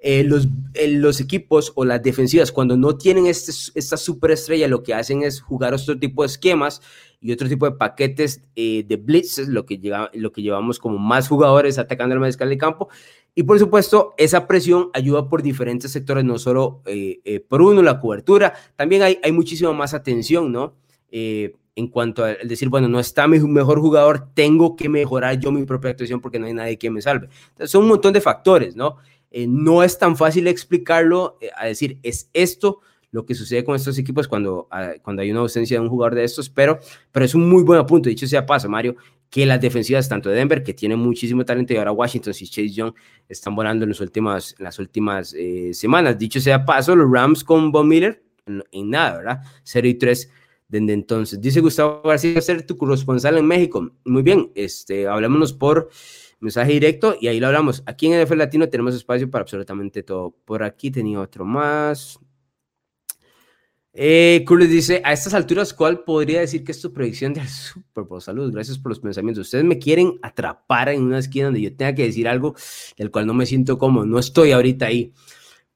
Eh, 0.08 0.24
los, 0.24 0.48
eh, 0.76 0.88
los, 0.88 1.20
equipos 1.20 1.74
o 1.74 1.84
las 1.84 2.04
defensivas, 2.04 2.52
cuando 2.52 2.78
no 2.78 2.96
tienen 2.96 3.26
este, 3.26 3.52
esta 3.74 3.98
superestrella, 3.98 4.68
lo 4.68 4.84
que 4.84 4.94
hacen 4.94 5.24
es 5.24 5.42
jugar 5.42 5.74
otro 5.74 5.98
tipo 5.98 6.22
de 6.22 6.28
esquemas 6.28 6.80
y 7.20 7.32
otro 7.32 7.50
tipo 7.50 7.66
de 7.66 7.72
paquetes 7.72 8.44
eh, 8.56 8.86
de 8.88 8.98
blitzes, 8.98 9.48
lo 9.48 9.66
que, 9.66 9.80
llega, 9.80 10.12
lo 10.14 10.32
que 10.32 10.44
llevamos 10.44 10.78
como 10.78 11.00
más 11.00 11.28
jugadores 11.28 11.80
atacando 11.80 12.14
al 12.14 12.20
mariscal 12.20 12.50
de 12.50 12.58
campo. 12.60 12.88
Y 13.34 13.42
por 13.42 13.58
supuesto, 13.58 14.14
esa 14.18 14.46
presión 14.46 14.92
ayuda 14.94 15.28
por 15.28 15.42
diferentes 15.42 15.92
sectores, 15.92 16.24
no 16.24 16.38
solo 16.38 16.84
por 17.50 17.64
uno, 17.64 17.82
la 17.82 18.00
cobertura, 18.00 18.54
también 18.76 19.02
hay, 19.02 19.18
hay 19.24 19.32
muchísima 19.32 19.74
más 19.74 19.96
atención, 19.96 20.52
¿no? 20.52 20.76
en 21.76 21.88
cuanto 21.88 22.24
a 22.24 22.36
decir, 22.36 22.70
bueno, 22.70 22.88
no 22.88 23.00
está 23.00 23.28
mi 23.28 23.40
mejor 23.40 23.82
jugador, 23.82 24.30
tengo 24.34 24.76
que 24.76 24.88
mejorar 24.88 25.40
yo 25.40 25.52
mi 25.52 25.66
propia 25.66 25.92
actuación 25.92 26.22
porque 26.22 26.40
no 26.40 26.46
hay 26.46 26.54
nadie 26.54 26.78
que 26.78 26.90
me 26.90 27.02
salve. 27.02 27.28
Entonces, 27.50 27.72
son 27.72 27.84
un 27.84 27.90
montón 27.90 28.14
de 28.14 28.22
factores, 28.22 28.76
¿no? 28.76 28.98
Eh, 29.38 29.48
no 29.50 29.84
es 29.84 30.00
tan 30.00 30.16
fácil 30.16 30.48
explicarlo, 30.48 31.38
eh, 31.42 31.50
a 31.58 31.66
decir, 31.66 32.00
es 32.04 32.30
esto 32.32 32.80
lo 33.12 33.26
que 33.26 33.36
sucede 33.36 33.66
con 33.66 33.76
estos 33.76 33.98
equipos 33.98 34.30
cuando, 34.30 34.70
ah, 34.72 34.94
cuando 35.02 35.24
hay 35.24 35.30
una 35.30 35.42
ausencia 35.42 35.78
de 35.78 35.84
un 35.84 35.90
jugador 35.90 36.16
de 36.16 36.24
estos, 36.24 36.50
pero, 36.50 36.80
pero 37.12 37.26
es 37.26 37.36
un 37.36 37.50
muy 37.50 37.62
buen 37.62 37.86
punto. 37.86 38.08
Dicho 38.08 38.28
sea 38.28 38.46
paso, 38.46 38.70
Mario, 38.70 38.96
que 39.30 39.46
las 39.46 39.60
defensivas 39.60 40.08
tanto 40.08 40.30
de 40.30 40.38
Denver, 40.38 40.64
que 40.64 40.74
tiene 40.74 40.96
muchísimo 40.96 41.44
talento, 41.44 41.74
y 41.74 41.76
ahora 41.76 41.92
Washington 41.92 42.32
y 42.40 42.46
Chase 42.46 42.70
Young 42.70 42.94
están 43.28 43.54
volando 43.58 43.84
en 43.84 43.90
las 43.90 44.80
últimas, 44.80 45.34
eh, 45.38 45.74
semanas. 45.74 46.18
Dicho 46.18 46.40
sea 46.40 46.64
paso, 46.64 46.96
los 46.96 47.12
Rams 47.12 47.44
con 47.44 47.74
Von 47.74 47.90
Miller, 47.90 48.24
en, 48.46 48.64
en 48.72 48.90
nada, 48.90 49.18
¿verdad? 49.18 49.42
0 49.64 49.86
y 49.86 49.96
3 49.96 50.32
desde 50.70 50.94
entonces. 50.94 51.42
Dice 51.42 51.60
Gustavo 51.60 52.04
García, 52.06 52.40
ser 52.40 52.66
tu 52.66 52.78
corresponsal 52.78 53.38
en 53.38 53.48
México. 53.48 53.92
Muy 54.06 54.24
bien, 54.24 54.54
este, 54.56 55.10
hablémonos 55.10 55.52
por 55.52 55.90
mensaje 56.46 56.72
directo 56.72 57.16
y 57.20 57.28
ahí 57.28 57.40
lo 57.40 57.48
hablamos. 57.48 57.84
Aquí 57.86 58.08
en 58.08 58.22
NFL 58.24 58.38
Latino 58.38 58.70
tenemos 58.70 58.96
espacio 58.96 59.30
para 59.30 59.44
absolutamente 59.44 60.04
todo. 60.04 60.36
Por 60.46 60.64
aquí 60.64 60.92
tenía 60.92 61.20
otro 61.20 61.46
más. 61.46 62.20
Eh, 63.98 64.46
dice, 64.68 65.02
a 65.06 65.14
estas 65.14 65.34
alturas, 65.34 65.74
¿cuál 65.74 66.04
podría 66.04 66.42
decir 66.42 66.66
que 66.66 66.74
es 66.74 66.82
tu 66.82 66.92
predicción 66.92 67.34
del 67.34 67.48
Super 67.48 68.04
Bowl? 68.04 68.22
Saludos, 68.22 68.52
gracias 68.52 68.78
por 68.78 68.92
los 68.92 69.00
pensamientos. 69.00 69.46
Ustedes 69.46 69.64
me 69.64 69.80
quieren 69.80 70.20
atrapar 70.22 70.90
en 70.90 71.02
una 71.02 71.20
esquina 71.20 71.46
donde 71.46 71.62
yo 71.62 71.76
tenga 71.76 71.96
que 71.96 72.04
decir 72.04 72.28
algo 72.28 72.56
del 72.98 73.10
cual 73.10 73.26
no 73.26 73.34
me 73.34 73.46
siento 73.46 73.78
cómodo. 73.78 74.06
No 74.06 74.20
estoy 74.20 74.52
ahorita 74.52 74.88
ahí. 74.88 75.14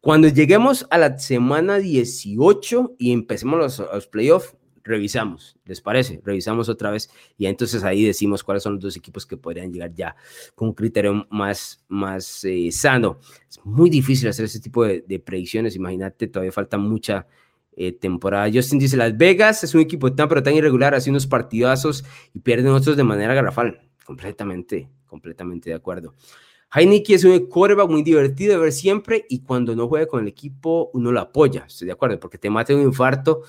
Cuando 0.01 0.27
lleguemos 0.27 0.85
a 0.89 0.97
la 0.97 1.17
semana 1.17 1.77
18 1.77 2.95
y 2.97 3.13
empecemos 3.13 3.57
los, 3.57 3.79
los 3.79 4.07
playoffs, 4.07 4.55
revisamos, 4.83 5.57
¿les 5.65 5.81
parece? 5.81 6.21
Revisamos 6.23 6.69
otra 6.69 6.91
vez 6.91 7.09
y 7.37 7.45
entonces 7.45 7.83
ahí 7.83 8.03
decimos 8.03 8.43
cuáles 8.43 8.63
son 8.63 8.73
los 8.73 8.81
dos 8.83 8.97
equipos 8.97 9.25
que 9.25 9.37
podrían 9.37 9.71
llegar 9.71 9.93
ya 9.93 10.15
con 10.55 10.69
un 10.69 10.73
criterio 10.73 11.27
más, 11.29 11.83
más 11.87 12.43
eh, 12.43 12.71
sano. 12.71 13.19
Es 13.49 13.59
muy 13.63 13.89
difícil 13.89 14.29
hacer 14.29 14.45
ese 14.45 14.59
tipo 14.59 14.85
de, 14.85 15.01
predicciones, 15.19 15.75
imagínate, 15.75 16.27
todavía 16.27 16.51
falta 16.51 16.77
mucha 16.77 17.27
eh, 17.75 17.91
temporada. 17.91 18.49
Justin 18.51 18.79
dice, 18.79 18.97
Las 18.97 19.17
Vegas 19.17 19.63
es 19.63 19.73
un 19.75 19.81
equipo 19.81 20.13
tan 20.13 20.27
pero 20.27 20.43
tan 20.43 20.55
irregular, 20.55 20.93
hace 20.93 21.09
unos 21.09 21.27
partidazos 21.27 22.03
y 22.33 22.39
pierden 22.39 22.71
otros 22.71 22.97
de 22.97 23.03
manera 23.03 23.33
garrafal. 23.33 23.81
Completamente, 24.05 24.89
completamente 25.05 25.69
de 25.69 25.75
acuerdo. 25.75 26.13
Heineken 26.71 27.15
es 27.15 27.23
un 27.23 27.47
quarterback 27.47 27.89
muy 27.89 28.03
divertido 28.03 28.53
de 28.53 28.59
ver 28.59 28.71
siempre 28.71 29.25
y 29.27 29.41
cuando 29.41 29.75
no 29.75 29.87
juega 29.87 30.05
con 30.05 30.21
el 30.21 30.27
equipo 30.27 30.91
uno 30.93 31.11
lo 31.11 31.19
apoya, 31.19 31.65
estoy 31.67 31.87
de 31.87 31.93
acuerdo, 31.93 32.19
porque 32.19 32.37
te 32.37 32.49
mata 32.49 32.75
un 32.75 32.81
infarto 32.81 33.41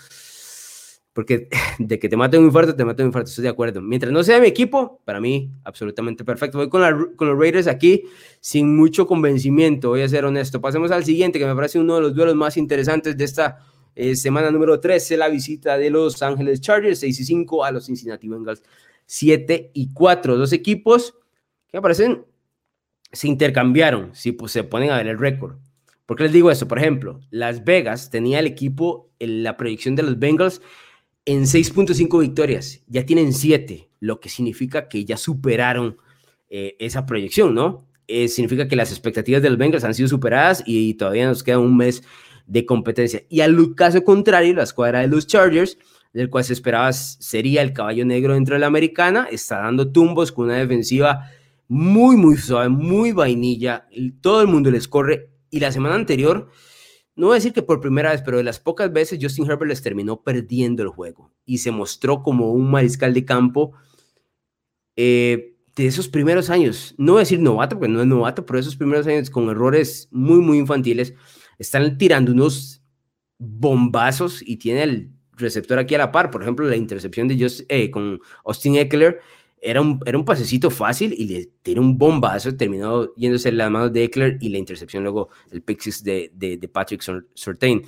porque 1.12 1.48
de 1.78 1.98
que 1.98 2.08
te 2.08 2.16
mate 2.16 2.38
un 2.38 2.46
infarto, 2.46 2.74
te 2.74 2.84
mate 2.84 3.02
un 3.02 3.08
infarto, 3.08 3.28
estoy 3.28 3.42
de 3.42 3.48
acuerdo. 3.48 3.80
Mientras 3.82 4.12
no 4.12 4.22
sea 4.22 4.40
mi 4.40 4.46
equipo, 4.46 5.00
para 5.04 5.20
mí, 5.20 5.50
absolutamente 5.64 6.24
perfecto. 6.24 6.58
Voy 6.58 6.68
con, 6.68 7.14
con 7.16 7.28
los 7.28 7.38
Raiders 7.38 7.66
aquí 7.66 8.04
sin 8.40 8.76
mucho 8.76 9.06
convencimiento, 9.06 9.90
voy 9.90 10.02
a 10.02 10.08
ser 10.08 10.24
honesto. 10.24 10.61
Pasemos 10.61 10.90
al 10.90 11.04
siguiente, 11.04 11.38
que 11.38 11.46
me 11.46 11.54
parece 11.54 11.78
uno 11.78 11.96
de 11.96 12.00
los 12.02 12.14
duelos 12.14 12.34
más 12.34 12.56
interesantes 12.56 13.16
de 13.16 13.24
esta 13.24 13.58
eh, 13.94 14.14
semana 14.16 14.50
número 14.50 14.78
13, 14.78 15.16
la 15.16 15.28
visita 15.28 15.76
de 15.76 15.90
Los 15.90 16.22
Ángeles 16.22 16.61
Chargers, 16.61 17.00
6 17.00 17.20
y 17.20 17.24
5 17.24 17.64
a 17.64 17.72
los 17.72 17.86
Cincinnati 17.86 18.28
Bengals, 18.28 18.62
7 19.06 19.72
y 19.74 19.92
4. 19.92 20.36
Dos 20.36 20.52
equipos 20.52 21.14
que 21.68 21.78
me 21.78 21.82
parecen 21.82 22.24
se 23.12 23.28
intercambiaron, 23.28 24.14
si 24.14 24.32
pues, 24.32 24.52
se 24.52 24.64
ponen 24.64 24.90
a 24.90 24.96
ver 24.96 25.08
el 25.08 25.18
récord. 25.18 25.56
¿Por 26.06 26.16
qué 26.16 26.24
les 26.24 26.32
digo 26.32 26.50
eso? 26.50 26.66
Por 26.66 26.78
ejemplo, 26.78 27.20
Las 27.30 27.64
Vegas 27.64 28.11
tenía 28.11 28.38
el 28.38 28.46
equipo, 28.46 29.11
en 29.18 29.42
la 29.42 29.56
proyección 29.56 29.96
de 29.96 30.02
los 30.02 30.18
Bengals 30.18 30.62
en 31.24 31.42
6.5 31.42 32.20
victorias, 32.20 32.82
ya 32.86 33.04
tienen 33.04 33.32
7, 33.32 33.90
lo 34.00 34.20
que 34.20 34.28
significa 34.28 34.88
que 34.88 35.04
ya 35.04 35.16
superaron 35.16 35.98
eh, 36.48 36.76
esa 36.78 37.06
proyección, 37.06 37.54
¿no? 37.54 37.86
Eh, 38.08 38.28
significa 38.28 38.66
que 38.66 38.74
las 38.74 38.90
expectativas 38.90 39.40
de 39.42 39.50
los 39.50 39.58
Bengals 39.58 39.84
han 39.84 39.94
sido 39.94 40.08
superadas 40.08 40.64
y 40.66 40.94
todavía 40.94 41.26
nos 41.26 41.44
queda 41.44 41.58
un 41.58 41.76
mes 41.76 42.02
de 42.46 42.66
competencia. 42.66 43.22
Y 43.28 43.40
al 43.40 43.74
caso 43.76 44.02
contrario, 44.02 44.54
la 44.54 44.64
escuadra 44.64 45.00
de 45.00 45.06
los 45.06 45.28
Chargers, 45.28 45.78
del 46.12 46.28
cual 46.28 46.42
se 46.42 46.54
esperaba 46.54 46.92
sería 46.92 47.62
el 47.62 47.72
caballo 47.72 48.04
negro 48.04 48.34
dentro 48.34 48.56
de 48.56 48.60
la 48.60 48.66
americana, 48.66 49.28
está 49.30 49.60
dando 49.60 49.92
tumbos 49.92 50.32
con 50.32 50.46
una 50.46 50.56
defensiva 50.56 51.30
muy, 51.68 52.16
muy 52.16 52.36
suave, 52.36 52.68
muy 52.68 53.12
vainilla. 53.12 53.86
Todo 54.20 54.42
el 54.42 54.48
mundo 54.48 54.72
les 54.72 54.88
corre. 54.88 55.30
Y 55.50 55.60
la 55.60 55.70
semana 55.70 55.94
anterior, 55.94 56.50
no 57.20 57.26
voy 57.26 57.34
a 57.34 57.36
decir 57.36 57.52
que 57.52 57.60
por 57.60 57.82
primera 57.82 58.12
vez, 58.12 58.22
pero 58.22 58.38
de 58.38 58.42
las 58.42 58.58
pocas 58.58 58.90
veces 58.90 59.18
Justin 59.20 59.44
Herbert 59.44 59.68
les 59.68 59.82
terminó 59.82 60.22
perdiendo 60.22 60.82
el 60.82 60.88
juego 60.88 61.30
y 61.44 61.58
se 61.58 61.70
mostró 61.70 62.22
como 62.22 62.50
un 62.50 62.70
mariscal 62.70 63.12
de 63.12 63.26
campo 63.26 63.72
eh, 64.96 65.54
de 65.76 65.86
esos 65.86 66.08
primeros 66.08 66.48
años. 66.48 66.94
No 66.96 67.12
voy 67.12 67.20
a 67.20 67.24
decir 67.24 67.38
novato, 67.38 67.78
porque 67.78 67.92
no 67.92 68.00
es 68.00 68.06
novato, 68.06 68.46
pero 68.46 68.58
esos 68.58 68.74
primeros 68.74 69.06
años 69.06 69.28
con 69.28 69.50
errores 69.50 70.08
muy, 70.10 70.40
muy 70.40 70.56
infantiles, 70.56 71.12
están 71.58 71.98
tirando 71.98 72.32
unos 72.32 72.82
bombazos 73.36 74.40
y 74.42 74.56
tiene 74.56 74.82
el 74.82 75.10
receptor 75.32 75.78
aquí 75.78 75.94
a 75.96 75.98
la 75.98 76.12
par. 76.12 76.30
Por 76.30 76.40
ejemplo, 76.40 76.66
la 76.66 76.76
intercepción 76.76 77.28
de 77.28 77.38
Just, 77.38 77.60
eh, 77.68 77.90
con 77.90 78.18
Austin 78.46 78.76
Eckler 78.76 79.20
era 79.61 79.80
un, 79.80 80.00
era 80.06 80.16
un 80.16 80.24
pasecito 80.24 80.70
fácil 80.70 81.14
y 81.16 81.26
le 81.26 81.46
tiró 81.62 81.82
un 81.82 81.98
bombazo, 81.98 82.56
terminó 82.56 83.14
yéndose 83.14 83.50
en 83.50 83.58
las 83.58 83.70
manos 83.70 83.92
de 83.92 84.04
Eckler 84.04 84.38
y 84.40 84.48
la 84.48 84.58
intercepción 84.58 85.02
luego 85.02 85.28
el 85.50 85.62
pick 85.62 85.82
de, 86.02 86.30
de, 86.34 86.68
Patrick 86.68 87.02
Surtain. 87.34 87.82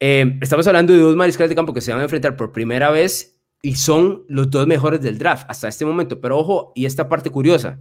Eh, 0.00 0.38
estamos 0.40 0.66
hablando 0.66 0.92
de 0.92 1.00
dos 1.00 1.16
mariscales 1.16 1.48
de 1.48 1.56
campo 1.56 1.72
que 1.72 1.80
se 1.80 1.90
van 1.90 2.00
a 2.00 2.04
enfrentar 2.04 2.36
por 2.36 2.52
primera 2.52 2.90
vez 2.90 3.38
y 3.62 3.74
son 3.74 4.24
los 4.28 4.50
dos 4.50 4.66
mejores 4.66 5.00
del 5.00 5.18
draft 5.18 5.46
hasta 5.48 5.68
este 5.68 5.84
momento. 5.84 6.20
Pero 6.20 6.38
ojo, 6.38 6.72
y 6.74 6.86
esta 6.86 7.08
parte 7.08 7.30
curiosa, 7.30 7.80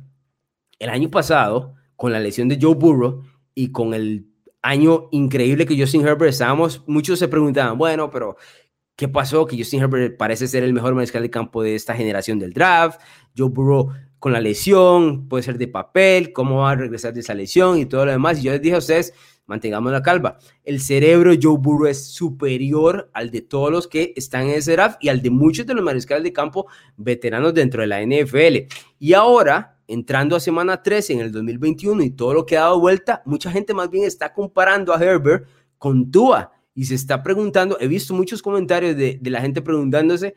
el 0.80 0.90
año 0.90 1.10
pasado, 1.10 1.76
con 1.96 2.12
la 2.12 2.20
lesión 2.20 2.48
de 2.48 2.58
Joe 2.60 2.76
Burrow 2.76 3.24
y 3.54 3.72
con 3.72 3.94
el 3.94 4.28
año 4.62 5.10
increíble 5.12 5.66
que 5.66 5.80
Justin 5.80 6.06
Herbert 6.06 6.32
estábamos, 6.32 6.84
muchos 6.88 7.20
se 7.20 7.28
preguntaban, 7.28 7.78
bueno, 7.78 8.10
pero 8.10 8.38
¿Qué 8.98 9.08
pasó? 9.08 9.46
Que 9.46 9.56
Justin 9.56 9.84
Herbert 9.84 10.18
parece 10.18 10.48
ser 10.48 10.64
el 10.64 10.74
mejor 10.74 10.96
mariscal 10.96 11.22
de 11.22 11.30
campo 11.30 11.62
de 11.62 11.76
esta 11.76 11.94
generación 11.94 12.40
del 12.40 12.52
draft. 12.52 13.00
Joe 13.38 13.48
Burrow 13.48 13.92
con 14.18 14.34
la 14.34 14.42
lesión, 14.42 15.30
puede 15.30 15.44
ser 15.44 15.60
de 15.60 15.68
papel, 15.68 16.34
cómo 16.34 16.62
va 16.62 16.72
a 16.72 16.76
regresar 16.76 17.14
de 17.14 17.20
esa 17.20 17.36
lesión 17.36 17.78
y 17.78 17.86
todo 17.86 18.08
lo 18.08 18.12
demás. 18.12 18.40
Y 18.40 18.42
yo 18.42 18.52
les 18.52 18.60
dije 18.60 18.74
a 18.74 18.80
ustedes, 18.80 19.14
mantengamos 19.46 19.92
la 19.92 20.02
calva. 20.02 20.40
El 20.64 20.82
cerebro 20.82 21.30
de 21.30 21.38
Joe 21.40 21.60
Burrow 21.60 21.86
es 21.86 22.08
superior 22.08 23.12
al 23.14 23.30
de 23.30 23.42
todos 23.42 23.72
los 23.72 23.88
que 23.88 24.14
están 24.16 24.46
en 24.46 24.56
ese 24.56 24.72
draft 24.72 24.98
y 25.00 25.10
al 25.10 25.22
de 25.22 25.30
muchos 25.30 25.68
de 25.68 25.76
los 25.76 25.84
mariscales 25.84 26.24
de 26.24 26.34
campo 26.34 26.66
veteranos 26.96 27.54
dentro 27.54 27.82
de 27.82 27.88
la 27.88 28.02
NFL. 28.02 28.74
Y 28.98 29.14
ahora, 29.14 29.78
entrando 29.88 30.36
a 30.36 30.40
semana 30.40 30.82
13 30.82 31.14
en 31.14 31.20
el 31.20 31.32
2021 31.32 32.02
y 32.02 32.10
todo 32.10 32.34
lo 32.34 32.48
que 32.48 32.58
ha 32.58 32.62
dado 32.62 32.80
vuelta, 32.80 33.22
mucha 33.26 33.52
gente 33.52 33.76
más 33.76 33.92
bien 33.92 34.06
está 34.06 34.34
comparando 34.34 34.92
a 34.92 35.00
Herbert 35.00 35.48
con 35.78 36.10
Tua 36.10 36.57
y 36.78 36.86
se 36.86 36.94
está 36.94 37.24
preguntando, 37.24 37.76
he 37.80 37.88
visto 37.88 38.14
muchos 38.14 38.44
comentarios 38.44 38.96
de, 38.96 39.20
la 39.24 39.42
gente 39.42 39.64
preguntándose 39.64 40.36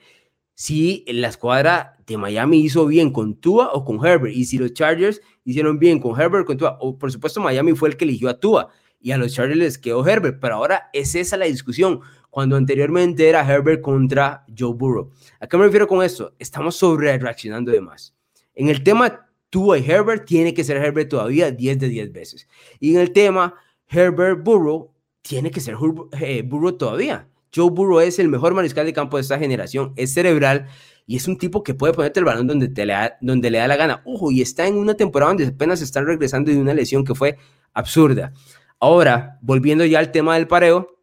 si 0.54 1.04
la 1.06 1.28
escuadra 1.28 1.98
de 2.06 2.16
Miami 2.16 2.60
hizo 2.60 2.86
bien 2.86 3.12
con 3.12 3.34
Tua 3.34 3.70
o 3.74 3.84
con 3.84 4.04
Herbert, 4.04 4.34
y 4.34 4.46
si 4.46 4.56
los 4.56 4.72
Chargers 4.72 5.20
hicieron 5.44 5.78
bien 5.78 6.00
con 6.00 6.18
Herbert 6.18 6.46
con 6.46 6.56
Tua, 6.56 6.78
o 6.80 6.96
por 6.98 7.12
supuesto 7.12 7.42
Miami 7.42 7.74
fue 7.74 7.90
el 7.90 7.98
que 7.98 8.06
eligió 8.06 8.30
a 8.30 8.40
Tua, 8.40 8.70
y 8.98 9.10
a 9.10 9.18
los 9.18 9.34
Chargers 9.34 9.58
les 9.58 9.76
quedó 9.76 10.06
Herbert, 10.06 10.38
pero 10.40 10.54
ahora 10.54 10.88
es 10.94 11.14
esa 11.14 11.36
la 11.36 11.44
discusión, 11.44 12.00
cuando 12.30 12.56
anteriormente 12.56 13.28
era 13.28 13.46
Herbert 13.46 13.82
contra 13.82 14.46
Joe 14.58 14.72
Burrow. 14.72 15.10
¿A 15.40 15.46
qué 15.46 15.58
me 15.58 15.64
refiero 15.64 15.86
con 15.86 16.02
esto? 16.02 16.34
Estamos 16.38 16.74
sobre 16.74 17.18
reaccionando 17.18 17.70
de 17.70 17.82
más. 17.82 18.14
En 18.54 18.70
el 18.70 18.82
tema 18.82 19.28
Tua 19.50 19.78
y 19.78 19.84
Herbert, 19.84 20.24
tiene 20.24 20.54
que 20.54 20.64
ser 20.64 20.78
Herbert 20.78 21.10
todavía 21.10 21.50
10 21.50 21.78
de 21.80 21.88
10 21.90 22.12
veces. 22.12 22.48
Y 22.78 22.94
en 22.94 23.02
el 23.02 23.12
tema 23.12 23.56
Herbert 23.88 24.42
Burrow, 24.42 24.94
tiene 25.22 25.50
que 25.50 25.60
ser 25.60 25.76
eh, 26.20 26.42
Burrow 26.42 26.72
todavía. 26.72 27.28
Joe 27.54 27.70
Burrow 27.70 28.00
es 28.00 28.18
el 28.18 28.28
mejor 28.28 28.54
mariscal 28.54 28.86
de 28.86 28.92
campo 28.92 29.16
de 29.16 29.22
esta 29.22 29.38
generación, 29.38 29.92
es 29.96 30.14
cerebral 30.14 30.68
y 31.06 31.16
es 31.16 31.26
un 31.26 31.36
tipo 31.36 31.64
que 31.64 31.74
puede 31.74 31.92
ponerte 31.92 32.20
el 32.20 32.26
balón 32.26 32.46
donde, 32.46 32.68
te 32.68 32.86
le, 32.86 32.92
da, 32.92 33.18
donde 33.20 33.50
le 33.50 33.58
da 33.58 33.66
la 33.66 33.76
gana. 33.76 34.02
Ojo, 34.04 34.30
y 34.30 34.42
está 34.42 34.66
en 34.66 34.76
una 34.76 34.94
temporada 34.94 35.32
donde 35.32 35.46
apenas 35.48 35.82
están 35.82 36.06
regresando 36.06 36.52
de 36.52 36.58
una 36.58 36.74
lesión 36.74 37.04
que 37.04 37.14
fue 37.14 37.36
absurda. 37.72 38.32
Ahora, 38.78 39.38
volviendo 39.42 39.84
ya 39.84 39.98
al 39.98 40.12
tema 40.12 40.34
del 40.34 40.46
pareo, 40.46 41.00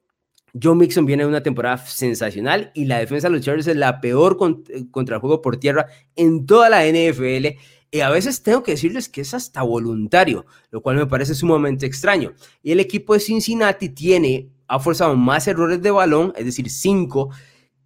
Joe 0.61 0.75
Mixon 0.75 1.05
viene 1.05 1.23
de 1.23 1.29
una 1.29 1.43
temporada 1.43 1.77
sensacional 1.77 2.71
y 2.73 2.85
la 2.85 2.99
defensa 2.99 3.27
de 3.27 3.35
los 3.35 3.45
Chargers 3.45 3.67
es 3.67 3.75
la 3.75 3.99
peor 3.99 4.37
eh, 4.69 4.85
contra 4.89 5.15
el 5.15 5.21
juego 5.21 5.41
por 5.41 5.57
tierra 5.57 5.87
en 6.15 6.45
toda 6.45 6.69
la 6.69 6.85
NFL 6.85 7.57
y 7.89 8.01
a 8.01 8.09
veces 8.09 8.43
tengo 8.43 8.63
que 8.63 8.71
decirles 8.71 9.07
que 9.07 9.21
es 9.21 9.33
hasta 9.33 9.61
voluntario, 9.61 10.45
lo 10.71 10.81
cual 10.81 10.97
me 10.97 11.05
parece 11.05 11.35
sumamente 11.35 11.85
extraño. 11.85 12.33
Y 12.61 12.71
el 12.71 12.79
equipo 12.79 13.13
de 13.13 13.19
Cincinnati 13.19 13.89
tiene, 13.89 14.49
ha 14.67 14.79
forzado 14.79 15.15
más 15.15 15.47
errores 15.47 15.81
de 15.81 15.91
balón, 15.91 16.33
es 16.35 16.45
decir, 16.45 16.69
cinco, 16.69 17.29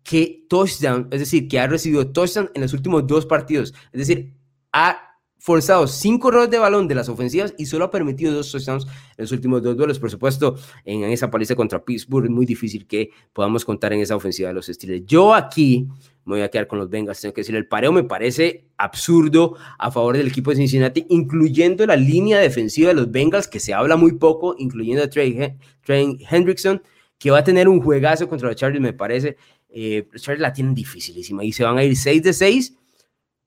que 0.04 0.46
touchdown, 0.50 1.08
es 1.12 1.20
decir, 1.20 1.48
que 1.48 1.60
ha 1.60 1.68
recibido 1.68 2.12
touchdown 2.12 2.50
en 2.54 2.62
los 2.62 2.74
últimos 2.74 3.06
dos 3.06 3.26
partidos. 3.26 3.74
Es 3.92 4.00
decir, 4.00 4.34
ha 4.74 5.12
forzado 5.38 5.88
cinco 5.88 6.30
errores 6.30 6.52
de 6.52 6.60
balón 6.60 6.88
de 6.88 6.94
las 6.96 7.10
ofensivas 7.10 7.54
y 7.58 7.66
solo 7.66 7.86
ha 7.86 7.92
permitido 7.92 8.32
dos 8.32 8.52
touchdowns 8.52 8.86
en 8.86 9.24
los 9.24 9.32
últimos 9.32 9.62
dos 9.64 9.76
duelos. 9.76 10.00
Por 10.00 10.10
supuesto, 10.10 10.56
en 10.86 11.04
esa 11.06 11.32
paliza 11.32 11.56
contra 11.56 11.84
Pittsburgh 11.84 12.26
es 12.26 12.32
muy 12.32 12.46
difícil 12.46 12.86
que 12.86 13.10
podamos 13.34 13.66
contar 13.66 13.94
en 13.94 14.02
esa 14.02 14.16
ofensiva 14.16 14.50
de 14.50 14.54
los 14.56 14.68
Steelers. 14.68 15.06
Yo 15.06 15.34
aquí 15.34 15.88
me 16.26 16.36
voy 16.36 16.42
a 16.42 16.50
quedar 16.50 16.68
con 16.68 16.80
los 16.80 16.90
Bengals. 16.90 17.22
Tengo 17.22 17.34
que 17.34 17.42
decir, 17.42 17.56
el 17.56 17.68
pareo 17.68 17.92
me 17.92 18.04
parece 18.04 18.66
absurdo 18.78 19.56
a 19.78 19.92
favor 19.92 20.18
del 20.18 20.28
equipo 20.28 20.52
de 20.52 20.58
Cincinnati, 20.58 21.06
incluyendo 21.10 21.86
la 21.86 21.96
línea 21.96 22.40
defensiva 22.40 22.90
de 22.90 22.96
los 22.96 23.12
Bengals, 23.12 23.48
que 23.48 23.60
se 23.60 23.74
habla 23.74 23.96
muy 23.96 24.14
poco, 24.14 24.56
incluyendo 24.58 25.04
a 25.04 25.10
Trey, 25.10 25.56
Hendrickson, 25.88 26.82
que 27.18 27.32
va 27.32 27.40
a 27.40 27.44
tener 27.44 27.68
un 27.68 27.82
juegazo 27.82 28.28
contra 28.28 28.48
los 28.48 28.58
Chargers, 28.58 28.82
me 28.82 28.94
parece. 28.94 29.38
Eh, 29.70 30.08
los 30.12 30.22
Chargers 30.22 30.42
la 30.42 30.54
tienen 30.54 30.76
dificilísima 30.76 31.44
y 31.44 31.52
se 31.52 31.64
van 31.64 31.78
a 31.78 31.84
ir 31.84 31.96
6 31.96 32.24
de 32.24 32.34
6 32.34 32.78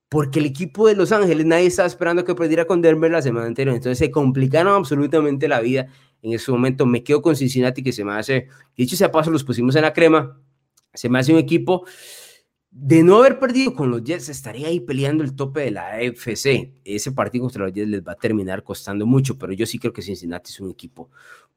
porque 0.08 0.38
el 0.38 0.46
equipo 0.46 0.86
de 0.86 0.94
Los 0.94 1.10
Ángeles 1.10 1.44
nadie 1.44 1.66
estaba 1.66 1.88
esperando 1.88 2.24
que 2.24 2.36
perdiera 2.36 2.66
con 2.66 2.80
Denver 2.80 3.10
la 3.10 3.20
semana 3.20 3.46
anterior, 3.46 3.74
entonces 3.74 3.98
se 3.98 4.12
complicaron 4.12 4.72
absolutamente 4.72 5.48
la 5.48 5.60
vida 5.60 5.88
en 6.22 6.32
ese 6.32 6.52
momento. 6.52 6.86
Me 6.86 7.02
quedo 7.02 7.20
con 7.20 7.34
Cincinnati 7.34 7.82
que 7.82 7.90
se 7.90 8.04
me 8.04 8.12
hace, 8.12 8.46
dicho 8.76 8.94
sea 8.94 9.10
paso, 9.10 9.32
los 9.32 9.42
pusimos 9.42 9.74
en 9.74 9.82
la 9.82 9.92
crema, 9.92 10.38
se 10.92 11.08
me 11.08 11.18
hace 11.18 11.32
un 11.32 11.40
equipo 11.40 11.84
de 12.76 13.04
no 13.04 13.18
haber 13.18 13.38
perdido 13.38 13.72
con 13.72 13.90
los 13.92 14.02
Jets, 14.02 14.28
estaría 14.28 14.66
ahí 14.66 14.80
peleando 14.80 15.22
el 15.22 15.36
tope 15.36 15.60
de 15.60 15.70
la 15.70 15.92
AFC. 15.92 16.72
Ese 16.84 17.12
partido 17.12 17.44
contra 17.44 17.64
los 17.64 17.72
Jets 17.72 17.88
les 17.88 18.02
va 18.02 18.12
a 18.12 18.16
terminar 18.16 18.64
costando 18.64 19.06
mucho, 19.06 19.38
pero 19.38 19.52
yo 19.52 19.64
sí 19.64 19.78
creo 19.78 19.92
que 19.92 20.02
Cincinnati 20.02 20.50
es 20.50 20.58
un 20.58 20.70
equipo 20.70 21.08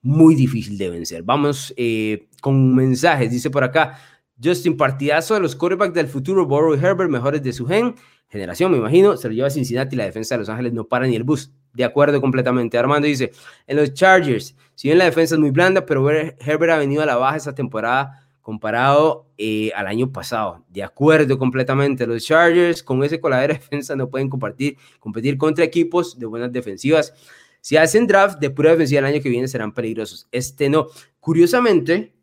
muy 0.04 0.36
difícil 0.36 0.78
de 0.78 0.92
vencer. 0.92 1.24
Vamos 1.24 1.74
eh, 1.76 2.28
con 2.40 2.76
mensajes, 2.76 3.32
dice 3.32 3.50
por 3.50 3.64
acá. 3.64 4.00
Justin, 4.42 4.78
partidazo 4.78 5.34
de 5.34 5.40
los 5.40 5.56
quarterbacks 5.56 5.96
del 5.96 6.08
futuro, 6.08 6.46
Burrow 6.46 6.76
y 6.76 6.78
Herbert, 6.78 7.10
mejores 7.10 7.42
de 7.42 7.52
su 7.52 7.66
gen 7.66 7.96
generación, 8.30 8.72
me 8.72 8.78
imagino, 8.78 9.16
se 9.18 9.28
lo 9.28 9.34
lleva 9.34 9.48
a 9.48 9.52
Cincinnati 9.52 9.96
y 9.96 9.98
la 9.98 10.06
defensa 10.06 10.36
de 10.36 10.40
Los 10.40 10.50
Ángeles 10.50 10.74
no 10.74 10.86
para 10.86 11.08
ni 11.08 11.16
el 11.16 11.24
bus. 11.24 11.52
De 11.74 11.84
acuerdo 11.84 12.20
completamente. 12.22 12.78
Armando 12.78 13.08
dice, 13.08 13.32
en 13.68 13.78
los 13.78 13.94
Chargers, 13.94 14.56
si 14.74 14.88
bien 14.88 14.98
la 14.98 15.06
defensa 15.06 15.36
es 15.36 15.40
muy 15.40 15.52
blanda, 15.52 15.86
pero 15.86 16.10
Herbert 16.10 16.74
ha 16.74 16.78
venido 16.78 17.04
a 17.04 17.06
la 17.06 17.16
baja 17.16 17.38
esta 17.38 17.54
temporada 17.54 18.27
comparado 18.48 19.28
eh, 19.38 19.74
al 19.76 19.88
año 19.88 20.10
pasado. 20.10 20.64
De 20.70 20.82
acuerdo 20.82 21.38
completamente. 21.38 22.08
Los 22.08 22.24
Chargers 22.24 22.82
con 22.82 23.04
ese 23.04 23.20
coladero 23.20 23.54
de 23.54 23.60
defensa 23.60 23.94
no 23.94 24.10
pueden 24.10 24.30
compartir, 24.30 24.78
competir 25.02 25.38
contra 25.38 25.66
equipos 25.66 26.18
de 26.18 26.28
buenas 26.28 26.54
defensivas. 26.54 27.14
Si 27.60 27.76
hacen 27.76 28.08
draft 28.08 28.40
de 28.40 28.50
pura 28.50 28.72
defensiva 28.72 29.00
el 29.00 29.06
año 29.14 29.22
que 29.22 29.28
viene 29.28 29.50
serán 29.50 29.74
peligrosos. 29.74 30.30
Este 30.32 30.70
no. 30.70 30.88
Curiosamente, 31.20 32.14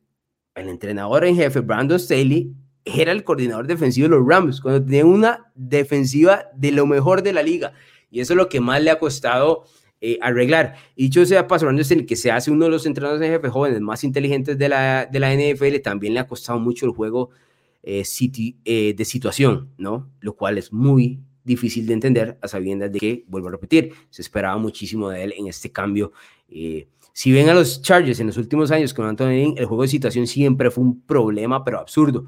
el 0.55 0.71
entrenador 0.71 1.27
en 1.27 1.37
jefe, 1.37 1.61
Brandon 1.61 2.01
Staley, 2.01 2.55
era 2.87 3.13
el 3.13 3.23
coordinador 3.23 3.67
defensivo 3.67 4.09
de 4.09 4.17
los 4.17 4.27
Rams, 4.27 4.63
cuando 4.63 4.83
tenía 4.83 5.05
una 5.05 5.53
defensiva 5.55 6.47
de 6.57 6.73
lo 6.73 6.87
mejor 6.87 7.23
de 7.23 7.35
la 7.35 7.43
liga. 7.43 7.75
Y 8.11 8.21
eso 8.21 8.33
es 8.33 8.39
lo 8.39 8.49
que 8.49 8.61
más 8.61 8.83
le 8.83 8.91
ha 8.91 8.99
costado 8.99 9.65
eh, 10.07 10.19
arreglar. 10.21 10.75
Y 10.97 11.05
dicho 11.05 11.25
sea 11.25 11.47
paso, 11.47 11.69
el 11.69 12.07
que 12.07 12.17
se 12.17 12.31
hace 12.31 12.51
uno 12.51 12.67
de 12.67 12.71
los 12.71 12.85
entrenadores 12.85 13.27
en 13.27 13.33
jefe 13.33 13.49
jóvenes 13.49 13.81
más 13.81 14.05
inteligentes 14.05 14.59
de 14.59 14.69
la, 14.69 15.07
de 15.07 15.19
la 15.19 15.35
NFL, 15.35 15.81
también 15.83 16.15
le 16.15 16.21
ha 16.21 16.27
costado 16.27 16.59
mucho 16.59 16.87
el 16.87 16.93
juego 16.93 17.31
eh, 17.87 18.03
eh, 18.65 18.95
de 18.97 19.05
situación, 19.05 19.71
¿no? 19.77 20.11
Lo 20.21 20.35
cual 20.35 20.57
es 20.57 20.73
muy 20.73 21.21
difícil 21.45 21.87
de 21.87 21.93
entender 21.93 22.39
a 22.41 22.49
sabiendas 22.49 22.91
de 22.91 22.99
que, 22.99 23.25
vuelvo 23.29 23.49
a 23.49 23.51
repetir, 23.53 23.93
se 24.09 24.23
esperaba 24.23 24.57
muchísimo 24.57 25.11
de 25.11 25.25
él 25.25 25.35
en 25.37 25.47
este 25.49 25.71
cambio. 25.71 26.13
Eh, 26.49 26.89
si 27.13 27.31
ven 27.31 27.49
a 27.51 27.55
los 27.55 27.83
Chargers 27.83 28.21
en 28.21 28.29
los 28.29 28.39
últimos 28.39 28.71
años 28.71 28.95
con 28.95 29.07
Anthony 29.07 29.55
el 29.57 29.67
juego 29.67 29.83
de 29.83 29.89
situación 29.89 30.27
siempre 30.27 30.71
fue 30.71 30.83
un 30.83 31.03
problema, 31.03 31.63
pero 31.63 31.79
absurdo. 31.79 32.25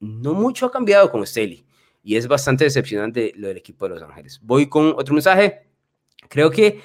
No 0.00 0.34
mucho 0.34 0.66
ha 0.66 0.72
cambiado 0.72 1.10
con 1.10 1.24
Staley 1.24 1.64
y 2.02 2.16
es 2.16 2.26
bastante 2.26 2.64
decepcionante 2.64 3.32
lo 3.36 3.48
del 3.48 3.58
equipo 3.58 3.86
de 3.86 3.94
Los 3.94 4.02
Ángeles. 4.02 4.40
Voy 4.42 4.68
con 4.68 4.88
otro 4.96 5.14
mensaje. 5.14 5.68
Creo 6.28 6.50
que 6.50 6.80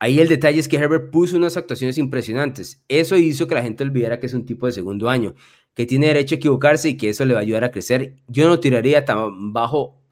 ahí 0.00 0.18
el 0.18 0.28
detalle 0.28 0.58
es 0.58 0.66
que 0.66 0.76
Herbert 0.76 1.10
puso 1.10 1.36
unas 1.36 1.56
actuaciones 1.56 1.98
impresionantes. 1.98 2.82
Eso 2.88 3.16
hizo 3.16 3.46
que 3.46 3.54
la 3.54 3.62
gente 3.62 3.84
olvidara 3.84 4.18
que 4.18 4.26
es 4.26 4.34
un 4.34 4.44
tipo 4.44 4.66
de 4.66 4.72
segundo 4.72 5.08
año, 5.08 5.34
que 5.74 5.86
tiene 5.86 6.08
derecho 6.08 6.34
a 6.34 6.38
equivocarse 6.38 6.88
y 6.88 6.96
que 6.96 7.10
eso 7.10 7.24
le 7.24 7.34
va 7.34 7.40
a 7.40 7.42
ayudar 7.42 7.64
a 7.64 7.70
crecer. 7.70 8.16
Yo 8.26 8.48
no 8.48 8.58
tiraría 8.58 9.04
tan 9.04 9.52
bajo, 9.52 10.02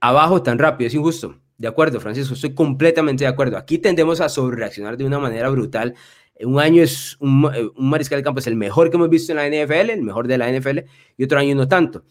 abajo 0.00 0.42
tan 0.42 0.58
rápido, 0.58 0.88
es 0.88 0.94
injusto. 0.94 1.40
De 1.58 1.68
acuerdo, 1.68 2.00
Francisco, 2.00 2.34
estoy 2.34 2.54
completamente 2.54 3.24
de 3.24 3.28
acuerdo. 3.28 3.58
Aquí 3.58 3.78
tendemos 3.78 4.20
a 4.20 4.28
sobrereaccionar 4.28 4.96
de 4.96 5.04
una 5.04 5.18
manera 5.18 5.48
brutal. 5.50 5.94
Un 6.40 6.60
año 6.60 6.82
es 6.82 7.16
un, 7.20 7.50
mariscal 7.76 8.18
de 8.18 8.22
campo, 8.22 8.40
es 8.40 8.46
el 8.46 8.56
mejor 8.56 8.90
que 8.90 8.96
hemos 8.96 9.10
visto 9.10 9.32
en 9.32 9.38
la 9.38 9.48
NFL, 9.48 9.90
el 9.90 10.02
mejor 10.02 10.28
de 10.28 10.38
la 10.38 10.50
NFL, 10.52 10.78
y 11.16 11.24
otro 11.24 11.38
año 11.38 11.54
no 11.56 11.66
tanto. 11.68 12.04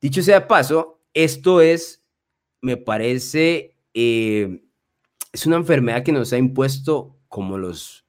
Dicho 0.00 0.22
sea 0.22 0.48
paso, 0.48 1.00
esto 1.12 1.60
es, 1.60 2.02
me 2.62 2.78
parece, 2.78 3.76
eh, 3.92 4.62
es 5.32 5.46
una 5.46 5.56
enfermedad 5.56 6.02
que 6.02 6.12
nos 6.12 6.32
ha 6.32 6.38
impuesto 6.38 7.16
como 7.28 7.58
los 7.58 8.06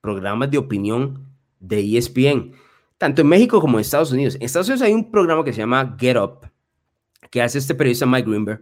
programas 0.00 0.50
de 0.50 0.58
opinión 0.58 1.26
de 1.60 1.96
ESPN, 1.96 2.52
tanto 2.98 3.22
en 3.22 3.28
México 3.28 3.60
como 3.60 3.78
en 3.78 3.82
Estados 3.82 4.12
Unidos. 4.12 4.36
En 4.36 4.42
Estados 4.42 4.68
Unidos 4.68 4.82
hay 4.82 4.92
un 4.92 5.10
programa 5.10 5.44
que 5.44 5.52
se 5.52 5.58
llama 5.58 5.96
Get 5.98 6.16
Up, 6.16 6.50
que 7.30 7.42
hace 7.42 7.58
este 7.58 7.74
periodista 7.74 8.06
Mike 8.06 8.28
Greenberg, 8.28 8.60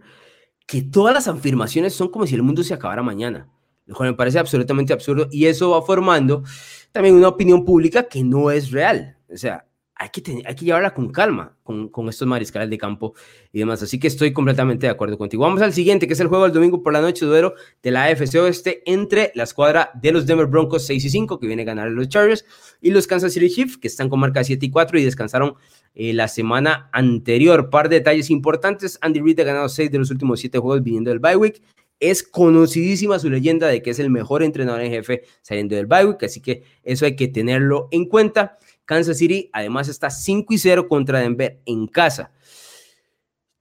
que 0.65 0.81
todas 0.81 1.13
las 1.13 1.27
afirmaciones 1.27 1.93
son 1.93 2.09
como 2.09 2.25
si 2.25 2.35
el 2.35 2.43
mundo 2.43 2.63
se 2.63 2.73
acabara 2.73 3.03
mañana, 3.03 3.47
lo 3.85 3.95
cual 3.95 4.09
me 4.09 4.15
parece 4.15 4.39
absolutamente 4.39 4.93
absurdo 4.93 5.27
y 5.31 5.45
eso 5.45 5.71
va 5.71 5.81
formando 5.81 6.43
también 6.91 7.15
una 7.15 7.27
opinión 7.27 7.63
pública 7.63 8.07
que 8.07 8.23
no 8.23 8.49
es 8.51 8.71
real. 8.71 9.17
O 9.31 9.37
sea, 9.37 9.67
hay 9.97 10.09
que, 10.09 10.21
tener, 10.21 10.45
hay 10.45 10.55
que 10.55 10.65
llevarla 10.65 10.93
con 10.93 11.09
calma 11.09 11.55
con, 11.63 11.87
con, 11.87 12.09
estos 12.09 12.27
mariscales 12.27 12.69
de 12.69 12.77
campo 12.77 13.13
y 13.53 13.59
demás. 13.59 13.81
Así 13.81 13.97
que 13.97 14.07
estoy 14.07 14.33
completamente 14.33 14.87
de 14.87 14.91
acuerdo 14.91 15.17
contigo. 15.17 15.43
Vamos 15.43 15.61
al 15.61 15.73
siguiente, 15.73 16.05
que 16.05 16.13
es 16.13 16.19
el 16.19 16.27
juego 16.27 16.43
del 16.43 16.53
domingo 16.53 16.83
por 16.83 16.91
la 16.91 16.99
noche, 16.99 17.25
duero 17.25 17.55
de 17.81 17.91
la 17.91 18.03
AFC 18.03 18.35
Oeste 18.35 18.83
entre 18.85 19.31
la 19.35 19.43
escuadra 19.43 19.91
de 19.93 20.11
los 20.11 20.25
Denver 20.25 20.47
Broncos 20.47 20.85
6 20.85 21.05
y 21.05 21.09
5, 21.09 21.39
que 21.39 21.47
viene 21.47 21.61
a 21.61 21.65
ganar 21.65 21.87
a 21.87 21.91
los 21.91 22.09
Chargers, 22.09 22.45
y 22.81 22.91
los 22.91 23.07
Kansas 23.07 23.33
City 23.33 23.49
Chiefs, 23.49 23.77
que 23.77 23.87
están 23.87 24.09
con 24.09 24.19
marca 24.19 24.43
7 24.43 24.65
y 24.65 24.69
4 24.69 24.99
y 24.99 25.05
descansaron 25.05 25.55
eh, 25.93 26.13
la 26.13 26.27
semana 26.27 26.89
anterior. 26.91 27.69
Par 27.69 27.87
de 27.87 27.97
detalles 27.97 28.29
importantes. 28.29 28.97
Andy 29.01 29.21
Reid 29.21 29.39
ha 29.39 29.43
ganado 29.43 29.69
6 29.69 29.89
de 29.91 29.97
los 29.97 30.11
últimos 30.11 30.41
7 30.41 30.59
juegos 30.59 30.83
viniendo 30.83 31.09
del 31.09 31.19
bye 31.19 31.37
week. 31.37 31.61
Es 32.01 32.21
conocidísima 32.21 33.17
su 33.17 33.29
leyenda 33.29 33.67
de 33.67 33.81
que 33.81 33.91
es 33.91 33.99
el 33.99 34.09
mejor 34.09 34.43
entrenador 34.43 34.81
en 34.81 34.91
jefe 34.91 35.23
saliendo 35.41 35.77
del 35.77 35.85
bye 35.85 36.05
week, 36.05 36.23
así 36.23 36.41
que 36.41 36.63
eso 36.83 37.05
hay 37.05 37.15
que 37.15 37.29
tenerlo 37.29 37.87
en 37.91 38.05
cuenta. 38.05 38.57
Kansas 38.85 39.17
City 39.17 39.49
además 39.51 39.87
está 39.87 40.09
5 40.09 40.53
y 40.53 40.57
0 40.57 40.87
contra 40.87 41.19
Denver 41.19 41.61
en 41.65 41.87
casa. 41.87 42.31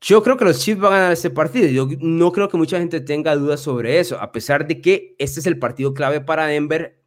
Yo 0.00 0.22
creo 0.22 0.36
que 0.36 0.44
los 0.44 0.60
Chiefs 0.60 0.80
van 0.80 0.92
a 0.92 0.96
ganar 0.96 1.12
este 1.12 1.30
partido. 1.30 1.66
Yo 1.68 1.88
no 2.00 2.30
creo 2.30 2.48
que 2.48 2.58
mucha 2.58 2.78
gente 2.78 3.00
tenga 3.00 3.34
dudas 3.34 3.60
sobre 3.60 3.98
eso, 3.98 4.20
a 4.20 4.32
pesar 4.32 4.66
de 4.66 4.80
que 4.82 5.16
este 5.18 5.40
es 5.40 5.46
el 5.46 5.58
partido 5.58 5.94
clave 5.94 6.20
para 6.20 6.46
Denver 6.46 7.02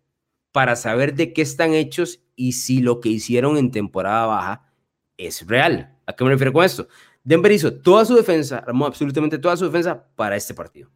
para 0.52 0.76
saber 0.76 1.14
de 1.14 1.34
qué 1.34 1.44
están 1.44 1.74
hechos 1.74 2.22
y 2.36 2.54
si 2.54 2.82
lo 2.82 3.00
que 3.00 3.10
hicieron 3.10 3.58
en 3.58 3.70
temporada 3.70 4.26
baja 4.26 4.74
es 5.16 5.46
real. 5.46 5.96
¿A 6.08 6.16
qué 6.16 6.24
me 6.24 6.32
refiero 6.32 6.52
con 6.52 6.66
esto? 6.66 6.88
Denver 7.24 7.52
hizo 7.52 7.74
toda 7.74 8.06
su 8.06 8.16
defensa, 8.16 8.60
armó 8.60 8.88
absolutamente 8.88 9.38
toda 9.38 9.56
su 9.58 9.66
defensa 9.66 10.08
para 10.16 10.36
este 10.36 10.56
partido. 10.56 10.90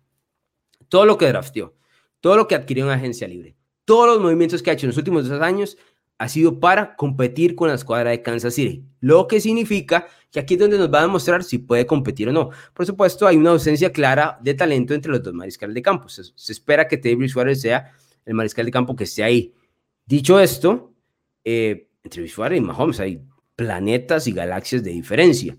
Todo 0.89 1.05
lo 1.05 1.17
que 1.17 1.28
drafteó, 1.28 1.76
todo 2.19 2.38
lo 2.38 2.47
que 2.47 2.55
adquirió 2.55 2.86
en 2.86 2.91
agencia 2.91 3.28
libre, 3.28 3.55
todos 3.86 4.07
los 4.07 4.19
movimientos 4.19 4.63
que 4.63 4.72
ha 4.72 4.74
hecho 4.74 4.88
en 4.88 4.91
los 4.91 4.97
últimos 4.97 5.28
dos 5.28 5.41
años 5.41 5.78
ha 6.22 6.30
sido 6.30 6.59
para 6.59 6.95
competir 6.95 7.55
con 7.55 7.69
la 7.69 7.74
escuadra 7.74 8.11
de 8.11 8.22
Kansas 8.22 8.53
City, 8.53 8.86
lo 8.99 9.28
que 9.28 9.41
significa 9.41 10.05
que 10.30 10.39
aquí 10.39 10.53
es 10.53 10.59
donde 10.59 10.78
nos 10.78 10.93
va 10.93 10.99
a 10.99 11.01
demostrar 11.01 11.43
si 11.43 11.57
puede 11.57 11.88
competir 11.88 12.30
o 12.30 12.32
no. 12.32 12.51
Por 12.76 12.86
supuesto, 12.86 13.26
hay 13.26 13.38
una 13.38 13.49
ausencia 13.49 13.91
clara 13.91 14.38
de 14.39 14.53
talento 14.53 14.93
entre 14.93 15.11
los 15.11 15.24
dos 15.24 15.34
mariscales 15.34 15.74
de 15.74 15.82
campo. 15.82 16.09
Se, 16.09 16.22
espera 16.51 16.88
que 16.88 16.97
David 16.97 17.28
Suárez 17.28 17.61
sea 17.61 17.91
el 18.24 18.36
mariscal 18.36 18.67
de 18.67 18.72
campo 18.72 18.95
que 18.95 19.05
esté 19.05 19.24
ahí. 19.24 19.51
Dicho 20.05 20.39
esto, 20.39 20.93
eh, 21.43 21.89
entre 22.03 22.28
Suárez 22.28 22.59
y 22.59 22.61
Mahomes 22.61 22.99
hay 22.99 23.24
planetas 23.55 24.28
y 24.28 24.32
galaxias 24.32 24.84
de 24.84 24.91
diferencia. 24.91 25.57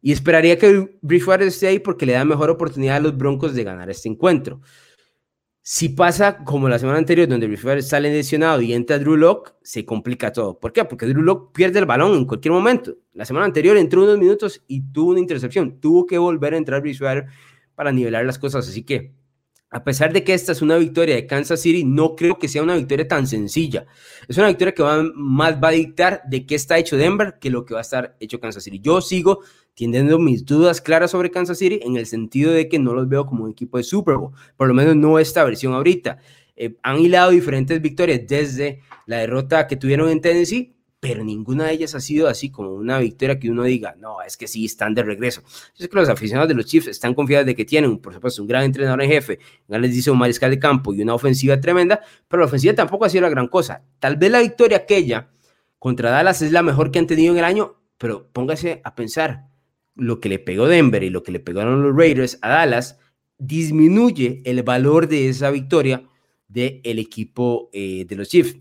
Y 0.00 0.10
esperaría 0.10 0.58
que 0.58 0.98
Suárez 1.20 1.54
esté 1.54 1.68
ahí 1.68 1.78
porque 1.78 2.06
le 2.06 2.14
da 2.14 2.24
mejor 2.24 2.50
oportunidad 2.50 2.96
a 2.96 3.00
los 3.00 3.16
Broncos 3.16 3.54
de 3.54 3.62
ganar 3.62 3.88
este 3.88 4.08
encuentro. 4.08 4.62
Si 5.64 5.90
pasa 5.90 6.38
como 6.42 6.68
la 6.68 6.76
semana 6.76 6.98
anterior, 6.98 7.28
donde 7.28 7.46
Rivers 7.46 7.86
sale 7.86 8.12
lesionado 8.12 8.60
y 8.60 8.72
entra 8.72 8.98
Drew 8.98 9.16
Locke, 9.16 9.54
se 9.62 9.84
complica 9.84 10.32
todo. 10.32 10.58
¿Por 10.58 10.72
qué? 10.72 10.84
Porque 10.84 11.06
Drew 11.06 11.22
Locke 11.22 11.52
pierde 11.54 11.78
el 11.78 11.86
balón 11.86 12.16
en 12.16 12.24
cualquier 12.24 12.50
momento. 12.50 12.96
La 13.12 13.24
semana 13.24 13.46
anterior 13.46 13.76
entró 13.76 14.02
unos 14.02 14.18
minutos 14.18 14.64
y 14.66 14.82
tuvo 14.90 15.12
una 15.12 15.20
intercepción. 15.20 15.78
Tuvo 15.78 16.04
que 16.04 16.18
volver 16.18 16.54
a 16.54 16.56
entrar 16.56 16.82
Rivers 16.82 17.26
para 17.76 17.92
nivelar 17.92 18.24
las 18.26 18.40
cosas. 18.40 18.68
Así 18.68 18.82
que, 18.82 19.14
a 19.70 19.84
pesar 19.84 20.12
de 20.12 20.24
que 20.24 20.34
esta 20.34 20.50
es 20.50 20.62
una 20.62 20.76
victoria 20.78 21.14
de 21.14 21.28
Kansas 21.28 21.60
City, 21.60 21.84
no 21.84 22.16
creo 22.16 22.40
que 22.40 22.48
sea 22.48 22.64
una 22.64 22.74
victoria 22.74 23.06
tan 23.06 23.28
sencilla. 23.28 23.86
Es 24.26 24.36
una 24.38 24.48
victoria 24.48 24.74
que 24.74 24.82
va, 24.82 25.04
más 25.14 25.62
va 25.62 25.68
a 25.68 25.72
dictar 25.72 26.22
de 26.28 26.44
qué 26.44 26.56
está 26.56 26.76
hecho 26.76 26.96
Denver 26.96 27.38
que 27.40 27.50
lo 27.50 27.64
que 27.64 27.74
va 27.74 27.80
a 27.80 27.82
estar 27.82 28.16
hecho 28.18 28.40
Kansas 28.40 28.64
City. 28.64 28.80
Yo 28.80 29.00
sigo 29.00 29.44
teniendo 29.74 30.18
mis 30.18 30.44
dudas 30.44 30.80
claras 30.80 31.10
sobre 31.10 31.30
Kansas 31.30 31.58
City 31.58 31.80
en 31.82 31.96
el 31.96 32.06
sentido 32.06 32.52
de 32.52 32.68
que 32.68 32.78
no 32.78 32.94
los 32.94 33.08
veo 33.08 33.26
como 33.26 33.44
un 33.44 33.50
equipo 33.50 33.78
de 33.78 33.84
Super 33.84 34.16
Bowl, 34.16 34.32
por 34.56 34.68
lo 34.68 34.74
menos 34.74 34.96
no 34.96 35.18
esta 35.18 35.44
versión 35.44 35.72
ahorita. 35.74 36.18
Eh, 36.56 36.76
han 36.82 36.98
hilado 36.98 37.30
diferentes 37.30 37.80
victorias 37.80 38.20
desde 38.26 38.80
la 39.06 39.18
derrota 39.18 39.66
que 39.66 39.76
tuvieron 39.76 40.08
en 40.10 40.20
Tennessee, 40.20 40.76
pero 41.02 41.24
ninguna 41.24 41.64
de 41.64 41.72
ellas 41.72 41.96
ha 41.96 42.00
sido 42.00 42.28
así 42.28 42.50
como 42.50 42.74
una 42.74 42.98
victoria 43.00 43.36
que 43.40 43.50
uno 43.50 43.64
diga, 43.64 43.96
no, 43.98 44.22
es 44.22 44.36
que 44.36 44.46
sí, 44.46 44.66
están 44.66 44.94
de 44.94 45.02
regreso. 45.02 45.42
Yo 45.42 45.82
sé 45.82 45.88
que 45.88 45.96
los 45.96 46.08
aficionados 46.08 46.48
de 46.48 46.54
los 46.54 46.66
Chiefs 46.66 46.86
están 46.86 47.14
confiados 47.14 47.44
de 47.44 47.56
que 47.56 47.64
tienen, 47.64 47.98
por 47.98 48.14
supuesto, 48.14 48.40
un 48.40 48.46
gran 48.46 48.62
entrenador 48.62 49.02
en 49.02 49.10
jefe, 49.10 49.40
ya 49.66 49.78
les 49.78 49.92
dice 49.92 50.12
un 50.12 50.18
mariscal 50.18 50.52
de 50.52 50.60
campo 50.60 50.94
y 50.94 51.02
una 51.02 51.14
ofensiva 51.14 51.60
tremenda, 51.60 52.02
pero 52.28 52.42
la 52.42 52.46
ofensiva 52.46 52.74
tampoco 52.74 53.04
ha 53.04 53.08
sido 53.08 53.22
la 53.22 53.30
gran 53.30 53.48
cosa. 53.48 53.82
Tal 53.98 54.16
vez 54.16 54.30
la 54.30 54.40
victoria 54.40 54.76
aquella 54.76 55.30
contra 55.80 56.12
Dallas 56.12 56.40
es 56.40 56.52
la 56.52 56.62
mejor 56.62 56.92
que 56.92 57.00
han 57.00 57.08
tenido 57.08 57.32
en 57.32 57.38
el 57.38 57.44
año, 57.46 57.80
pero 57.98 58.28
póngase 58.32 58.80
a 58.84 58.94
pensar, 58.94 59.48
lo 59.94 60.20
que 60.20 60.28
le 60.28 60.38
pegó 60.38 60.66
Denver 60.66 61.02
y 61.02 61.10
lo 61.10 61.22
que 61.22 61.32
le 61.32 61.40
pegaron 61.40 61.82
los 61.82 61.96
Raiders 61.96 62.38
a 62.42 62.48
Dallas 62.48 62.98
disminuye 63.38 64.42
el 64.44 64.62
valor 64.62 65.08
de 65.08 65.28
esa 65.28 65.50
victoria 65.50 66.08
del 66.48 66.98
equipo 66.98 67.70
eh, 67.72 68.04
de 68.06 68.16
los 68.16 68.28
Chiefs. 68.28 68.56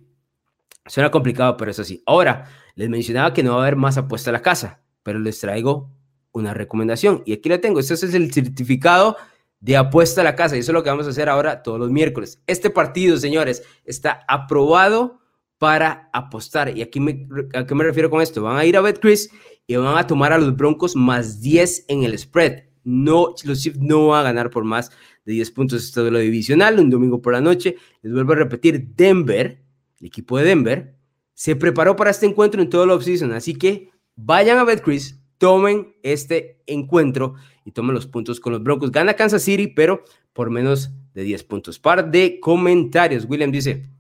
Suena 0.88 1.12
complicado, 1.12 1.58
pero 1.58 1.72
es 1.72 1.80
así. 1.80 2.02
Ahora, 2.06 2.50
les 2.76 2.90
mencionaba 2.90 3.34
que 3.34 3.44
no 3.44 3.52
va 3.52 3.60
a 3.60 3.62
haber 3.62 3.76
más 3.76 3.98
apuesta 3.98 4.32
a 4.32 4.34
la 4.34 4.42
casa, 4.42 4.82
pero 5.04 5.20
les 5.20 5.40
traigo 5.40 5.92
una 6.32 6.54
recomendación. 6.54 7.22
Y 7.26 7.34
aquí 7.34 7.50
la 7.50 7.62
tengo. 7.62 7.80
Este 7.80 7.94
es 7.94 8.04
el 8.04 8.34
certificado 8.34 9.18
de 9.60 9.78
apuesta 9.78 10.22
a 10.22 10.24
la 10.24 10.36
casa. 10.36 10.56
Y 10.56 10.60
eso 10.60 10.72
es 10.72 10.74
lo 10.74 10.84
que 10.84 10.90
vamos 10.90 11.06
a 11.06 11.12
hacer 11.12 11.30
ahora 11.30 11.62
todos 11.62 11.80
los 11.80 11.92
miércoles. 11.92 12.42
Este 12.48 12.70
partido, 12.70 13.18
señores, 13.18 13.64
está 13.86 14.26
aprobado 14.28 15.21
para 15.62 16.10
apostar. 16.12 16.76
¿Y 16.76 16.82
aquí 16.82 17.00
me, 17.00 17.28
a 17.54 17.68
qué 17.68 17.76
me 17.76 17.84
refiero 17.84 18.10
con 18.10 18.20
esto? 18.20 18.42
Van 18.42 18.58
a 18.58 18.66
ir 18.66 18.76
a 18.76 18.82
BetCris 18.82 19.30
y 19.68 19.76
van 19.76 19.96
a 19.96 20.08
tomar 20.08 20.34
a 20.34 20.40
los 20.40 20.58
Broncos 20.58 20.96
más 20.96 21.40
10 21.40 21.86
en 21.88 22.02
el 22.02 22.18
spread. 22.18 22.64
No, 22.84 23.36
los 23.44 23.62
Chiefs 23.62 23.78
no 23.80 24.08
van 24.08 24.22
a 24.22 24.24
ganar 24.24 24.50
por 24.50 24.64
más 24.64 24.90
de 25.24 25.34
10 25.34 25.52
puntos. 25.52 25.84
Esto 25.84 26.04
de 26.04 26.10
lo 26.10 26.18
divisional, 26.18 26.80
un 26.80 26.90
domingo 26.90 27.22
por 27.22 27.34
la 27.34 27.42
noche. 27.42 27.76
Les 28.02 28.12
vuelvo 28.12 28.34
a 28.34 28.38
repetir, 28.38 28.96
Denver, 28.96 29.64
el 30.00 30.08
equipo 30.08 30.40
de 30.40 30.46
Denver, 30.46 30.96
se 31.36 31.56
preparó 31.56 31.96
para 31.96 32.10
este 32.10 32.26
encuentro 32.26 32.60
en 32.60 32.68
todo 32.68 32.86
el 32.86 32.90
offseason. 32.90 33.32
Así 33.32 33.54
que 33.54 33.92
vayan 34.16 34.58
a 34.58 34.64
BetCris, 34.64 35.22
tomen 35.38 35.96
este 36.02 36.64
encuentro 36.66 37.36
y 37.66 37.72
tomen 37.72 37.94
los 37.94 38.08
puntos 38.08 38.40
con 38.40 38.54
los 38.54 38.64
Broncos. 38.64 38.92
Gana 38.92 39.14
Kansas 39.14 39.44
City, 39.44 39.68
pero 39.68 40.04
por 40.34 40.50
menos 40.50 40.90
de 41.14 41.22
10 41.22 41.44
puntos. 41.44 41.78
Par 41.78 42.10
de 42.10 42.40
comentarios. 42.40 43.28
William 43.30 43.52
dice, 43.52 43.92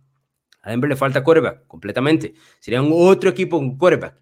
a 0.62 0.70
Denver 0.70 0.90
le 0.90 0.96
falta 0.96 1.24
quarterback, 1.24 1.66
completamente. 1.68 2.34
Sería 2.60 2.82
un 2.82 2.92
otro 2.94 3.30
equipo 3.30 3.58
con 3.58 3.78
quarterback. 3.78 4.16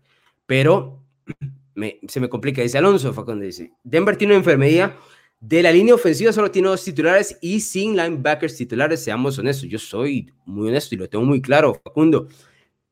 Pero 0.46 1.04
se 2.08 2.20
me 2.20 2.30
complica. 2.30 2.62
Dice 2.62 2.78
Alonso 2.78 3.14
Facundo, 3.14 3.46
dice, 3.46 3.72
Denver 3.84 4.16
tiene 4.18 4.34
una 4.34 4.40
enfermedad. 4.40 4.96
De 5.42 5.64
la 5.64 5.72
línea 5.72 5.96
ofensiva 5.96 6.34
solo 6.34 6.52
tiene 6.52 6.68
dos 6.68 6.84
titulares 6.84 7.38
y 7.42 7.62
sin 7.62 7.96
linebackers 7.96 8.58
titulares, 8.58 9.02
seamos 9.02 9.38
honestos. 9.40 9.70
Yo 9.70 9.80
soy 9.80 10.34
muy 10.46 10.68
honesto 10.68 10.96
y 10.96 10.98
lo 10.98 11.08
tengo 11.08 11.24
muy 11.24 11.42
claro, 11.42 11.80
Facundo. 11.82 12.28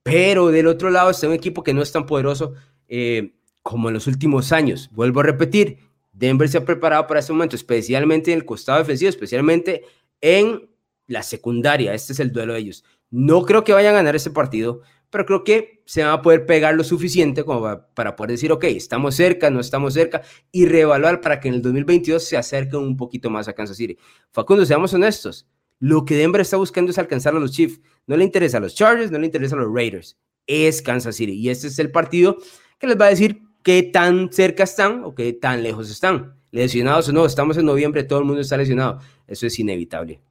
Pero 0.04 0.48
del 0.48 0.68
otro 0.68 0.89
lado 0.89 1.10
está 1.10 1.28
un 1.28 1.34
equipo 1.34 1.64
que 1.64 1.74
no 1.74 1.82
es 1.82 1.91
tan 1.91 2.06
poderoso 2.06 2.54
eh, 2.88 3.34
como 3.62 3.89
en 3.89 3.95
los 3.95 4.08
últimos 4.08 4.54
años. 4.54 4.89
Vuelvo 4.93 5.20
a 5.20 5.24
repetir, 5.24 5.80
Denver 6.14 6.48
se 6.48 6.58
ha 6.58 6.64
preparado 6.64 7.06
para 7.06 7.20
ese 7.20 7.34
momento, 7.34 7.58
especialmente 7.58 8.32
en 8.32 8.39
el 8.39 8.45
costado 8.45 8.80
defensivo, 8.80 9.10
especialmente 9.10 9.84
en 10.22 10.70
la 11.08 11.24
secundaria. 11.24 11.93
Este 11.93 12.14
es 12.14 12.22
el 12.22 12.32
duelo 12.32 12.54
de 12.54 12.60
ellos. 12.60 12.86
No 13.10 13.43
creo 13.43 13.64
que 13.64 13.74
vayan 13.74 13.93
a 13.93 13.97
ganar 13.97 14.16
ese 14.16 14.32
partido, 14.32 14.82
pero 15.10 15.26
creo 15.26 15.43
que 15.43 15.82
se 15.86 16.03
van 16.03 16.12
a 16.12 16.22
poder 16.22 16.45
pegar 16.45 16.76
lo 16.76 16.84
suficiente 16.84 17.43
como 17.43 17.82
para 17.93 18.16
poder 18.16 18.32
decir, 18.32 18.51
ok, 18.51 18.66
estamos 18.66 19.16
cerca, 19.16 19.49
no 19.49 19.60
estamos 19.60 19.93
cerca, 19.93 20.22
y 20.51 20.66
reevaluar 20.66 21.22
para 21.22 21.39
que 21.39 21.47
en 21.47 21.55
el 21.55 21.62
2022 21.62 22.24
se 22.24 22.38
acerquen 22.38 22.82
un 22.82 22.97
poquito 22.97 23.30
más 23.30 23.47
a 23.47 23.53
Kansas 23.53 23.78
City. 23.78 23.97
Facundo, 24.32 24.66
seamos 24.66 24.93
honestos, 24.93 25.47
lo 25.80 26.05
que 26.05 26.16
Denver 26.16 26.41
está 26.41 26.58
buscando 26.58 26.91
es 26.91 26.97
alcanzar 26.97 27.36
a 27.36 27.39
los 27.39 27.51
Chiefs. 27.51 27.80
No 28.08 28.18
le 28.18 28.24
interesa 28.24 28.58
a 28.58 28.60
los 28.60 28.74
Chargers, 28.74 29.12
no 29.12 29.20
le 29.20 29.26
interesa 29.26 29.55
a 29.55 29.60
los 29.60 29.74
Raiders, 29.74 30.18
es 30.47 30.82
Kansas 30.82 31.16
City. 31.16 31.34
Y 31.34 31.49
este 31.49 31.68
es 31.68 31.78
el 31.80 31.91
partido 31.91 32.38
que 32.80 32.88
les 32.88 32.99
va 32.99 33.05
a 33.05 33.10
decir 33.10 33.41
qué 33.64 33.84
tan 33.84 34.32
cerca 34.32 34.64
están 34.64 35.03
o 35.03 35.14
qué 35.14 35.34
tan 35.34 35.62
lejos 35.62 35.89
están. 35.89 36.36
Lesionados 36.51 37.10
o 37.10 37.14
no, 37.14 37.26
estamos 37.26 37.58
en 37.58 37.66
noviembre, 37.66 38.03
todo 38.03 38.20
el 38.20 38.26
mundo 38.26 38.41
está 38.41 38.58
lesionado. 38.58 38.99
Eso 39.28 39.45
es 39.45 39.60
inevitable. 39.60 40.22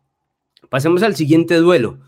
Pasemos 0.68 1.03
al 1.03 1.14
siguiente 1.14 1.55
duelo 1.57 2.01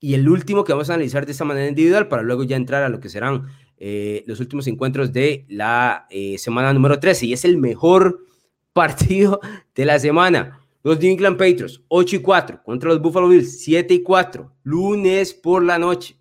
y 0.00 0.14
el 0.14 0.28
último 0.28 0.64
que 0.64 0.72
vamos 0.72 0.88
a 0.88 0.94
analizar 0.94 1.26
de 1.26 1.32
esta 1.32 1.44
manera 1.44 1.68
individual 1.68 2.08
para 2.08 2.22
luego 2.22 2.42
ya 2.42 2.56
entrar 2.56 2.82
a 2.82 2.88
lo 2.88 3.00
que 3.00 3.10
serán 3.10 3.48
eh, 3.76 4.24
los 4.26 4.40
últimos 4.40 4.66
encuentros 4.66 5.12
de 5.12 5.44
la 5.48 6.06
eh, 6.10 6.38
semana 6.38 6.72
número 6.72 6.98
13 6.98 7.26
y 7.26 7.34
es 7.34 7.44
el 7.44 7.58
mejor 7.58 8.24
partido 8.72 9.40
de 9.74 9.84
la 9.84 9.98
semana. 9.98 10.56
Los 10.82 10.98
New 10.98 11.12
England 11.12 11.36
Patriots 11.36 11.82
8 11.88 12.16
y 12.16 12.20
4 12.20 12.62
contra 12.62 12.88
los 12.88 13.02
Buffalo 13.02 13.28
Bills 13.28 13.60
7 13.60 13.92
y 13.92 14.02
4, 14.02 14.50
lunes 14.62 15.34
por 15.34 15.62
la 15.62 15.78
noche. 15.78 16.16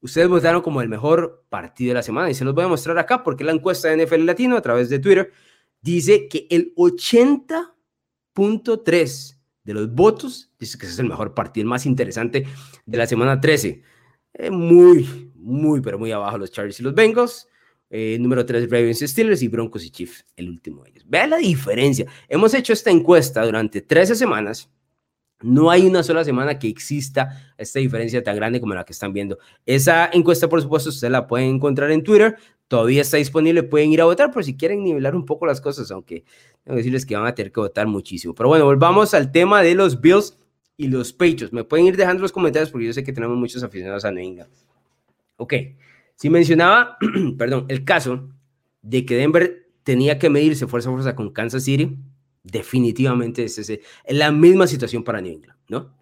Ustedes 0.00 0.28
votaron 0.28 0.60
como 0.60 0.82
el 0.82 0.88
mejor 0.88 1.44
partido 1.48 1.90
de 1.90 1.94
la 1.94 2.02
semana 2.02 2.28
y 2.28 2.34
se 2.34 2.44
los 2.44 2.54
voy 2.54 2.64
a 2.64 2.68
mostrar 2.68 2.98
acá 2.98 3.22
porque 3.22 3.44
la 3.44 3.52
encuesta 3.52 3.88
de 3.88 4.04
NFL 4.04 4.26
Latino 4.26 4.56
a 4.56 4.62
través 4.62 4.90
de 4.90 4.98
Twitter 4.98 5.30
dice 5.80 6.26
que 6.28 6.48
el 6.50 6.74
80.3 6.74 9.38
de 9.64 9.74
los 9.74 9.92
votos, 9.92 10.50
dice 10.58 10.78
que 10.78 10.86
ese 10.86 10.94
es 10.94 10.98
el 11.00 11.08
mejor 11.08 11.34
partido, 11.34 11.62
el 11.62 11.68
más 11.68 11.86
interesante 11.86 12.46
de 12.84 12.98
la 12.98 13.06
semana 13.06 13.40
13. 13.40 13.82
Eh, 14.34 14.50
muy, 14.50 15.32
muy, 15.34 15.80
pero 15.80 15.98
muy 15.98 16.12
abajo 16.12 16.38
los 16.38 16.50
Chargers 16.52 16.80
y 16.80 16.82
los 16.82 16.94
Bengals. 16.94 17.48
Eh, 17.90 18.18
número 18.18 18.44
3, 18.44 18.68
Ravens 18.70 19.02
y 19.02 19.08
Steelers 19.08 19.42
y 19.42 19.48
Broncos 19.48 19.84
y 19.84 19.90
Chiefs, 19.90 20.24
el 20.36 20.48
último 20.48 20.82
de 20.82 20.90
ellos. 20.90 21.04
Vean 21.06 21.30
la 21.30 21.38
diferencia. 21.38 22.06
Hemos 22.28 22.52
hecho 22.54 22.72
esta 22.72 22.90
encuesta 22.90 23.44
durante 23.44 23.82
13 23.82 24.16
semanas. 24.16 24.70
No 25.40 25.70
hay 25.70 25.86
una 25.86 26.02
sola 26.02 26.24
semana 26.24 26.58
que 26.58 26.68
exista 26.68 27.54
esta 27.58 27.78
diferencia 27.78 28.22
tan 28.22 28.34
grande 28.36 28.60
como 28.60 28.74
la 28.74 28.84
que 28.84 28.92
están 28.92 29.12
viendo. 29.12 29.38
Esa 29.66 30.10
encuesta, 30.12 30.48
por 30.48 30.60
supuesto, 30.62 30.88
ustedes 30.90 31.12
la 31.12 31.26
pueden 31.26 31.56
encontrar 31.56 31.90
en 31.90 32.02
Twitter. 32.02 32.36
Todavía 32.68 33.02
está 33.02 33.18
disponible, 33.18 33.62
pueden 33.62 33.92
ir 33.92 34.00
a 34.00 34.04
votar 34.04 34.30
por 34.30 34.44
si 34.44 34.56
quieren 34.56 34.82
nivelar 34.82 35.14
un 35.14 35.26
poco 35.26 35.46
las 35.46 35.60
cosas, 35.60 35.90
aunque 35.90 36.24
tengo 36.64 36.76
que 36.76 36.78
decirles 36.78 37.04
que 37.04 37.14
van 37.14 37.26
a 37.26 37.34
tener 37.34 37.52
que 37.52 37.60
votar 37.60 37.86
muchísimo. 37.86 38.34
Pero 38.34 38.48
bueno, 38.48 38.64
volvamos 38.64 39.14
al 39.14 39.30
tema 39.30 39.62
de 39.62 39.74
los 39.74 40.00
Bills 40.00 40.38
y 40.76 40.88
los 40.88 41.12
Patriots. 41.12 41.52
Me 41.52 41.64
pueden 41.64 41.86
ir 41.86 41.96
dejando 41.96 42.22
los 42.22 42.32
comentarios 42.32 42.70
porque 42.70 42.86
yo 42.86 42.92
sé 42.92 43.04
que 43.04 43.12
tenemos 43.12 43.36
muchos 43.36 43.62
aficionados 43.62 44.04
a 44.04 44.10
New 44.10 44.24
England. 44.24 44.50
Ok, 45.36 45.54
si 46.16 46.30
mencionaba, 46.30 46.96
perdón, 47.38 47.66
el 47.68 47.84
caso 47.84 48.30
de 48.82 49.04
que 49.04 49.16
Denver 49.16 49.68
tenía 49.82 50.18
que 50.18 50.30
medirse 50.30 50.66
fuerza 50.66 50.88
a 50.88 50.92
fuerza 50.92 51.14
con 51.14 51.30
Kansas 51.30 51.64
City, 51.64 51.98
definitivamente 52.42 53.44
es, 53.44 53.58
ese, 53.58 53.80
es 54.04 54.16
la 54.16 54.30
misma 54.30 54.66
situación 54.66 55.02
para 55.02 55.20
New 55.20 55.32
England, 55.32 55.58
¿no? 55.68 55.94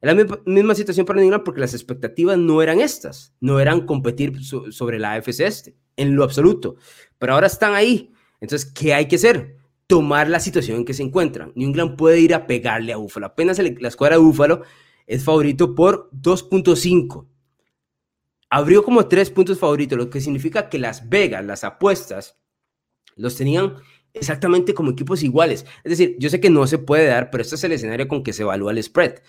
Es 0.00 0.06
la 0.06 0.14
misma, 0.46 0.74
situación 0.74 1.04
para 1.04 1.18
New 1.18 1.26
England 1.26 1.44
porque 1.44 1.60
las 1.60 1.74
expectativas 1.74 2.38
no 2.38 2.62
eran 2.62 2.80
estas, 2.80 3.34
no 3.40 3.60
eran 3.60 3.84
competir 3.84 4.42
sobre 4.42 4.98
la 4.98 5.12
AFC 5.12 5.40
este, 5.40 5.76
en 5.96 6.16
lo 6.16 6.24
absoluto, 6.24 6.76
pero 7.18 7.34
ahora 7.34 7.46
están 7.46 7.74
ahí. 7.74 8.12
Entonces, 8.40 8.70
¿qué 8.70 8.94
hay 8.94 9.06
que 9.06 9.16
hacer? 9.16 9.56
Tomar 9.86 10.28
la 10.28 10.40
situación 10.40 10.78
en 10.78 10.84
que 10.84 10.94
se 10.94 11.02
encuentran. 11.02 11.52
New 11.54 11.68
England 11.68 11.96
puede 11.96 12.20
ir 12.20 12.34
a 12.34 12.46
pegarle 12.46 12.92
a 12.92 12.96
Búfalo. 12.96 13.26
Apenas 13.26 13.58
la 13.58 13.88
escuadra 13.88 14.16
de 14.16 14.22
Búfalo 14.22 14.62
es 15.06 15.24
favorito 15.24 15.74
por 15.74 16.10
2.5. 16.12 17.26
Abrió 18.48 18.82
como 18.82 19.06
tres 19.06 19.30
puntos 19.30 19.58
favoritos, 19.58 19.98
lo 19.98 20.10
que 20.10 20.20
significa 20.20 20.68
que 20.68 20.78
Las 20.78 21.08
Vegas, 21.08 21.44
las 21.44 21.64
apuestas, 21.64 22.36
los 23.16 23.36
tenían 23.36 23.76
exactamente 24.12 24.74
como 24.74 24.90
equipos 24.90 25.22
iguales. 25.22 25.66
Es 25.84 25.90
decir, 25.90 26.16
yo 26.18 26.30
sé 26.30 26.40
que 26.40 26.50
no 26.50 26.66
se 26.66 26.78
puede 26.78 27.06
dar, 27.06 27.30
pero 27.30 27.42
este 27.42 27.54
es 27.54 27.64
el 27.64 27.72
escenario 27.72 28.08
con 28.08 28.22
que 28.22 28.32
se 28.32 28.42
evalúa 28.42 28.72
el 28.72 28.82
spread 28.82 29.20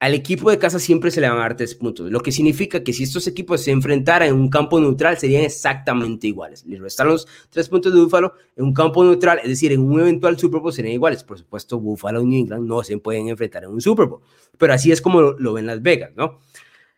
al 0.00 0.14
equipo 0.14 0.50
de 0.50 0.58
casa 0.58 0.78
siempre 0.78 1.10
se 1.10 1.20
le 1.20 1.28
van 1.28 1.38
a 1.38 1.42
dar 1.42 1.56
tres 1.56 1.74
puntos, 1.74 2.10
lo 2.10 2.20
que 2.20 2.32
significa 2.32 2.82
que 2.82 2.92
si 2.92 3.04
estos 3.04 3.26
equipos 3.26 3.62
se 3.62 3.70
enfrentaran 3.70 4.28
en 4.28 4.34
un 4.34 4.50
campo 4.50 4.78
neutral 4.80 5.16
serían 5.16 5.44
exactamente 5.44 6.26
iguales. 6.26 6.64
Les 6.66 6.80
restan 6.80 7.08
los 7.08 7.26
tres 7.48 7.68
puntos 7.68 7.94
de 7.94 8.00
Búfalo 8.00 8.34
en 8.56 8.64
un 8.64 8.74
campo 8.74 9.04
neutral, 9.04 9.40
es 9.42 9.48
decir, 9.48 9.72
en 9.72 9.80
un 9.80 10.00
eventual 10.00 10.38
Super 10.38 10.60
Bowl 10.60 10.72
serían 10.72 10.94
iguales. 10.94 11.24
Por 11.24 11.38
supuesto, 11.38 11.78
Búfalo 11.78 12.20
y 12.22 12.26
New 12.26 12.38
England 12.40 12.66
no 12.66 12.82
se 12.82 12.98
pueden 12.98 13.28
enfrentar 13.28 13.64
en 13.64 13.70
un 13.70 13.80
Super 13.80 14.06
Bowl, 14.06 14.20
pero 14.58 14.74
así 14.74 14.92
es 14.92 15.00
como 15.00 15.22
lo, 15.22 15.52
ven 15.54 15.66
Las 15.66 15.80
Vegas, 15.80 16.10
¿no? 16.16 16.40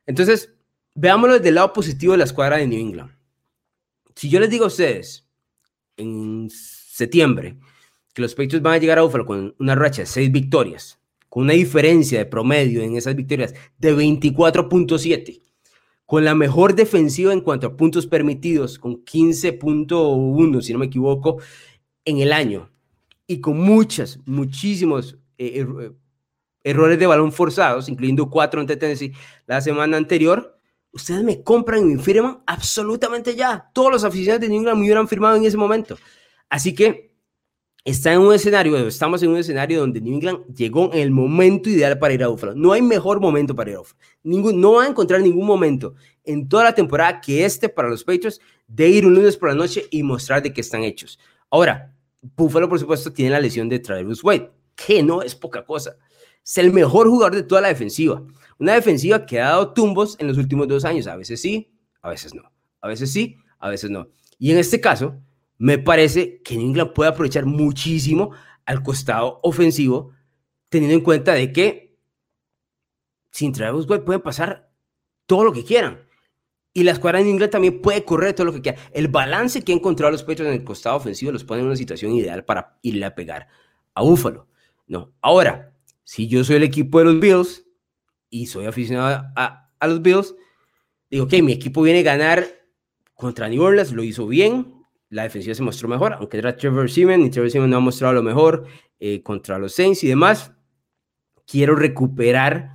Entonces, 0.07 0.55
veámoslo 0.95 1.35
desde 1.35 1.51
el 1.51 1.57
lado 1.57 1.73
positivo 1.73 2.13
de 2.13 2.19
la 2.19 2.25
escuadra 2.25 2.57
de 2.57 2.67
New 2.67 2.81
England. 2.81 3.13
Si 4.15 4.29
yo 4.29 4.41
les 4.41 4.51
digo 4.51 4.65
a 4.65 4.69
ustedes 4.69 5.29
en 5.97 6.49
septiembre 6.51 7.59
que 8.15 8.23
los 8.23 8.35
Patriots 8.35 8.63
van 8.63 8.75
a 8.75 8.79
llegar 8.79 8.99
a 8.99 9.03
Búfalo 9.03 9.27
con 9.27 9.55
una 9.59 9.75
racha 9.75 10.03
de 10.03 10.07
seis 10.07 10.33
victorias, 10.33 10.99
con 11.29 11.45
una 11.45 11.55
diferencia 11.55 12.19
de 12.19 12.27
promedio 12.27 12.83
en 12.83 12.97
esas 12.97 13.15
victorias 13.17 13.55
de 13.79 13.95
24.7, 13.95 15.43
con 16.05 16.25
la 16.25 16.35
mejor 16.35 16.75
defensiva 16.75 17.33
en 17.33 17.41
cuanto 17.41 17.67
a 17.67 17.77
puntos 17.77 18.07
permitidos, 18.07 18.79
con 18.79 19.05
15.1, 19.05 20.61
si 20.63 20.73
no 20.73 20.79
me 20.79 20.87
equivoco, 20.87 21.39
en 22.05 22.19
el 22.19 22.33
año, 22.33 22.71
y 23.27 23.41
con 23.41 23.59
muchas, 23.59 24.21
muchísimos 24.25 25.19
eh, 25.39 25.67
eh, 25.67 25.93
errores 26.63 26.99
de 26.99 27.07
balón 27.07 27.33
forzados, 27.33 27.89
incluyendo 27.89 28.31
cuatro 28.31 28.61
ante 28.61 28.77
Tennessee 28.77 29.13
la 29.47 29.61
semana 29.61 29.97
anterior, 29.97 30.59
ustedes 30.93 31.23
me 31.23 31.43
compran 31.43 31.81
y 31.81 31.95
me 31.95 32.03
firman 32.03 32.43
absolutamente 32.47 33.35
ya. 33.35 33.71
Todos 33.73 33.93
los 33.93 34.05
aficionados 34.05 34.41
de 34.41 34.49
New 34.49 34.59
England 34.59 34.79
me 34.79 34.85
hubieran 34.85 35.09
firmado 35.09 35.37
en 35.37 35.45
ese 35.45 35.57
momento. 35.57 35.99
Así 36.49 36.75
que 36.75 37.16
está 37.87 38.13
en 38.13 38.21
un 38.21 38.35
escenario, 38.35 38.77
estamos 38.77 39.23
en 39.23 39.31
un 39.31 39.37
escenario 39.37 39.79
donde 39.79 40.01
New 40.01 40.15
England 40.15 40.55
llegó 40.55 40.93
en 40.93 40.99
el 40.99 41.13
momento 41.13 41.71
ideal 41.71 41.97
para 41.99 42.13
ir 42.13 42.25
a 42.25 42.29
Buffalo. 42.29 42.55
No 42.55 42.73
hay 42.73 42.83
mejor 42.83 43.21
momento 43.21 43.55
para 43.55 43.71
ir 43.71 43.77
a 43.77 43.79
Buffalo. 43.79 44.01
Ningún, 44.25 44.61
no 44.61 44.73
va 44.73 44.85
a 44.85 44.89
encontrar 44.89 45.21
ningún 45.21 45.47
momento 45.47 45.95
en 46.25 46.49
toda 46.49 46.65
la 46.65 46.75
temporada 46.75 47.21
que 47.21 47.45
este 47.45 47.69
para 47.69 47.89
los 47.89 48.03
Patriots 48.03 48.41
de 48.67 48.89
ir 48.89 49.07
un 49.07 49.15
lunes 49.15 49.37
por 49.37 49.51
la 49.51 49.55
noche 49.55 49.87
y 49.91 50.03
mostrar 50.03 50.43
de 50.43 50.53
qué 50.53 50.61
están 50.61 50.83
hechos. 50.83 51.19
Ahora, 51.49 51.95
Buffalo, 52.21 52.69
por 52.69 52.81
supuesto, 52.81 53.13
tiene 53.13 53.31
la 53.31 53.41
lesión 53.41 53.69
de 53.69 53.79
Travis 53.79 54.19
White, 54.23 54.51
que 54.75 55.05
no 55.05 55.23
es 55.23 55.37
poca 55.37 55.65
cosa. 55.65 55.97
Es 56.45 56.59
el 56.59 56.73
mejor 56.73 57.09
jugador 57.09 57.37
de 57.37 57.45
toda 57.45 57.61
la 57.61 57.69
defensiva. 57.69 58.21
Una 58.59 58.75
defensiva 58.75 59.25
que 59.25 59.41
ha 59.41 59.51
dado 59.51 59.73
tumbos 59.73 60.17
en 60.19 60.27
los 60.27 60.39
últimos 60.39 60.67
dos 60.67 60.85
años. 60.85 61.07
A 61.07 61.15
veces 61.15 61.41
sí, 61.41 61.71
a 62.03 62.11
veces 62.11 62.35
no. 62.35 62.51
A 62.81 62.89
veces 62.89 63.13
sí, 63.13 63.37
a 63.61 63.69
veces 63.69 63.91
no. 63.91 64.09
Y 64.39 64.51
en 64.51 64.59
este 64.59 64.81
caso, 64.81 65.21
me 65.59 65.79
parece 65.79 66.43
que 66.43 66.57
New 66.57 66.67
England 66.67 66.93
puede 66.93 67.11
aprovechar 67.11 67.47
muchísimo 67.47 68.33
al 68.65 68.83
costado 68.83 69.41
ofensivo, 69.43 70.13
teniendo 70.69 70.97
en 70.97 71.03
cuenta 71.03 71.35
de 71.35 71.53
que 71.53 71.99
sin 73.31 73.53
Travis 73.53 73.89
White 73.89 74.05
pueden 74.05 74.23
pasar 74.23 74.71
todo 75.27 75.45
lo 75.45 75.53
que 75.53 75.65
quieran. 75.65 76.01
Y 76.73 76.83
la 76.83 76.93
escuadra 76.93 77.19
de 77.19 77.25
New 77.25 77.33
England 77.33 77.53
también 77.53 77.81
puede 77.81 78.05
correr 78.05 78.35
todo 78.35 78.47
lo 78.47 78.53
que 78.53 78.61
quiera. 78.61 78.79
El 78.93 79.09
balance 79.09 79.63
que 79.63 79.73
ha 79.73 79.75
encontrado 79.75 80.13
los 80.13 80.23
Patriots 80.23 80.49
en 80.49 80.61
el 80.61 80.65
costado 80.65 80.97
ofensivo 80.97 81.33
los 81.33 81.45
pone 81.45 81.61
en 81.61 81.67
una 81.67 81.77
situación 81.77 82.13
ideal 82.13 82.45
para 82.45 82.79
irle 82.83 83.07
a 83.07 83.15
pegar 83.15 83.49
a 83.95 84.03
Búfalo. 84.03 84.49
No. 84.87 85.13
Ahora, 85.23 85.75
si 86.05 86.29
yo 86.29 86.45
soy 86.45 86.57
el 86.57 86.63
equipo 86.63 86.99
de 86.99 87.07
los 87.07 87.21
Bills 87.21 87.65
y 88.29 88.47
soy 88.47 88.67
aficionado 88.67 89.27
a, 89.37 89.71
a 89.79 89.87
los 89.87 90.03
Bills, 90.03 90.35
digo, 91.11 91.27
que 91.29 91.43
mi 91.43 91.53
equipo 91.53 91.83
viene 91.83 92.01
a 92.01 92.03
ganar 92.03 92.47
contra 93.15 93.49
New 93.49 93.63
Orleans, 93.63 93.93
lo 93.93 94.03
hizo 94.03 94.27
bien, 94.27 94.76
la 95.09 95.23
defensiva 95.23 95.55
se 95.55 95.63
mostró 95.63 95.89
mejor, 95.89 96.15
aunque 96.15 96.39
era 96.39 96.57
Trevor 96.57 96.91
Seaman 96.91 97.23
y 97.23 97.31
Trevor 97.31 97.51
Seaman 97.51 97.71
no 97.71 97.77
ha 97.77 97.81
mostrado 97.81 98.15
lo 98.15 98.23
mejor 98.23 98.67
eh, 98.99 99.23
contra 99.23 99.59
los 99.59 99.75
Saints 99.75 100.03
y 100.05 100.09
demás. 100.09 100.53
Quiero 101.47 101.77
recuperar 101.77 102.73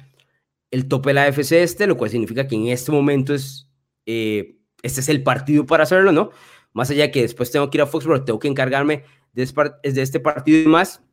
el 0.72 0.88
tope 0.88 1.10
de 1.10 1.14
la 1.16 1.24
AFC 1.24 1.52
este, 1.54 1.88
lo 1.88 1.98
cual 1.98 2.10
significa 2.10 2.48
que 2.48 2.56
en 2.56 2.68
este 2.68 2.92
momento 2.92 3.34
es, 3.34 3.70
eh, 4.06 4.58
este 4.82 5.02
es 5.02 5.10
el 5.10 5.24
partido 5.24 5.66
para 5.66 5.84
hacerlo, 5.84 6.12
¿no? 6.12 6.30
Más 6.74 6.90
allá 6.90 7.04
de 7.04 7.12
que 7.12 7.22
después 7.22 7.52
tengo 7.52 7.70
que 7.70 7.78
ir 7.78 7.82
a 7.82 7.88
Foxborough, 7.88 8.24
tengo 8.24 8.40
que 8.40 8.48
encargarme 8.48 9.04
de, 9.34 9.44
este 9.84 10.20
partido 10.20 10.62
y 10.62 10.68
más. 10.68 11.04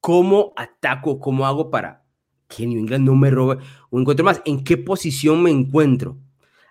¿Cómo 0.00 0.52
ataco? 0.56 1.18
¿Cómo 1.18 1.46
hago 1.46 1.70
para 1.70 2.04
que 2.48 2.66
New 2.66 2.78
England 2.78 3.04
no 3.04 3.16
me 3.16 3.30
robe 3.30 3.58
un 3.90 4.02
encuentro 4.02 4.24
más? 4.24 4.40
¿En 4.44 4.62
qué 4.62 4.76
posición 4.76 5.42
me 5.42 5.50
encuentro? 5.50 6.16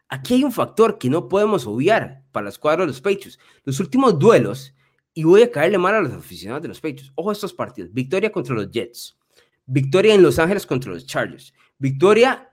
Aquí 0.10 0.34
hay 0.34 0.44
un 0.44 0.52
factor 0.52 0.98
que 0.98 1.10
no 1.10 1.30
podemos 1.30 1.68
obviar 1.68 2.24
para 2.32 2.46
la 2.46 2.50
escuadra 2.50 2.82
de 2.82 2.88
los 2.88 3.00
Patriots. 3.00 3.38
Los 3.64 3.80
últimos 3.80 4.18
duelos, 4.18 4.74
y 5.14 5.24
voy 5.24 5.44
a 5.44 5.52
caerle 5.52 5.78
mal 5.78 5.96
a 5.96 6.02
los 6.02 6.14
aficionados 6.14 6.64
de 6.64 6.70
los 6.70 6.80
Patriots. 6.80 7.12
Ojo 7.16 7.30
a 7.30 7.34
estos 7.34 7.54
partidos. 7.54 7.94
Victoria 7.94 8.32
contra 8.32 8.56
los 8.56 8.72
Jets. 8.72 9.18
Victoria 9.66 10.16
en 10.16 10.24
Los 10.24 10.40
Ángeles 10.40 10.66
contra 10.66 10.92
los 10.92 11.06
Chargers. 11.06 11.54
Victoria 11.78 12.50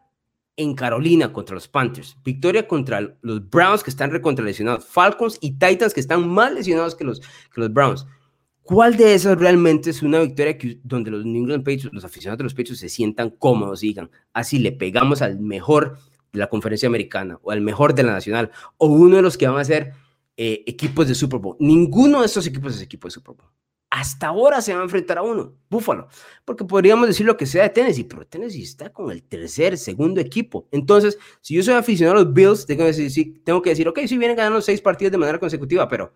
en 0.57 0.75
Carolina 0.75 1.33
contra 1.33 1.55
los 1.55 1.67
Panthers. 1.67 2.17
Victoria 2.23 2.69
contra 2.69 3.17
los 3.23 3.49
Browns 3.49 3.83
que 3.83 3.91
están 3.91 4.11
recontralesionados. 4.11 4.85
Falcons 4.85 5.39
y 5.41 5.53
Titans 5.53 5.95
que 5.95 6.01
están 6.01 6.29
más 6.29 6.53
lesionados 6.53 6.95
que 6.95 7.05
los, 7.05 7.21
que 7.21 7.61
los 7.61 7.73
Browns. 7.73 8.07
¿Cuál 8.63 8.97
de 8.97 9.15
esas 9.15 9.39
realmente 9.39 9.91
es 9.91 10.03
una 10.03 10.21
victoria 10.21 10.59
que, 10.59 10.81
donde 10.83 11.11
los 11.11 11.25
New 11.25 11.43
England 11.43 11.63
Patriots, 11.63 11.93
los 11.93 12.05
aficionados 12.05 12.39
de 12.39 12.45
los 12.45 12.55
Patriots 12.55 12.81
se 12.81 12.89
sientan 12.89 13.31
cómodos 13.31 13.83
y 13.83 13.89
digan, 13.89 14.11
así 14.33 14.59
le 14.59 14.73
pegamos 14.73 15.23
al 15.23 15.39
mejor 15.39 15.99
la 16.37 16.49
conferencia 16.49 16.87
americana 16.87 17.39
o 17.43 17.51
al 17.51 17.61
mejor 17.61 17.95
de 17.95 18.03
la 18.03 18.13
nacional 18.13 18.51
o 18.77 18.87
uno 18.87 19.17
de 19.17 19.23
los 19.23 19.37
que 19.37 19.49
van 19.49 19.59
a 19.59 19.65
ser 19.65 19.93
eh, 20.37 20.65
equipos 20.67 21.09
de 21.09 21.15
Super 21.15 21.41
Bowl. 21.41 21.57
Ninguno 21.59 22.21
de 22.21 22.27
estos 22.27 22.47
equipos 22.47 22.75
es 22.75 22.83
equipo 22.83 23.09
de 23.09 23.13
Super 23.13 23.35
Bowl. 23.35 23.51
Hasta 23.89 24.27
ahora 24.27 24.61
se 24.61 24.75
va 24.75 24.81
a 24.81 24.85
enfrentar 24.85 25.17
a 25.19 25.23
uno, 25.23 25.57
Búfalo, 25.71 26.09
porque 26.45 26.65
podríamos 26.65 27.07
decir 27.07 27.25
lo 27.25 27.37
que 27.37 27.47
sea 27.47 27.63
de 27.63 27.71
Tennessee, 27.71 28.05
pero 28.05 28.27
Tennessee 28.27 28.63
está 28.63 28.93
con 28.93 29.11
el 29.11 29.23
tercer, 29.23 29.79
segundo 29.79 30.21
equipo. 30.21 30.69
Entonces, 30.73 31.17
si 31.41 31.55
yo 31.55 31.63
soy 31.63 31.75
aficionado 31.75 32.19
a 32.19 32.25
los 32.25 32.35
Bills, 32.35 32.67
tengo 32.67 32.85
que 32.85 32.93
decir, 32.93 33.43
tengo 33.45 33.63
que 33.63 33.71
decir 33.71 33.89
ok, 33.89 34.01
sí 34.07 34.19
vienen 34.19 34.37
ganando 34.37 34.61
seis 34.61 34.81
partidos 34.81 35.13
de 35.13 35.19
manera 35.19 35.39
consecutiva, 35.39 35.89
pero 35.89 36.13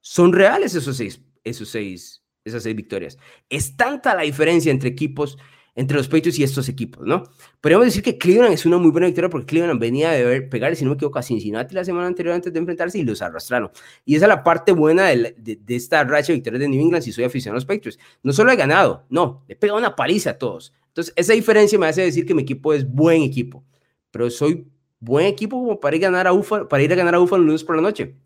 son 0.00 0.32
reales 0.32 0.74
esos 0.74 0.96
seis, 0.96 1.20
esos 1.44 1.68
seis, 1.68 2.22
esas 2.44 2.62
seis 2.62 2.74
victorias. 2.74 3.18
Es 3.48 3.76
tanta 3.76 4.14
la 4.14 4.22
diferencia 4.22 4.70
entre 4.70 4.88
equipos 4.88 5.36
entre 5.74 5.96
los 5.96 6.08
Patriots 6.08 6.38
y 6.38 6.42
estos 6.42 6.68
equipos, 6.68 7.06
¿no? 7.06 7.24
Podríamos 7.60 7.86
decir 7.86 8.02
que 8.02 8.18
Cleveland 8.18 8.54
es 8.54 8.66
una 8.66 8.78
muy 8.78 8.90
buena 8.90 9.06
victoria 9.06 9.30
porque 9.30 9.46
Cleveland 9.46 9.80
venía 9.80 10.10
de 10.10 10.24
ver, 10.24 10.48
pegar, 10.48 10.74
si 10.76 10.84
no 10.84 10.90
me 10.90 10.94
equivoco, 10.94 11.18
a 11.18 11.22
Cincinnati 11.22 11.74
la 11.74 11.84
semana 11.84 12.06
anterior 12.06 12.34
antes 12.34 12.52
de 12.52 12.58
enfrentarse 12.58 12.98
y 12.98 13.02
los 13.02 13.22
arrastraron. 13.22 13.70
Y 14.04 14.16
esa 14.16 14.26
es 14.26 14.28
la 14.28 14.42
parte 14.42 14.72
buena 14.72 15.06
de, 15.06 15.60
esta 15.68 16.04
racha 16.04 16.28
de 16.28 16.34
victorias 16.34 16.60
de 16.60 16.68
New 16.68 16.80
England 16.80 17.02
si 17.02 17.12
soy 17.12 17.24
aficionado 17.24 17.56
a 17.56 17.58
los 17.58 17.66
Patriots. 17.66 17.98
No 18.22 18.32
solo 18.32 18.50
he 18.52 18.56
ganado, 18.56 19.04
no, 19.08 19.44
he 19.48 19.56
pegado 19.56 19.78
una 19.78 19.94
paliza 19.94 20.30
a 20.30 20.38
todos. 20.38 20.72
Entonces, 20.88 21.14
esa 21.16 21.32
diferencia 21.32 21.78
me 21.78 21.86
hace 21.86 22.02
decir 22.02 22.26
que 22.26 22.34
mi 22.34 22.42
equipo 22.42 22.74
es 22.74 22.88
buen 22.88 23.22
equipo, 23.22 23.64
pero 24.10 24.28
soy 24.28 24.66
buen 24.98 25.26
equipo 25.26 25.56
como 25.56 25.80
para 25.80 25.96
ir 25.96 26.04
a 26.04 26.10
ganar 26.10 26.26
a 26.26 26.32
Buffalo, 26.32 26.68
para 26.68 26.82
ir 26.82 26.92
a 26.92 26.96
ganar 26.96 27.14
a 27.14 27.18
Buffalo 27.18 27.44
lunes 27.44 27.64
por 27.64 27.76
la 27.76 27.82
noche. 27.82 28.16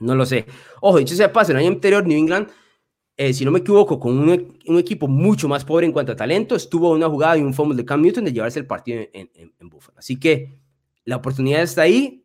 No 0.00 0.14
lo 0.14 0.26
sé. 0.26 0.46
Ojo, 0.80 0.98
dicho 0.98 1.14
sea 1.14 1.32
paso, 1.32 1.52
el 1.52 1.58
año 1.58 1.68
anterior 1.68 2.06
New 2.06 2.18
England 2.18 2.48
eh, 3.16 3.34
si 3.34 3.44
no 3.44 3.50
me 3.50 3.58
equivoco, 3.58 4.00
con 4.00 4.18
un, 4.18 4.78
equipo 4.78 5.06
mucho 5.06 5.48
más 5.48 5.64
pobre 5.64 5.86
en 5.86 5.92
cuanto 5.92 6.12
a 6.12 6.16
talento, 6.16 6.56
estuvo 6.56 6.90
una 6.90 7.08
jugada 7.08 7.36
y 7.36 7.42
un 7.42 7.52
fumble 7.52 7.76
de 7.76 7.84
Cam 7.84 8.00
Newton 8.00 8.24
de 8.24 8.32
llevarse 8.32 8.58
el 8.58 8.66
partido 8.66 9.02
en, 9.12 9.30
en, 9.34 9.68
Buffalo. 9.68 9.98
Así 9.98 10.18
que 10.18 10.58
la 11.04 11.16
oportunidad 11.16 11.62
está 11.62 11.82
ahí. 11.82 12.24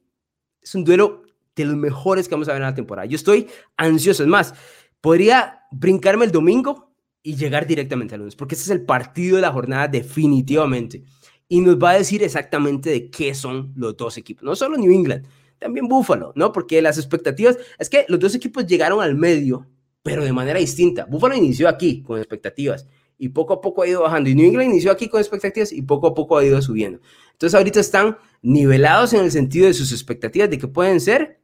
Es 0.61 0.75
un 0.75 0.83
duelo 0.83 1.23
de 1.55 1.65
los 1.65 1.75
mejores 1.75 2.27
que 2.27 2.35
vamos 2.35 2.47
a 2.47 2.53
ver 2.53 2.61
en 2.61 2.67
la 2.67 2.75
temporada. 2.75 3.05
Yo 3.05 3.15
estoy 3.15 3.47
ansioso. 3.75 4.23
Es 4.23 4.29
más, 4.29 4.53
podría 5.01 5.61
brincarme 5.71 6.25
el 6.25 6.31
domingo 6.31 6.93
y 7.21 7.35
llegar 7.35 7.67
directamente 7.67 8.15
al 8.15 8.21
lunes, 8.21 8.35
porque 8.35 8.55
este 8.55 8.65
es 8.65 8.71
el 8.71 8.85
partido 8.85 9.35
de 9.35 9.41
la 9.41 9.51
jornada 9.51 9.87
definitivamente. 9.89 11.03
Y 11.49 11.59
nos 11.59 11.77
va 11.77 11.91
a 11.91 11.97
decir 11.97 12.23
exactamente 12.23 12.89
de 12.89 13.09
qué 13.09 13.35
son 13.35 13.73
los 13.75 13.97
dos 13.97 14.17
equipos. 14.17 14.43
No 14.43 14.55
solo 14.55 14.77
New 14.77 14.91
England, 14.91 15.25
también 15.59 15.87
Buffalo, 15.87 16.31
¿no? 16.35 16.51
Porque 16.51 16.81
las 16.81 16.97
expectativas, 16.97 17.57
es 17.77 17.89
que 17.89 18.05
los 18.07 18.19
dos 18.19 18.35
equipos 18.35 18.65
llegaron 18.65 19.01
al 19.01 19.15
medio 19.15 19.67
pero 20.07 20.23
de 20.23 20.31
manera 20.31 20.57
distinta. 20.57 21.03
Buffalo 21.03 21.35
inició 21.35 21.67
aquí 21.67 22.01
con 22.01 22.17
expectativas 22.17 22.87
y 23.17 23.27
poco 23.27 23.55
a 23.55 23.59
poco 23.59 23.81
ha 23.81 23.87
ido 23.89 24.03
bajando. 24.03 24.29
Y 24.29 24.35
New 24.35 24.45
England 24.45 24.71
inició 24.71 24.89
aquí 24.89 25.09
con 25.09 25.19
expectativas 25.19 25.73
y 25.73 25.81
poco 25.81 26.07
a 26.07 26.13
poco 26.13 26.37
ha 26.37 26.45
ido 26.45 26.61
subiendo. 26.61 27.01
Entonces 27.33 27.53
ahorita 27.53 27.81
están 27.81 28.17
nivelados 28.41 29.11
en 29.11 29.25
el 29.25 29.31
sentido 29.31 29.67
de 29.67 29.73
sus 29.73 29.91
expectativas 29.91 30.49
de 30.49 30.57
que 30.57 30.69
pueden 30.69 31.01
ser 31.01 31.41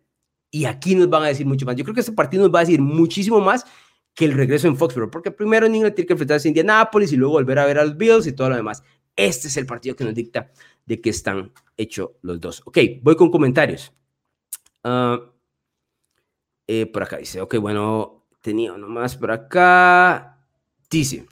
y 0.50 0.64
aquí 0.64 0.96
nos 0.96 1.10
van 1.10 1.24
a 1.24 1.28
decir 1.28 1.46
mucho 1.46 1.66
más. 1.66 1.76
Yo 1.76 1.84
creo 1.84 1.94
que 1.94 2.00
este 2.00 2.14
partido 2.14 2.44
nos 2.44 2.56
va 2.56 2.60
a 2.60 2.62
decir 2.62 2.80
muchísimo 2.80 3.42
más 3.42 3.66
que 4.14 4.24
el 4.24 4.32
regreso 4.32 4.70
en 4.70 4.78
Foxborough, 4.78 5.12
porque 5.12 5.32
primero 5.32 5.68
New 5.68 5.76
England 5.76 5.96
tiene 5.96 6.08
que 6.08 6.14
enfrentarse 6.14 6.48
a 6.48 6.52
Indianapolis 6.52 7.12
y 7.12 7.18
luego 7.18 7.34
volver 7.34 7.60
a 7.60 7.66
ver 7.66 7.80
a 7.80 7.84
los 7.84 7.98
Bills 7.98 8.28
y 8.28 8.32
todo 8.32 8.50
lo 8.50 8.56
demás. 8.56 8.82
Este 9.14 9.50
es 9.50 9.58
el 9.58 9.66
partido 9.66 9.94
que 9.98 10.06
nos 10.06 10.16
dicta 10.16 10.54
de 10.86 11.02
que 11.02 11.10
están 11.10 11.52
hechos 11.76 12.12
los 12.22 12.40
dos. 12.40 12.62
Ok, 12.66 12.78
voy 13.02 13.18
con 13.18 13.30
comentarios. 13.30 13.92
Uh, 14.86 15.34
eh, 16.66 16.86
por 16.86 17.04
acá 17.04 17.18
dice, 17.18 17.42
ok, 17.42 17.58
bueno, 17.58 18.23
tenía 18.44 18.74
uno 18.74 18.88
más 18.88 19.16
por 19.16 19.32
acá. 19.32 20.38
Dice, 20.92 21.26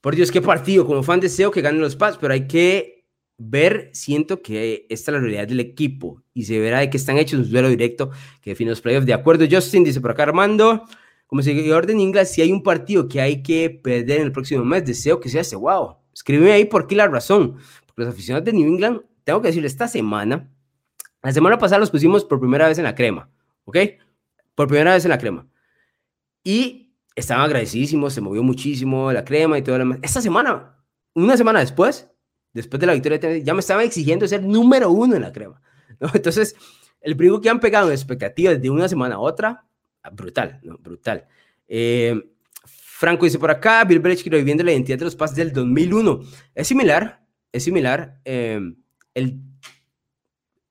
por 0.00 0.16
Dios, 0.16 0.32
qué 0.32 0.40
partido. 0.40 0.84
Como 0.86 1.04
fan 1.04 1.20
deseo 1.20 1.52
que 1.52 1.60
ganen 1.60 1.80
los 1.80 1.94
Pats, 1.94 2.18
pero 2.20 2.32
hay 2.32 2.48
que 2.48 3.04
ver, 3.36 3.90
siento 3.92 4.42
que 4.42 4.86
esta 4.88 5.10
es 5.10 5.14
la 5.14 5.20
realidad 5.20 5.46
del 5.46 5.60
equipo 5.60 6.22
y 6.34 6.44
se 6.44 6.58
verá 6.58 6.80
de 6.80 6.90
qué 6.90 6.96
están 6.96 7.16
hechos 7.16 7.40
un 7.40 7.50
duelo 7.50 7.68
directo 7.68 8.10
que 8.42 8.50
define 8.50 8.70
los 8.70 8.80
playoffs. 8.80 9.06
De 9.06 9.14
acuerdo, 9.14 9.46
Justin 9.48 9.84
dice 9.84 10.00
por 10.00 10.10
acá 10.10 10.24
Armando, 10.24 10.84
como 11.26 11.42
seguidor 11.42 11.86
de 11.86 11.92
inglés, 11.92 12.32
si 12.32 12.42
hay 12.42 12.52
un 12.52 12.62
partido 12.62 13.06
que 13.06 13.20
hay 13.20 13.42
que 13.42 13.70
perder 13.70 14.18
en 14.18 14.26
el 14.26 14.32
próximo 14.32 14.64
mes, 14.64 14.84
deseo 14.84 15.20
que 15.20 15.28
sea 15.28 15.42
ese 15.42 15.56
wow. 15.56 15.96
Escríbeme 16.12 16.52
ahí 16.52 16.64
por 16.64 16.86
qué 16.86 16.96
la 16.96 17.06
razón. 17.06 17.56
Porque 17.86 18.02
los 18.02 18.08
aficionados 18.08 18.44
de 18.44 18.52
New 18.52 18.66
England, 18.66 19.02
tengo 19.24 19.40
que 19.40 19.48
decirle, 19.48 19.68
esta 19.68 19.88
semana, 19.88 20.50
la 21.22 21.32
semana 21.32 21.58
pasada 21.58 21.78
los 21.78 21.90
pusimos 21.90 22.24
por 22.24 22.40
primera 22.40 22.66
vez 22.66 22.78
en 22.78 22.84
la 22.84 22.94
crema, 22.94 23.30
¿ok? 23.64 23.76
Por 24.54 24.68
primera 24.68 24.94
vez 24.94 25.04
en 25.04 25.10
la 25.10 25.18
crema. 25.18 25.49
Y 26.42 26.90
estaban 27.14 27.44
agradecidísimos, 27.44 28.12
se 28.12 28.20
movió 28.20 28.42
muchísimo 28.42 29.12
la 29.12 29.24
crema 29.24 29.58
y 29.58 29.62
todo 29.62 29.78
lo. 29.78 29.98
Esta 30.02 30.20
semana, 30.20 30.76
una 31.14 31.36
semana 31.36 31.60
después, 31.60 32.08
después 32.52 32.80
de 32.80 32.86
la 32.86 32.94
victoria 32.94 33.38
ya 33.38 33.54
me 33.54 33.60
estaban 33.60 33.84
exigiendo 33.84 34.26
ser 34.26 34.42
número 34.42 34.90
uno 34.90 35.16
en 35.16 35.22
la 35.22 35.32
crema. 35.32 35.60
Entonces, 36.14 36.56
el 37.00 37.16
primero 37.16 37.40
que 37.40 37.50
han 37.50 37.60
pegado 37.60 37.88
en 37.88 37.94
expectativas 37.94 38.60
de 38.60 38.70
una 38.70 38.88
semana 38.88 39.16
a 39.16 39.18
otra, 39.18 39.66
brutal, 40.12 40.60
¿no? 40.62 40.78
brutal. 40.78 41.26
Eh, 41.68 42.20
Franco 42.64 43.24
dice 43.24 43.38
por 43.38 43.50
acá, 43.50 43.84
Bill 43.84 44.00
Belichick 44.00 44.32
viviendo 44.32 44.62
la 44.62 44.72
identidad 44.72 44.98
de 44.98 45.06
los 45.06 45.16
pases 45.16 45.36
del 45.36 45.52
2001. 45.52 46.20
Es 46.54 46.68
similar, 46.68 47.24
es 47.50 47.64
similar. 47.64 48.20
Eh, 48.24 48.60
el, 49.14 49.40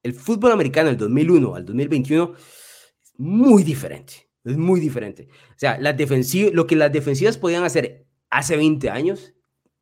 el 0.03 0.13
fútbol 0.13 0.51
americano 0.51 0.89
del 0.89 0.97
2001 0.97 1.55
al 1.55 1.65
2021 1.65 2.33
es 2.35 3.13
muy 3.17 3.63
diferente 3.63 4.28
es 4.43 4.57
muy 4.57 4.79
diferente. 4.79 5.27
O 5.51 5.57
sea, 5.57 5.77
las 5.79 5.95
lo 6.53 6.67
que 6.67 6.75
las 6.75 6.91
defensivas 6.91 7.37
podían 7.37 7.63
hacer 7.63 8.05
hace 8.29 8.57
20 8.57 8.89
años, 8.89 9.33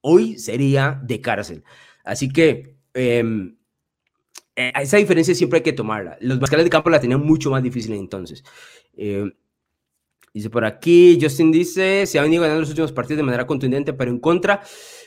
hoy 0.02 0.38
sería 0.38 1.02
de 1.04 1.22
cárcel. 1.22 1.64
Así 2.04 2.30
que 2.30 2.78
eh, 2.94 3.24
esa 4.58 4.98
diferencia 4.98 5.36
siempre 5.36 5.58
hay 5.58 5.64
que 5.64 5.74
tomarla. 5.74 6.18
Los 6.20 6.40
mascaras 6.40 6.66
de 6.66 6.70
campo 6.70 6.90
la 6.90 7.00
tenían 7.00 7.22
mucho 7.22 7.52
más 7.52 7.62
difícil 7.62 7.94
entonces. 7.94 8.44
Em, 8.96 9.32
dice 10.34 10.50
por 10.50 10.66
aquí, 10.66 11.20
Justin 11.22 11.52
dice, 11.52 12.06
se 12.08 12.18
ha 12.18 12.24
venido 12.24 12.42
ganando 12.42 12.62
los 12.62 12.70
últimos 12.70 12.92
partidos 12.92 13.18
de 13.18 13.24
manera 13.24 13.46
contundente, 13.46 13.94
pero 13.94 14.10
en 14.10 14.20
contra, 14.20 14.62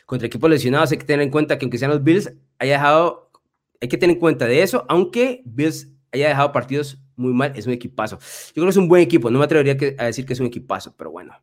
contra 0.07 0.27
equipos 0.27 0.49
lesionados, 0.49 0.93
hay 0.93 0.99
que 0.99 1.05
tener 1.05 1.23
en 1.23 1.31
cuenta 1.31 1.59
que 1.59 1.65
aunque 1.65 1.79
sean 1.79 1.91
los 1.91 2.05
Bills, 2.05 2.33
haya 2.59 2.75
dejado, 2.75 3.33
hay 3.81 3.89
que 3.89 3.99
tener 3.99 4.15
en 4.15 4.21
cuenta 4.21 4.47
de 4.47 4.63
eso, 4.63 4.85
aunque 4.89 5.43
Bills 5.45 5.89
haya 6.13 6.29
dejado 6.29 6.53
partidos 6.53 6.99
muy 7.17 7.33
mal, 7.33 7.53
es 7.55 7.67
un 7.67 7.73
equipazo. 7.73 8.19
Yo 8.19 8.55
creo 8.55 8.65
que 8.67 8.71
es 8.71 8.77
un 8.77 8.89
buen 8.89 9.03
equipo, 9.03 9.31
no 9.31 9.39
me 9.39 9.45
atrevería 9.45 9.77
a 9.99 10.07
decir 10.07 10.25
que 10.25 10.33
es 10.33 10.41
un 10.41 10.47
equipazo, 10.47 10.95
pero 10.97 11.11
bueno. 11.11 11.35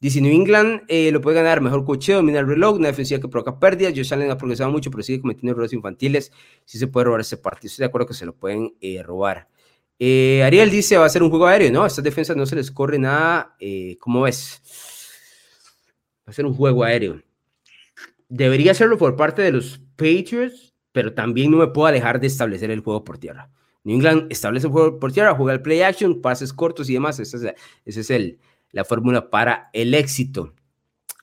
Dice 0.00 0.20
New 0.20 0.32
England 0.32 0.82
eh, 0.88 1.12
lo 1.12 1.20
puede 1.20 1.36
ganar 1.36 1.60
mejor 1.60 1.84
cocheo, 1.84 2.16
domina 2.16 2.40
el 2.40 2.48
reloj, 2.48 2.74
una 2.74 2.88
defensiva 2.88 3.20
que 3.20 3.28
provoca 3.28 3.60
pérdidas. 3.60 3.92
Josh 3.94 4.12
Allen 4.12 4.32
ha 4.32 4.36
progresado 4.36 4.68
mucho, 4.68 4.90
pero 4.90 5.04
sigue 5.04 5.20
cometiendo 5.20 5.52
errores 5.52 5.72
infantiles. 5.72 6.32
Si 6.64 6.76
se 6.76 6.88
puede 6.88 7.04
robar 7.04 7.20
ese 7.20 7.36
partido, 7.36 7.68
estoy 7.68 7.84
de 7.84 7.86
acuerdo 7.86 8.08
que 8.08 8.14
se 8.14 8.26
lo 8.26 8.34
pueden 8.34 8.74
eh, 8.80 9.00
robar. 9.04 9.46
Eh, 10.00 10.42
Ariel 10.44 10.70
dice: 10.70 10.96
va 10.96 11.04
a 11.04 11.08
ser 11.08 11.22
un 11.22 11.30
juego 11.30 11.46
aéreo, 11.46 11.70
¿no? 11.70 11.84
A 11.84 11.86
estas 11.86 12.02
defensas 12.02 12.36
no 12.36 12.46
se 12.46 12.56
les 12.56 12.72
corre 12.72 12.98
nada. 12.98 13.56
¿Cómo 14.00 14.22
ves? 14.22 14.60
Va 16.26 16.30
a 16.30 16.32
ser 16.32 16.46
un 16.46 16.54
juego 16.54 16.82
aéreo. 16.82 17.22
Debería 18.28 18.74
serlo 18.74 18.98
por 18.98 19.14
parte 19.14 19.42
de 19.42 19.52
los 19.52 19.78
Patriots, 19.94 20.74
pero 20.90 21.14
también 21.14 21.52
no 21.52 21.58
me 21.58 21.68
puedo 21.68 21.86
alejar 21.86 22.18
de 22.18 22.26
establecer 22.26 22.72
el 22.72 22.80
juego 22.80 23.04
por 23.04 23.18
tierra. 23.18 23.52
New 23.84 23.96
England 23.96 24.26
establece 24.30 24.66
el 24.66 24.72
juego 24.72 24.98
por 24.98 25.12
tierra, 25.12 25.34
juega 25.34 25.52
el 25.52 25.62
play 25.62 25.82
action, 25.82 26.20
pases 26.20 26.52
cortos 26.52 26.88
y 26.88 26.94
demás. 26.94 27.18
Esa 27.18 27.54
es, 27.84 28.10
el, 28.10 28.38
la 28.70 28.84
fórmula 28.84 29.30
para 29.30 29.70
el 29.72 29.94
éxito. 29.94 30.54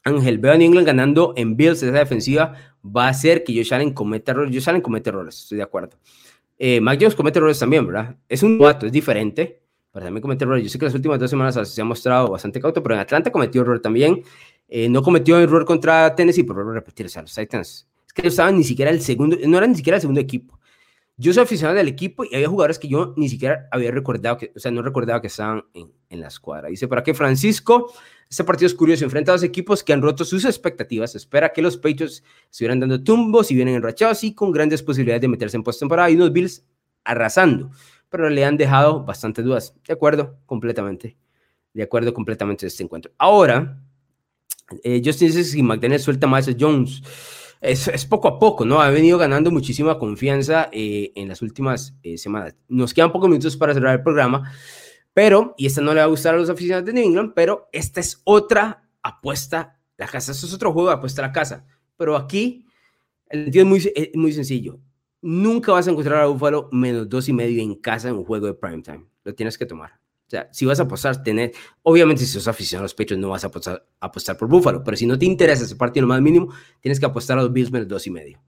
Ángel, 0.04 0.40
veo 0.40 0.54
a 0.54 0.58
New 0.58 0.68
England 0.68 0.88
ganando 0.88 1.34
en 1.38 1.56
Bills. 1.56 1.84
Esa 1.84 1.92
defensiva 1.92 2.56
va 2.86 3.08
a 3.08 3.10
hacer 3.10 3.44
que 3.44 3.56
Josh 3.56 3.74
Allen 3.74 3.94
cometa 3.94 4.32
errores. 4.32 4.54
Josh 4.54 4.70
Allen 4.70 4.82
comete 4.82 5.10
errores, 5.10 5.40
estoy 5.40 5.58
de 5.58 5.64
acuerdo. 5.64 5.98
Eh, 6.58 6.82
Mac 6.82 6.98
Jones 7.00 7.16
comete 7.16 7.40
errores 7.40 7.58
también, 7.58 7.88
¿verdad? 7.88 8.18
Es 8.28 8.44
un 8.44 8.58
novato, 8.58 8.86
es 8.86 8.92
diferente, 8.92 9.62
pero 9.92 10.06
también 10.06 10.22
comete 10.22 10.44
errores. 10.44 10.64
Yo 10.64 10.70
sé 10.70 10.78
que 10.78 10.86
las 10.86 10.94
últimas 10.94 11.18
dos 11.18 11.30
semanas 11.30 11.70
se 11.70 11.82
ha 11.82 11.86
mostrado 11.86 12.30
bastante 12.30 12.60
cauto, 12.60 12.84
pero 12.84 12.96
en 12.96 13.02
Atlanta 13.02 13.32
cometió 13.32 13.62
error 13.62 13.80
también. 13.80 14.24
Eh, 14.68 14.90
no 14.90 15.02
cometió 15.02 15.40
error 15.40 15.64
contra 15.64 16.14
Tennessee, 16.14 16.44
por 16.44 16.58
repetir, 16.74 17.06
o 17.06 17.10
sea, 17.10 17.22
los 17.22 17.34
Titans. 17.34 17.88
Es 18.06 18.14
que 18.14 18.24
no 18.24 18.28
estaban 18.28 18.58
ni 18.58 18.64
siquiera 18.66 18.92
el 18.92 19.02
segundo, 19.02 19.38
no 19.48 19.58
eran 19.58 19.72
ni 19.72 19.78
siquiera 19.78 19.96
el 19.96 20.02
segundo 20.02 20.20
equipo. 20.20 20.59
Yo 21.22 21.34
soy 21.34 21.44
aficionado 21.44 21.78
del 21.78 21.90
equipo 21.90 22.24
y 22.24 22.34
había 22.34 22.48
jugadores 22.48 22.80
que 22.80 22.88
yo 22.88 23.14
ni 23.18 23.28
siquiera 23.28 23.68
había 23.72 23.92
recordado, 23.92 24.38
que, 24.38 24.54
o 24.56 24.60
sea, 24.60 24.72
no 24.72 24.82
recordaba 24.82 25.20
que 25.20 25.28
estaban 25.28 25.66
en, 25.74 25.92
en 26.10 26.22
la 26.22 26.30
escuadra. 26.30 26.70
Dice, 26.70 26.88
¿para 26.88 27.04
qué 27.04 27.14
Francisco? 27.14 27.92
Este 28.30 28.46
partido 28.46 28.68
es 28.68 28.74
curioso, 28.74 29.04
enfrenta 29.04 29.34
a 29.34 29.36
dos 29.36 29.44
equipos 29.44 29.84
que 29.84 29.92
han 29.92 30.02
roto 30.02 30.24
sus 30.24 30.46
expectativas. 30.46 31.16
Espera 31.16 31.50
que 31.50 31.62
los 31.62 31.76
Patriots 31.76 32.24
estuvieran 32.50 32.80
dando 32.80 33.04
tumbos 33.04 33.52
y 33.52 33.56
vienen 33.56 33.76
enrachados 33.76 34.24
y 34.24 34.34
con 34.34 34.54
grandes 34.54 34.82
posibilidades 34.82 35.20
de 35.20 35.28
meterse 35.28 35.58
en 35.58 35.64
postemporada 35.64 36.10
y 36.10 36.16
unos 36.16 36.32
Bills 36.32 36.66
arrasando, 37.04 37.70
pero 38.08 38.30
le 38.30 38.46
han 38.46 38.56
dejado 38.56 39.04
bastantes 39.04 39.44
dudas. 39.44 39.76
De 39.86 39.94
acuerdo, 39.94 40.38
completamente. 40.46 41.18
De 41.74 41.84
acuerdo 41.84 42.14
completamente 42.14 42.62
de 42.62 42.70
este 42.70 42.84
encuentro. 42.84 43.12
Ahora, 43.18 43.82
eh, 44.84 45.02
Justin 45.04 45.28
dice 45.28 45.44
si 45.44 45.62
McDaniel 45.64 46.00
suelta 46.00 46.28
más 46.28 46.48
a 46.48 46.54
Jones 46.58 47.02
es, 47.62 48.06
poco 48.06 48.28
a 48.28 48.40
poco, 48.40 48.66
¿no? 48.66 48.82
Ha 48.82 48.90
venido 48.90 49.18
ganando 49.18 49.52
muchísima 49.52 50.00
confianza 50.00 50.70
eh, 50.72 51.12
en 51.16 51.28
las 51.28 51.42
últimas 51.42 51.96
eh, 52.04 52.18
semanas. 52.18 52.56
Nos 52.68 52.94
quedan 52.94 53.12
pocos 53.12 53.30
minutos 53.30 53.58
para 53.58 53.74
cerrar 53.74 53.96
el 53.96 54.04
programa, 54.04 54.52
pero, 55.14 55.56
y 55.58 55.66
esta 55.66 55.82
no 55.82 55.94
le 55.94 56.00
va 56.00 56.06
a 56.06 56.10
gustar 56.10 56.36
a 56.36 56.38
los 56.38 56.50
aficionados 56.50 56.86
de 56.86 56.94
New 56.94 57.04
England, 57.04 57.34
pero 57.36 57.68
esta 57.72 58.00
es 58.00 58.22
otra 58.24 58.90
apuesta, 59.02 59.80
la 59.98 60.08
casa, 60.08 60.32
esto 60.32 60.46
es 60.46 60.54
otro 60.54 60.72
juego 60.72 60.90
de 60.90 60.96
apuesta 60.96 61.22
a 61.24 61.28
la 61.28 61.34
casa, 61.34 61.66
pero 61.98 62.16
aquí 62.16 62.66
el 63.30 63.46
sentido 63.46 63.64
es 63.64 63.70
muy, 63.70 64.12
muy 64.16 64.34
sencillo. 64.34 64.80
nunca 65.22 65.74
vas 65.74 65.88
a 65.88 65.92
encontrar 65.92 66.22
a 66.22 66.28
Buffalo 66.28 66.70
menos 66.72 67.10
dos 67.10 67.28
y 67.28 67.34
medio 67.34 67.62
en 67.62 67.76
casa 67.76 68.10
en 68.10 68.16
un 68.16 68.24
juego 68.26 68.48
de 68.48 68.54
primetime. 68.54 69.06
Lo 69.24 69.36
tienes 69.36 69.58
que 69.58 69.66
tomar. 69.66 69.99
O 70.30 70.32
sea, 70.32 70.48
si 70.52 70.64
vas 70.64 70.80
a 70.80 70.84
apostar, 70.84 71.24
tener, 71.24 71.54
obviamente 71.82 72.24
si 72.24 72.32
sos 72.32 72.48
aficionado 72.48 72.84
a 72.84 72.86
los 72.86 72.94
pechos 72.94 73.18
no 73.18 73.30
vas 73.30 73.44
a 73.46 73.48
apostar, 73.48 73.84
apostar 74.00 74.38
por 74.38 74.48
Buffalo, 74.48 74.84
pero 74.84 74.96
si 74.96 75.08
no 75.08 75.18
te 75.18 75.26
interesa 75.26 75.64
ese 75.64 75.76
partido 75.76 76.04
lo 76.04 76.10
más 76.10 76.22
mínimo, 76.22 76.54
tienes 76.82 77.00
que 77.00 77.08
apostar 77.08 77.40
a 77.40 77.42
los 77.42 77.52
Bills 77.52 77.72
menos 77.72 77.88
dos 77.88 78.06
y 78.06 78.12
medio 78.12 78.40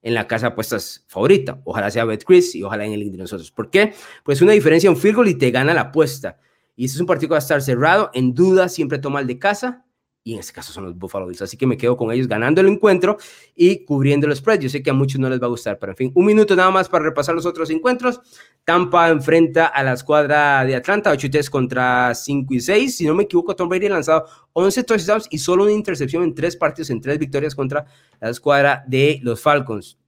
en 0.00 0.14
la 0.14 0.28
casa 0.28 0.48
apuestas 0.48 1.04
favorita. 1.08 1.60
Ojalá 1.64 1.90
sea 1.90 2.06
Chris 2.18 2.54
y 2.54 2.62
ojalá 2.62 2.84
en 2.84 2.92
el 2.92 3.00
link 3.00 3.12
de 3.12 3.18
nosotros. 3.18 3.50
¿Por 3.50 3.68
qué? 3.68 3.94
Pues 4.22 4.40
una 4.42 4.52
diferencia, 4.52 4.88
un 4.88 4.96
field 4.96 5.16
goal 5.16 5.28
y 5.28 5.34
te 5.34 5.50
gana 5.50 5.74
la 5.74 5.80
apuesta. 5.80 6.38
Y 6.76 6.84
este 6.84 6.98
es 6.98 7.00
un 7.00 7.06
partido 7.08 7.30
que 7.30 7.32
va 7.32 7.38
a 7.38 7.40
estar 7.40 7.62
cerrado. 7.62 8.10
En 8.14 8.32
duda, 8.32 8.68
siempre 8.68 8.98
toma 8.98 9.20
el 9.20 9.26
de 9.26 9.38
casa 9.40 9.83
y 10.26 10.32
en 10.32 10.40
este 10.40 10.54
caso 10.54 10.72
son 10.72 10.84
los 10.84 10.98
Buffalo 10.98 11.26
Bills. 11.26 11.42
Así 11.42 11.58
que 11.58 11.66
me 11.66 11.76
quedo 11.76 11.98
con 11.98 12.10
ellos 12.10 12.26
ganando 12.26 12.62
el 12.62 12.68
encuentro 12.68 13.18
y 13.54 13.84
cubriendo 13.84 14.26
los 14.26 14.38
spreads. 14.38 14.62
Yo 14.64 14.70
sé 14.70 14.82
que 14.82 14.88
a 14.88 14.94
muchos 14.94 15.20
no 15.20 15.28
les 15.28 15.40
va 15.40 15.46
a 15.46 15.50
gustar, 15.50 15.78
pero 15.78 15.92
en 15.92 15.96
fin, 15.96 16.12
un 16.14 16.24
minuto 16.24 16.56
nada 16.56 16.70
más 16.70 16.88
para 16.88 17.04
repasar 17.04 17.34
los 17.34 17.44
otros 17.44 17.68
encuentros. 17.68 18.20
Tampa 18.64 19.10
enfrenta 19.10 19.66
a 19.66 19.82
la 19.82 19.92
escuadra 19.92 20.64
de 20.64 20.74
Atlanta, 20.74 21.10
8 21.10 21.28
3 21.30 21.50
contra 21.50 22.14
5 22.14 22.54
y 22.54 22.60
6. 22.60 22.96
Si 22.96 23.04
no 23.04 23.14
me 23.14 23.24
equivoco, 23.24 23.54
Tom 23.54 23.68
Brady 23.68 23.86
ha 23.86 23.90
lanzado 23.90 24.24
11 24.54 24.84
touchdowns 24.84 25.26
y 25.30 25.38
solo 25.38 25.64
una 25.64 25.72
intercepción 25.72 26.22
en 26.22 26.34
tres 26.34 26.56
partidos, 26.56 26.88
en 26.88 27.02
tres 27.02 27.18
victorias 27.18 27.54
contra 27.54 27.84
la 28.18 28.30
escuadra 28.30 28.82
de 28.88 29.20
los 29.22 29.42
Falcons. 29.42 29.98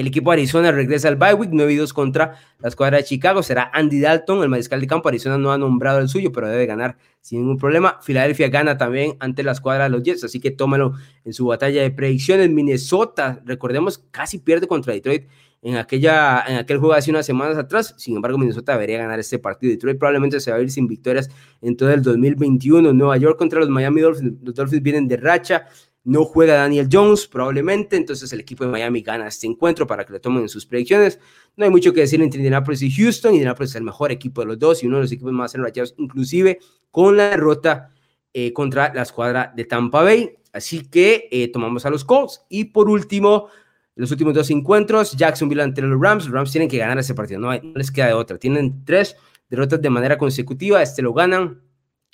El 0.00 0.08
equipo 0.08 0.30
de 0.30 0.34
Arizona 0.34 0.72
regresa 0.72 1.08
al 1.08 1.16
bye 1.16 1.32
week 1.32 1.50
9-2 1.50 1.94
contra 1.94 2.38
la 2.58 2.68
escuadra 2.68 2.98
de 2.98 3.04
Chicago. 3.04 3.42
Será 3.42 3.70
Andy 3.72 3.98
Dalton, 3.98 4.42
el 4.42 4.50
mariscal 4.50 4.78
de 4.78 4.86
campo. 4.86 5.08
Arizona 5.08 5.38
no 5.38 5.52
ha 5.52 5.56
nombrado 5.56 6.00
el 6.00 6.08
suyo, 6.10 6.32
pero 6.32 6.48
debe 6.48 6.66
ganar 6.66 6.98
sin 7.22 7.40
ningún 7.40 7.56
problema. 7.56 7.98
Filadelfia 8.02 8.50
gana 8.50 8.76
también 8.76 9.16
ante 9.20 9.42
la 9.42 9.52
escuadra 9.52 9.84
de 9.84 9.90
los 9.90 10.02
Jets, 10.02 10.22
así 10.24 10.38
que 10.38 10.50
tómalo 10.50 10.92
en 11.24 11.32
su 11.32 11.46
batalla 11.46 11.80
de 11.80 11.90
predicciones. 11.90 12.50
Minnesota, 12.50 13.40
recordemos, 13.46 14.04
casi 14.10 14.38
pierde 14.38 14.66
contra 14.66 14.92
Detroit 14.92 15.28
en, 15.62 15.76
aquella, 15.76 16.44
en 16.46 16.58
aquel 16.58 16.76
juego 16.76 16.92
hace 16.92 17.10
unas 17.10 17.24
semanas 17.24 17.56
atrás. 17.56 17.94
Sin 17.96 18.16
embargo, 18.16 18.36
Minnesota 18.36 18.72
debería 18.72 18.98
ganar 18.98 19.18
este 19.18 19.38
partido. 19.38 19.70
Detroit 19.70 19.98
probablemente 19.98 20.40
se 20.40 20.50
va 20.50 20.58
a 20.58 20.60
ir 20.60 20.70
sin 20.70 20.86
victorias 20.86 21.30
en 21.62 21.74
todo 21.74 21.90
el 21.90 22.02
2021. 22.02 22.92
Nueva 22.92 23.16
York 23.16 23.38
contra 23.38 23.60
los 23.60 23.70
Miami 23.70 24.02
Dolphins. 24.02 24.34
Los 24.42 24.54
Dolphins 24.54 24.82
vienen 24.82 25.08
de 25.08 25.16
racha. 25.16 25.66
No 26.06 26.24
juega 26.24 26.54
Daniel 26.54 26.88
Jones 26.90 27.26
probablemente, 27.26 27.96
entonces 27.96 28.32
el 28.32 28.38
equipo 28.38 28.62
de 28.62 28.70
Miami 28.70 29.02
gana 29.02 29.26
este 29.26 29.48
encuentro 29.48 29.88
para 29.88 30.06
que 30.06 30.12
lo 30.12 30.20
tomen 30.20 30.42
en 30.42 30.48
sus 30.48 30.64
predicciones. 30.64 31.18
No 31.56 31.64
hay 31.64 31.70
mucho 31.72 31.92
que 31.92 32.02
decir 32.02 32.22
entre 32.22 32.38
Indianapolis 32.38 32.80
y 32.82 32.92
Houston. 32.92 33.32
Indianapolis 33.32 33.70
es 33.70 33.76
el 33.76 33.82
mejor 33.82 34.12
equipo 34.12 34.40
de 34.40 34.46
los 34.46 34.56
dos 34.56 34.84
y 34.84 34.86
uno 34.86 34.98
de 34.98 35.02
los 35.02 35.10
equipos 35.10 35.32
más 35.32 35.56
enrachados, 35.56 35.96
inclusive 35.98 36.60
con 36.92 37.16
la 37.16 37.30
derrota 37.30 37.90
eh, 38.32 38.52
contra 38.52 38.94
la 38.94 39.02
escuadra 39.02 39.52
de 39.56 39.64
Tampa 39.64 40.04
Bay. 40.04 40.30
Así 40.52 40.88
que 40.88 41.28
eh, 41.32 41.50
tomamos 41.50 41.84
a 41.86 41.90
los 41.90 42.04
Colts. 42.04 42.46
Y 42.48 42.66
por 42.66 42.88
último, 42.88 43.48
los 43.96 44.12
últimos 44.12 44.32
dos 44.32 44.48
encuentros, 44.50 45.16
Jacksonville 45.16 45.62
ante 45.62 45.82
los 45.82 46.00
Rams. 46.00 46.26
Los 46.26 46.34
Rams 46.34 46.52
tienen 46.52 46.68
que 46.68 46.78
ganar 46.78 47.00
ese 47.00 47.14
partido, 47.14 47.40
no, 47.40 47.52
no 47.52 47.72
les 47.74 47.90
queda 47.90 48.06
de 48.06 48.12
otra. 48.12 48.38
Tienen 48.38 48.84
tres 48.84 49.16
derrotas 49.50 49.82
de 49.82 49.90
manera 49.90 50.16
consecutiva, 50.18 50.80
este 50.80 51.02
lo 51.02 51.12
ganan. 51.12 51.62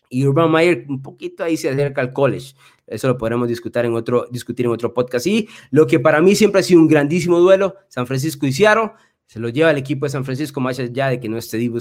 Y 0.08 0.26
Urban 0.26 0.50
Meyer 0.50 0.86
un 0.88 1.02
poquito 1.02 1.44
ahí 1.44 1.58
se 1.58 1.68
acerca 1.68 2.00
al 2.00 2.12
college. 2.12 2.54
Eso 2.92 3.08
lo 3.08 3.18
podremos 3.18 3.48
discutir 3.48 3.84
en 3.84 3.94
otro, 3.94 4.26
discutir 4.30 4.66
en 4.66 4.72
otro 4.72 4.92
podcast. 4.92 5.26
Y 5.26 5.48
lo 5.70 5.86
que 5.86 5.98
para 5.98 6.20
mí 6.20 6.34
siempre 6.34 6.60
ha 6.60 6.62
sido 6.62 6.80
un 6.80 6.88
grandísimo 6.88 7.38
duelo, 7.38 7.74
San 7.88 8.06
Francisco 8.06 8.46
y 8.46 8.52
Seattle, 8.52 8.92
se 9.32 9.40
lo 9.40 9.48
lleva 9.48 9.70
el 9.70 9.78
equipo 9.78 10.04
de 10.04 10.10
San 10.10 10.26
Francisco, 10.26 10.60
más 10.60 10.78
allá 10.78 11.08
de 11.08 11.18
que 11.18 11.26
no 11.26 11.38
esté 11.38 11.56
Dibu. 11.56 11.78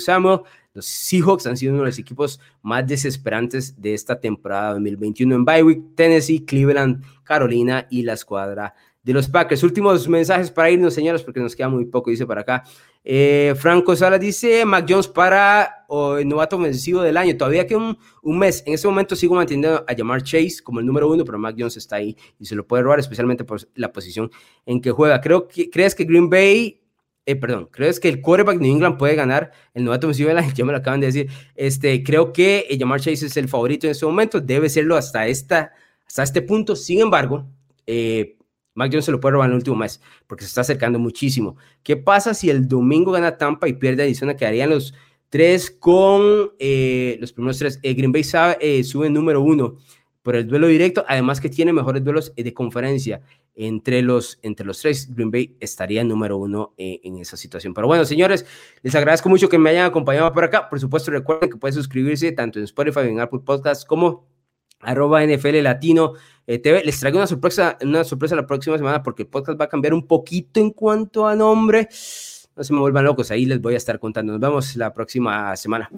Los 0.74 0.86
Seahawks 0.86 1.47
han 1.47 1.57
sido 1.57 1.74
uno 1.74 1.82
de 1.82 1.89
los 1.89 1.99
equipos 1.99 2.39
más 2.62 2.88
desesperantes 2.88 3.82
de 3.82 3.93
esta 3.93 4.22
temporada 4.22 4.72
2021 4.72 5.36
en 5.36 5.43
Bywick, 5.43 5.95
Tennessee, 5.95 6.45
Cleveland, 6.45 7.03
Carolina 7.26 7.88
y 7.89 8.03
la 8.03 8.14
escuadra 8.14 8.74
de 9.03 9.12
los 9.12 9.28
Packers. 9.28 9.64
Últimos 9.64 10.07
mensajes 10.07 10.49
para 10.49 10.70
irnos, 10.70 10.93
señores, 10.93 11.24
porque 11.24 11.41
nos 11.41 11.53
queda 11.53 11.68
muy 11.68 11.84
poco, 11.86 12.09
dice 12.09 12.26
para 12.26 12.39
acá. 12.39 12.64
Eh, 13.03 13.53
Franco 13.57 13.97
Sala 13.97 14.18
dice, 14.18 14.64
Mac 14.64 14.86
Jones 14.88 15.09
para 15.09 15.80
el 16.19 16.27
novato 16.27 16.57
ofensivo 16.57 17.01
del 17.01 17.17
año. 17.17 17.35
Todavía 17.35 17.67
que 17.67 17.75
un, 17.75 17.97
mes. 18.23 18.63
En 18.65 18.73
este 18.73 18.87
momento 18.87 19.15
sigo 19.15 19.35
manteniendo 19.35 19.83
a 19.87 19.93
llamar 19.93 20.23
Chase 20.23 20.61
como 20.63 20.79
el 20.79 20.85
número 20.85 21.11
uno, 21.11 21.25
pero 21.25 21.37
Mac 21.37 21.55
Jones 21.57 21.77
está 21.77 21.97
ahí 21.97 22.15
y 22.39 22.45
se 22.45 22.55
lo 22.55 22.65
puede 22.65 22.83
robar, 22.83 22.99
especialmente 22.99 23.43
por 23.43 23.59
la 23.75 23.91
posición 23.91 24.31
en 24.65 24.81
que 24.81 24.91
juega. 24.91 25.19
Creo 25.21 25.47
que, 25.47 25.69
¿Crees 25.69 25.95
que 25.95 26.05
Green 26.05 26.29
Bay... 26.29 26.77
Eh, 27.27 27.35
perdón, 27.35 27.69
¿crees 27.71 27.99
que 27.99 28.09
el 28.09 28.19
quarterback 28.19 28.57
de 28.57 28.63
New 28.63 28.73
England 28.73 28.97
puede 28.97 29.13
ganar 29.13 29.51
el 29.75 29.83
novato 29.83 30.07
ofensivo 30.07 30.29
del 30.29 30.39
año? 30.39 30.51
Ya 30.55 30.65
me 30.65 30.71
lo 30.71 30.79
acaban 30.79 30.99
de 31.01 31.07
decir. 31.07 31.29
Este, 31.55 32.01
creo 32.03 32.33
que 32.33 32.67
llamar 32.79 32.99
Chase 32.99 33.27
es 33.27 33.37
el 33.37 33.47
favorito 33.47 33.85
en 33.85 33.91
este 33.91 34.05
momento. 34.05 34.41
Debe 34.41 34.69
serlo 34.69 34.97
hasta, 34.97 35.27
esta, 35.27 35.71
hasta 36.07 36.23
este 36.23 36.41
punto. 36.41 36.75
Sin 36.75 36.99
embargo, 36.99 37.45
eh, 37.85 38.37
Mac 38.73 38.89
Jones 38.91 39.05
se 39.05 39.11
lo 39.11 39.19
puede 39.19 39.33
robar 39.33 39.47
en 39.47 39.51
el 39.51 39.57
último 39.57 39.75
mes 39.75 40.01
porque 40.27 40.43
se 40.43 40.47
está 40.47 40.61
acercando 40.61 40.97
muchísimo. 40.97 41.57
¿Qué 41.83 41.97
pasa 41.97 42.33
si 42.33 42.49
el 42.49 42.67
domingo 42.67 43.11
gana 43.11 43.37
Tampa 43.37 43.67
y 43.67 43.73
pierde 43.73 44.03
Arizona? 44.03 44.35
Quedarían 44.35 44.69
los 44.69 44.93
tres 45.32 45.71
con 45.71 46.51
eh, 46.59 47.17
los 47.19 47.32
primeros 47.32 47.57
tres. 47.57 47.79
Eh, 47.82 47.93
Green 47.93 48.11
Bay 48.11 48.23
sabe, 48.23 48.57
eh, 48.59 48.84
sube 48.84 49.09
número 49.09 49.41
uno 49.41 49.77
por 50.21 50.36
el 50.36 50.45
duelo 50.45 50.67
directo, 50.67 51.03
además 51.07 51.39
que 51.39 51.49
tiene 51.49 51.73
mejores 51.73 52.03
duelos 52.03 52.34
de 52.36 52.53
conferencia. 52.53 53.21
Entre 53.55 54.01
los, 54.01 54.39
entre 54.43 54.65
los 54.65 54.79
tres, 54.79 55.13
Green 55.13 55.32
Bay 55.32 55.55
estaría 55.59 56.03
número 56.03 56.38
uno 56.38 56.73
en 56.77 57.17
esa 57.17 57.36
situación. 57.36 57.73
Pero 57.73 57.88
bueno, 57.88 58.05
señores, 58.05 58.45
les 58.82 58.93
agradezco 58.95 59.29
mucho 59.29 59.49
que 59.49 59.57
me 59.57 59.71
hayan 59.71 59.86
acompañado 59.86 60.32
por 60.32 60.43
acá. 60.43 60.69
Por 60.69 60.79
supuesto, 60.79 61.11
recuerden 61.11 61.49
que 61.49 61.57
pueden 61.57 61.73
suscribirse 61.73 62.32
tanto 62.32 62.59
en 62.59 62.65
Spotify, 62.65 63.01
en 63.01 63.19
Apple 63.19 63.41
Podcasts, 63.43 63.84
como 63.84 64.27
arroba 64.79 65.25
NFL 65.25 65.61
Latino 65.63 66.13
TV. 66.45 66.84
Les 66.86 66.99
traigo 66.99 67.17
una 67.17 67.27
sorpresa, 67.27 67.77
una 67.82 68.03
sorpresa 68.03 68.36
la 68.36 68.47
próxima 68.47 68.77
semana 68.77 69.03
porque 69.03 69.23
el 69.23 69.27
podcast 69.27 69.59
va 69.59 69.65
a 69.65 69.69
cambiar 69.69 69.93
un 69.93 70.07
poquito 70.07 70.59
en 70.59 70.71
cuanto 70.71 71.27
a 71.27 71.36
nombre. 71.36 71.89
No 72.56 72.64
se 72.64 72.74
me 72.74 72.80
vuelvan 72.80 73.06
locos, 73.06 73.32
ahí 73.32 73.45
les 73.45 73.62
voy 73.62 73.76
a 73.76 73.78
estar 73.78 73.99
contando. 73.99 74.34
Nos 74.34 74.41
vemos 74.41 74.76
la 74.76 74.93
próxima 74.93 75.56
semana. 75.56 75.89